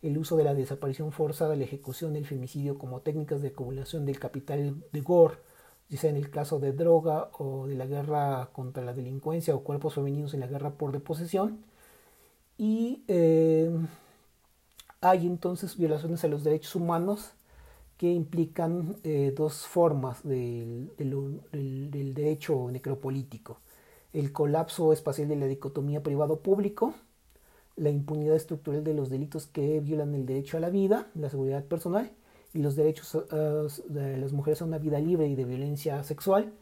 El 0.02 0.16
uso 0.18 0.36
de 0.36 0.44
la 0.44 0.54
desaparición 0.54 1.12
forzada, 1.12 1.56
la 1.56 1.64
ejecución, 1.64 2.16
el 2.16 2.26
femicidio 2.26 2.78
como 2.78 3.00
técnicas 3.00 3.42
de 3.42 3.48
acumulación 3.48 4.06
del 4.06 4.18
capital 4.18 4.82
de 4.92 5.00
Gore, 5.00 5.36
ya 5.88 5.98
sea 5.98 6.10
en 6.10 6.16
el 6.16 6.30
caso 6.30 6.58
de 6.58 6.72
droga 6.72 7.30
o 7.38 7.66
de 7.66 7.74
la 7.74 7.86
guerra 7.86 8.48
contra 8.52 8.84
la 8.84 8.94
delincuencia 8.94 9.54
o 9.54 9.62
cuerpos 9.62 9.94
femeninos 9.94 10.34
en 10.34 10.40
la 10.40 10.46
guerra 10.46 10.70
por 10.70 10.92
deposesión. 10.92 11.58
Y 12.56 13.02
eh, 13.08 13.70
hay 15.00 15.26
entonces 15.26 15.76
violaciones 15.76 16.24
a 16.24 16.28
los 16.28 16.44
derechos 16.44 16.76
humanos 16.76 17.32
que 17.96 18.10
implican 18.12 18.96
eh, 19.04 19.32
dos 19.36 19.66
formas 19.66 20.22
del, 20.26 20.90
derecho 22.14 22.70
necropolítico. 22.70 23.58
El 24.12 24.32
colapso 24.32 24.92
espacial 24.92 25.28
de 25.28 25.36
la 25.36 25.46
dicotomía 25.46 26.02
privado-público, 26.02 26.94
la 27.80 27.88
impunidad 27.88 28.36
estructural 28.36 28.84
de 28.84 28.92
los 28.92 29.08
delitos 29.08 29.46
que 29.46 29.80
violan 29.80 30.14
el 30.14 30.26
derecho 30.26 30.58
a 30.58 30.60
la 30.60 30.68
vida, 30.68 31.10
la 31.14 31.30
seguridad 31.30 31.64
personal 31.64 32.12
y 32.52 32.58
los 32.58 32.76
derechos 32.76 33.16
eh, 33.32 33.66
de 33.88 34.18
las 34.18 34.32
mujeres 34.34 34.60
a 34.60 34.66
una 34.66 34.76
vida 34.76 34.98
libre 34.98 35.26
y 35.28 35.34
de 35.34 35.46
violencia 35.46 36.04
sexual, 36.04 36.52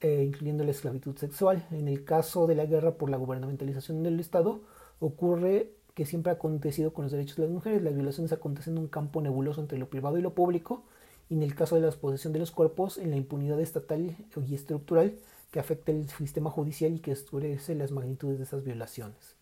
eh, 0.00 0.24
incluyendo 0.26 0.64
la 0.64 0.72
esclavitud 0.72 1.16
sexual. 1.16 1.64
En 1.70 1.86
el 1.86 2.04
caso 2.04 2.48
de 2.48 2.56
la 2.56 2.66
guerra 2.66 2.96
por 2.96 3.10
la 3.10 3.16
gubernamentalización 3.16 4.02
del 4.02 4.18
Estado, 4.18 4.62
ocurre 4.98 5.70
que 5.94 6.04
siempre 6.04 6.32
ha 6.32 6.34
acontecido 6.34 6.92
con 6.92 7.04
los 7.04 7.12
derechos 7.12 7.36
de 7.36 7.44
las 7.44 7.52
mujeres. 7.52 7.82
Las 7.82 7.94
violaciones 7.94 8.32
acontecen 8.32 8.72
en 8.72 8.80
un 8.80 8.88
campo 8.88 9.22
nebuloso 9.22 9.60
entre 9.60 9.78
lo 9.78 9.88
privado 9.88 10.18
y 10.18 10.22
lo 10.22 10.34
público, 10.34 10.82
y 11.28 11.34
en 11.34 11.44
el 11.44 11.54
caso 11.54 11.76
de 11.76 11.82
la 11.82 11.92
posesión 11.92 12.32
de 12.32 12.40
los 12.40 12.50
cuerpos, 12.50 12.98
en 12.98 13.10
la 13.10 13.16
impunidad 13.16 13.60
estatal 13.60 14.16
y 14.48 14.54
estructural 14.54 15.14
que 15.52 15.60
afecta 15.60 15.92
el 15.92 16.08
sistema 16.08 16.50
judicial 16.50 16.92
y 16.92 16.98
que 16.98 17.12
oscurece 17.12 17.76
las 17.76 17.92
magnitudes 17.92 18.38
de 18.38 18.44
esas 18.44 18.64
violaciones. 18.64 19.35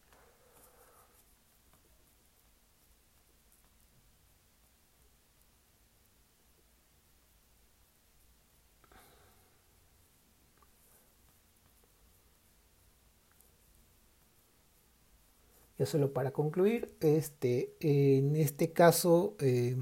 Solo 15.87 16.13
para 16.13 16.31
concluir, 16.31 16.95
este, 17.01 17.75
en 17.81 18.37
este 18.37 18.73
caso 18.73 19.37
eh, 19.41 19.77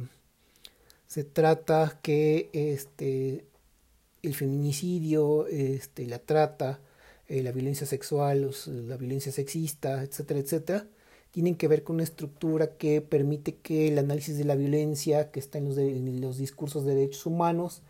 se 1.07 1.25
trata 1.25 2.01
que 2.03 2.51
este, 2.53 3.45
el 4.23 4.35
feminicidio, 4.35 5.47
este, 5.47 6.07
la 6.07 6.19
trata, 6.19 6.81
eh, 7.29 7.43
la 7.43 7.53
violencia 7.53 7.87
sexual, 7.87 8.51
la 8.67 8.97
violencia 8.97 9.33
sexista, 9.33 10.03
etcétera, 10.03 10.41
etcétera, 10.41 10.87
tienen 11.31 11.57
que 11.57 11.69
ver 11.69 11.83
con 11.85 11.95
una 11.97 12.05
estructura 12.05 12.77
que 12.77 13.01
permite 13.01 13.57
que 13.57 13.89
el 13.89 13.99
análisis 13.99 14.37
de 14.37 14.45
la 14.45 14.55
violencia 14.55 15.31
que 15.31 15.41
está 15.41 15.59
en 15.59 16.21
los, 16.21 16.39
discursos 16.39 16.85
de 16.85 16.95
derechos 16.95 17.27
humanos 17.27 17.83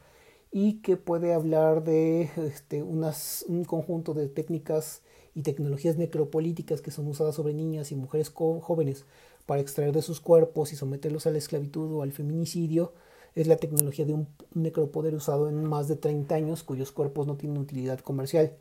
y 0.51 0.81
que 0.83 0.97
puede 0.97 1.33
hablar 1.35 1.83
de 1.85 2.31
este, 2.37 2.83
un 2.83 3.65
conjunto 3.67 4.15
de 4.15 4.29
técnicas 4.29 5.03
y 5.35 5.43
tecnologías 5.43 5.97
necropolíticas 5.97 6.81
que 6.81 6.91
son 6.91 7.09
usadas 7.09 7.35
sobre 7.35 7.55
niñas 7.55 7.93
y 7.93 7.97
mujeres 7.97 8.31
jóvenes 8.31 9.05
para 9.47 9.61
extraer 9.61 9.93
de 9.93 10.03
sus 10.03 10.21
cuerpos 10.21 10.73
y 10.73 10.77
someterlos 10.77 11.27
a 11.27 11.31
la 11.31 11.39
esclavitud 11.39 11.93
o 11.93 12.03
al 12.03 12.13
feminicidio, 12.13 12.93
es 13.35 13.47
la 13.47 13.57
tecnología 13.57 14.05
de 14.05 14.13
un 14.13 14.29
necropoder 14.55 15.15
usado 15.15 15.49
en 15.49 15.65
más 15.65 15.89
de 15.89 15.97
30 15.97 16.35
años 16.35 16.63
cuyos 16.63 16.93
cuerpos 16.93 17.27
no 17.27 17.37
tienen 17.37 17.59
utilidad 17.59 18.01
comercial 18.01 18.53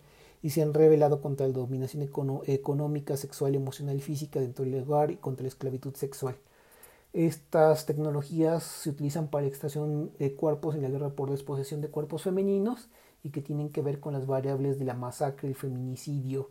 y 0.42 0.52
se 0.52 0.62
han 0.62 0.74
revelado 0.74 1.22
contra 1.22 1.48
la 1.48 1.54
dominación 1.54 2.04
económica, 2.04 3.18
sexual, 3.18 3.54
emocional 3.54 3.98
y 3.98 4.02
física 4.02 4.40
dentro 4.40 4.66
del 4.66 4.82
hogar 4.82 5.12
y 5.12 5.18
contra 5.18 5.44
la 5.44 5.50
esclavitud 5.50 5.94
sexual. 5.96 6.36
Estas 7.14 7.86
tecnologías 7.86 8.64
se 8.64 8.90
utilizan 8.90 9.28
para 9.28 9.46
extracción 9.46 10.12
de 10.18 10.34
cuerpos 10.34 10.76
en 10.76 10.82
la 10.82 10.90
guerra 10.90 11.10
por 11.10 11.30
desposesión 11.30 11.82
de 11.82 11.90
cuerpos 11.90 12.24
femeninos 12.24 12.88
y 13.24 13.30
que 13.30 13.42
tienen 13.42 13.70
que 13.70 13.82
ver 13.82 14.00
con 14.00 14.14
las 14.14 14.26
variables 14.26 14.80
de 14.80 14.86
la 14.86 14.94
masacre, 14.94 15.50
el 15.50 15.56
feminicidio, 15.56 16.50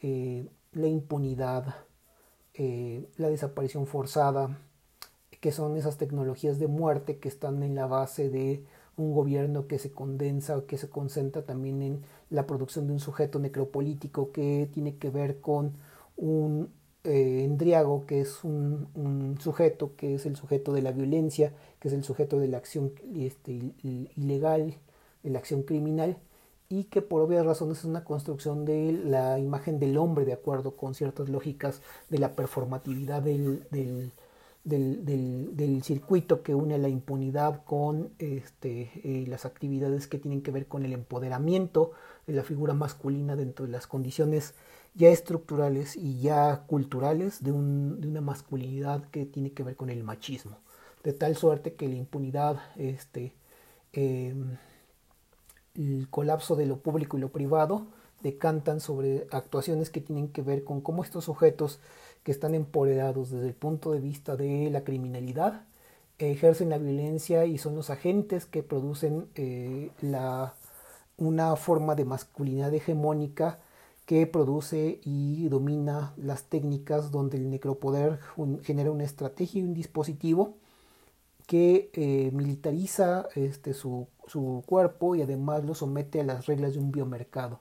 eh, 0.00 0.48
la 0.72 0.88
impunidad, 0.88 1.74
eh, 2.54 3.08
la 3.16 3.28
desaparición 3.28 3.86
forzada, 3.86 4.58
que 5.40 5.52
son 5.52 5.76
esas 5.76 5.96
tecnologías 5.96 6.58
de 6.58 6.68
muerte 6.68 7.18
que 7.18 7.28
están 7.28 7.62
en 7.62 7.74
la 7.74 7.86
base 7.86 8.28
de 8.30 8.64
un 8.96 9.12
gobierno 9.14 9.66
que 9.66 9.78
se 9.78 9.90
condensa 9.90 10.58
o 10.58 10.66
que 10.66 10.78
se 10.78 10.90
concentra 10.90 11.42
también 11.44 11.82
en 11.82 12.02
la 12.28 12.46
producción 12.46 12.86
de 12.86 12.92
un 12.92 13.00
sujeto 13.00 13.38
necropolítico 13.38 14.32
que 14.32 14.68
tiene 14.72 14.96
que 14.96 15.10
ver 15.10 15.40
con 15.40 15.72
un 16.16 16.70
eh, 17.04 17.44
endriago, 17.44 18.04
que 18.06 18.20
es 18.20 18.44
un, 18.44 19.38
sujeto, 19.40 19.96
que 19.96 20.16
es 20.16 20.26
el 20.26 20.36
sujeto 20.36 20.72
de 20.72 20.82
la 20.82 20.92
violencia, 20.92 21.54
que 21.78 21.88
es 21.88 21.94
el 21.94 22.04
sujeto 22.04 22.38
de 22.38 22.48
la 22.48 22.58
acción 22.58 22.92
este, 23.16 23.52
ilegal, 23.82 24.76
de 25.22 25.30
la 25.30 25.38
acción 25.38 25.62
criminal, 25.62 26.18
y 26.70 26.84
que 26.84 27.02
por 27.02 27.20
obvias 27.20 27.44
razones 27.44 27.78
es 27.78 27.84
una 27.84 28.04
construcción 28.04 28.64
de 28.64 28.92
la 28.92 29.40
imagen 29.40 29.80
del 29.80 29.98
hombre 29.98 30.24
de 30.24 30.32
acuerdo 30.32 30.76
con 30.76 30.94
ciertas 30.94 31.28
lógicas 31.28 31.82
de 32.08 32.18
la 32.20 32.36
performatividad 32.36 33.22
del, 33.22 33.66
del, 33.70 34.12
del, 34.64 35.82
circuito 35.82 36.44
que 36.44 36.54
une 36.54 36.78
la 36.78 36.88
impunidad 36.88 37.64
con 37.64 38.12
este, 38.20 38.92
eh, 39.02 39.24
las 39.26 39.46
actividades 39.46 40.06
que 40.06 40.18
tienen 40.18 40.42
que 40.42 40.52
ver 40.52 40.68
con 40.68 40.84
el 40.84 40.92
empoderamiento 40.92 41.90
de 42.28 42.34
la 42.34 42.44
figura 42.44 42.72
masculina 42.72 43.34
dentro 43.34 43.66
de 43.66 43.72
las 43.72 43.88
condiciones 43.88 44.54
ya 44.94 45.08
estructurales 45.08 45.96
y 45.96 46.20
ya 46.20 46.66
culturales 46.68 47.42
de, 47.42 47.50
un, 47.50 48.00
de 48.00 48.06
una 48.06 48.20
masculinidad 48.20 49.02
que 49.10 49.26
tiene 49.26 49.52
que 49.52 49.64
ver 49.64 49.74
con 49.74 49.90
el 49.90 50.04
machismo. 50.04 50.58
De 51.02 51.14
tal 51.14 51.36
suerte 51.36 51.74
que 51.74 51.88
la 51.88 51.96
impunidad 51.96 52.60
este, 52.76 53.34
em, 53.92 54.56
el 55.80 56.08
colapso 56.10 56.56
de 56.56 56.66
lo 56.66 56.78
público 56.78 57.16
y 57.16 57.20
lo 57.20 57.30
privado 57.30 57.86
decantan 58.22 58.80
sobre 58.80 59.26
actuaciones 59.30 59.90
que 59.90 60.00
tienen 60.00 60.28
que 60.28 60.42
ver 60.42 60.64
con 60.64 60.80
cómo 60.80 61.02
estos 61.02 61.24
sujetos 61.24 61.80
que 62.22 62.32
están 62.32 62.54
empoderados 62.54 63.30
desde 63.30 63.48
el 63.48 63.54
punto 63.54 63.92
de 63.92 64.00
vista 64.00 64.36
de 64.36 64.68
la 64.70 64.84
criminalidad 64.84 65.62
ejercen 66.18 66.68
la 66.68 66.78
violencia 66.78 67.46
y 67.46 67.56
son 67.56 67.74
los 67.74 67.88
agentes 67.88 68.44
que 68.44 68.62
producen 68.62 69.28
eh, 69.36 69.90
la, 70.02 70.54
una 71.16 71.56
forma 71.56 71.94
de 71.94 72.04
masculinidad 72.04 72.74
hegemónica 72.74 73.58
que 74.04 74.26
produce 74.26 75.00
y 75.04 75.48
domina 75.48 76.12
las 76.16 76.44
técnicas 76.44 77.10
donde 77.10 77.38
el 77.38 77.48
necropoder 77.48 78.18
genera 78.62 78.90
una 78.90 79.04
estrategia 79.04 79.60
y 79.60 79.64
un 79.64 79.72
dispositivo 79.72 80.56
que 81.46 81.90
eh, 81.94 82.30
militariza 82.32 83.28
este, 83.34 83.72
su, 83.72 84.08
su, 84.30 84.62
cuerpo 84.66 85.14
y 85.14 85.22
además 85.22 85.64
lo 85.64 85.74
somete 85.74 86.20
a 86.20 86.24
las 86.24 86.46
reglas 86.46 86.74
de 86.74 86.80
un 86.80 86.92
biomercado, 86.92 87.60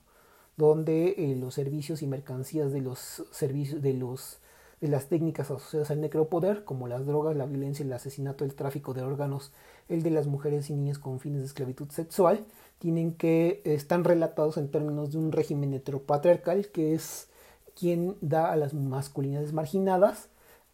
donde 0.57 1.15
eh, 1.17 1.35
los 1.35 1.55
servicios 1.55 2.01
y 2.01 2.07
mercancías 2.07 2.71
de 2.71 2.81
los 2.81 3.23
servicios 3.31 3.81
de 3.81 3.93
los 3.93 4.39
de 4.81 4.87
las 4.87 5.07
técnicas 5.07 5.51
asociadas 5.51 5.91
al 5.91 5.99
necropoder, 5.99 6.63
como 6.63 6.87
las 6.87 7.05
drogas, 7.05 7.35
la 7.35 7.45
violencia, 7.45 7.83
el 7.83 7.91
asesinato, 7.91 8.45
el 8.45 8.55
tráfico 8.55 8.93
de 8.93 9.01
órganos, 9.01 9.51
el 9.89 10.03
de 10.03 10.11
las 10.11 10.27
mujeres 10.27 10.69
y 10.69 10.73
niñas 10.73 10.99
con 10.99 11.19
fines 11.19 11.41
de 11.41 11.47
esclavitud 11.47 11.89
sexual, 11.89 12.45
tienen 12.77 13.13
que 13.13 13.61
están 13.65 14.05
relatados 14.05 14.55
en 14.57 14.71
términos 14.71 15.11
de 15.11 15.17
un 15.17 15.33
régimen 15.33 15.73
heteropatriarcal 15.73 16.69
que 16.69 16.93
es 16.93 17.27
quien 17.75 18.15
da 18.21 18.51
a 18.51 18.55
las 18.55 18.73
masculinidades 18.73 19.51
marginadas 19.51 20.29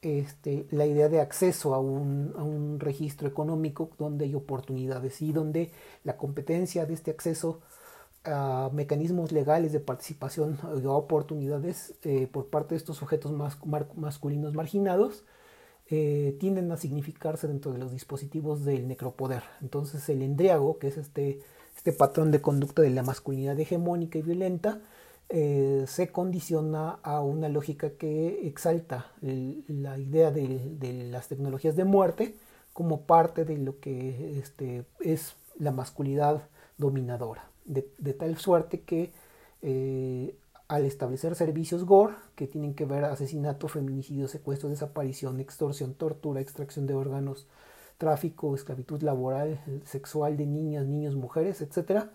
este, 0.05 0.67
la 0.69 0.85
idea 0.85 1.09
de 1.09 1.19
acceso 1.19 1.73
a 1.73 1.79
un, 1.79 2.79
registro 2.79 3.27
económico 3.27 3.89
donde 3.97 4.25
hay 4.25 4.35
oportunidades 4.35 5.19
y 5.23 5.33
donde 5.33 5.71
la 6.03 6.15
competencia 6.15 6.85
de 6.85 6.93
este 6.93 7.09
acceso 7.09 7.61
a 8.23 8.69
mecanismos 8.71 9.31
legales 9.31 9.71
de 9.71 9.79
participación 9.79 10.59
a 10.61 10.89
oportunidades 10.91 11.95
eh, 12.03 12.27
por 12.27 12.47
parte 12.47 12.75
de 12.75 12.77
estos 12.77 12.97
sujetos 12.97 13.31
masculinos 13.95 14.53
marginados 14.53 15.23
eh, 15.87 16.37
tienden 16.39 16.71
a 16.71 16.77
significarse 16.77 17.47
dentro 17.47 17.71
de 17.71 17.79
los 17.79 17.91
dispositivos 17.91 18.63
del 18.63 18.87
necropoder. 18.87 19.41
Entonces 19.61 20.07
el 20.09 20.21
endriago, 20.21 20.77
que 20.77 20.89
es 20.89 20.97
este, 20.97 21.39
este 21.75 21.93
patrón 21.93 22.29
de 22.29 22.41
conducta 22.41 22.83
de 22.83 22.91
la 22.91 23.01
masculinidad 23.01 23.59
hegemónica 23.59 24.19
y 24.19 24.21
violenta, 24.21 24.81
eh, 25.29 25.85
se 25.87 26.11
condiciona 26.11 26.99
a 27.01 27.21
una 27.21 27.49
lógica 27.49 27.91
que 27.91 28.47
exalta 28.47 29.11
la 29.21 29.97
idea 29.97 30.29
de, 30.29 31.09
las 31.11 31.27
tecnologías 31.27 31.75
de 31.75 31.83
muerte 31.83 32.35
como 32.73 33.01
parte 33.01 33.43
de 33.43 33.57
lo 33.57 33.79
que 33.79 34.37
este, 34.39 34.85
es 34.99 35.35
la 35.57 35.71
masculinidad 35.71 36.43
dominadora, 36.77 37.49
de, 37.65 37.81
tal 38.13 38.37
suerte 38.37 38.81
que 38.81 39.11
eh, 39.61 40.35
al 40.67 40.85
establecer 40.85 41.35
servicios 41.35 41.85
GORE, 41.85 42.15
que 42.35 42.47
tienen 42.47 42.75
que 42.75 42.85
ver 42.85 43.05
asesinato, 43.05 43.67
feminicidio, 43.67 44.27
secuestro, 44.27 44.69
desaparición, 44.69 45.39
extorsión, 45.39 45.95
tortura, 45.95 46.41
extracción 46.41 46.85
de 46.85 46.93
órganos, 46.93 47.47
tráfico, 47.97 48.53
esclavitud 48.55 49.01
laboral, 49.01 49.61
sexual 49.85 50.37
de 50.37 50.45
niñas, 50.45 50.85
niños, 50.85 51.15
mujeres, 51.15 51.61
etc., 51.61 52.09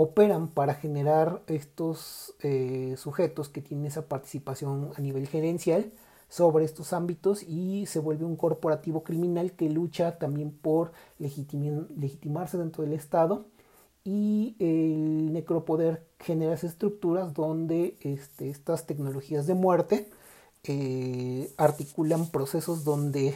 operan 0.00 0.46
para 0.46 0.74
generar 0.74 1.42
estos 1.48 2.32
eh, 2.44 2.94
sujetos 2.96 3.48
que 3.48 3.60
tienen 3.60 3.86
esa 3.86 4.06
participación 4.06 4.92
a 4.96 5.00
nivel 5.00 5.26
gerencial 5.26 5.92
sobre 6.28 6.64
estos 6.64 6.92
ámbitos 6.92 7.42
y 7.42 7.84
se 7.86 7.98
vuelve 7.98 8.24
un 8.24 8.36
corporativo 8.36 9.02
criminal 9.02 9.50
que 9.52 9.68
lucha 9.68 10.16
también 10.16 10.52
por 10.52 10.92
legitimarse 11.18 12.58
dentro 12.58 12.84
del 12.84 12.92
Estado 12.92 13.46
y 14.04 14.54
el 14.60 15.32
necropoder 15.32 16.06
genera 16.20 16.54
esas 16.54 16.74
estructuras 16.74 17.34
donde 17.34 17.96
este, 18.00 18.50
estas 18.50 18.86
tecnologías 18.86 19.48
de 19.48 19.54
muerte 19.54 20.08
eh, 20.62 21.52
articulan 21.56 22.30
procesos 22.30 22.84
donde 22.84 23.34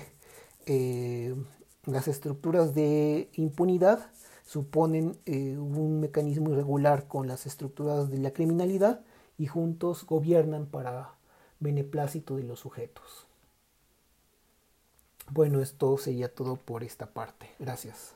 eh, 0.66 1.34
las 1.86 2.06
estructuras 2.06 2.72
de 2.72 3.30
impunidad 3.32 4.12
suponen 4.53 5.18
eh, 5.24 5.57
un 5.57 5.98
mecanismo 5.98 6.50
irregular 6.50 7.09
con 7.09 7.26
las 7.26 7.46
estructuras 7.46 8.11
de 8.11 8.18
la 8.18 8.34
criminalidad 8.34 9.00
y 9.38 9.46
juntos 9.46 10.05
gobiernan 10.05 10.66
para 10.66 11.14
beneplácito 11.59 12.36
de 12.36 12.42
los 12.42 12.61
sujetos. 12.61 13.26
Bueno, 15.30 15.62
esto 15.62 15.96
sería 15.96 16.34
todo 16.34 16.57
por 16.57 16.84
esta 16.84 17.07
parte. 17.07 17.48
Gracias. 17.59 18.14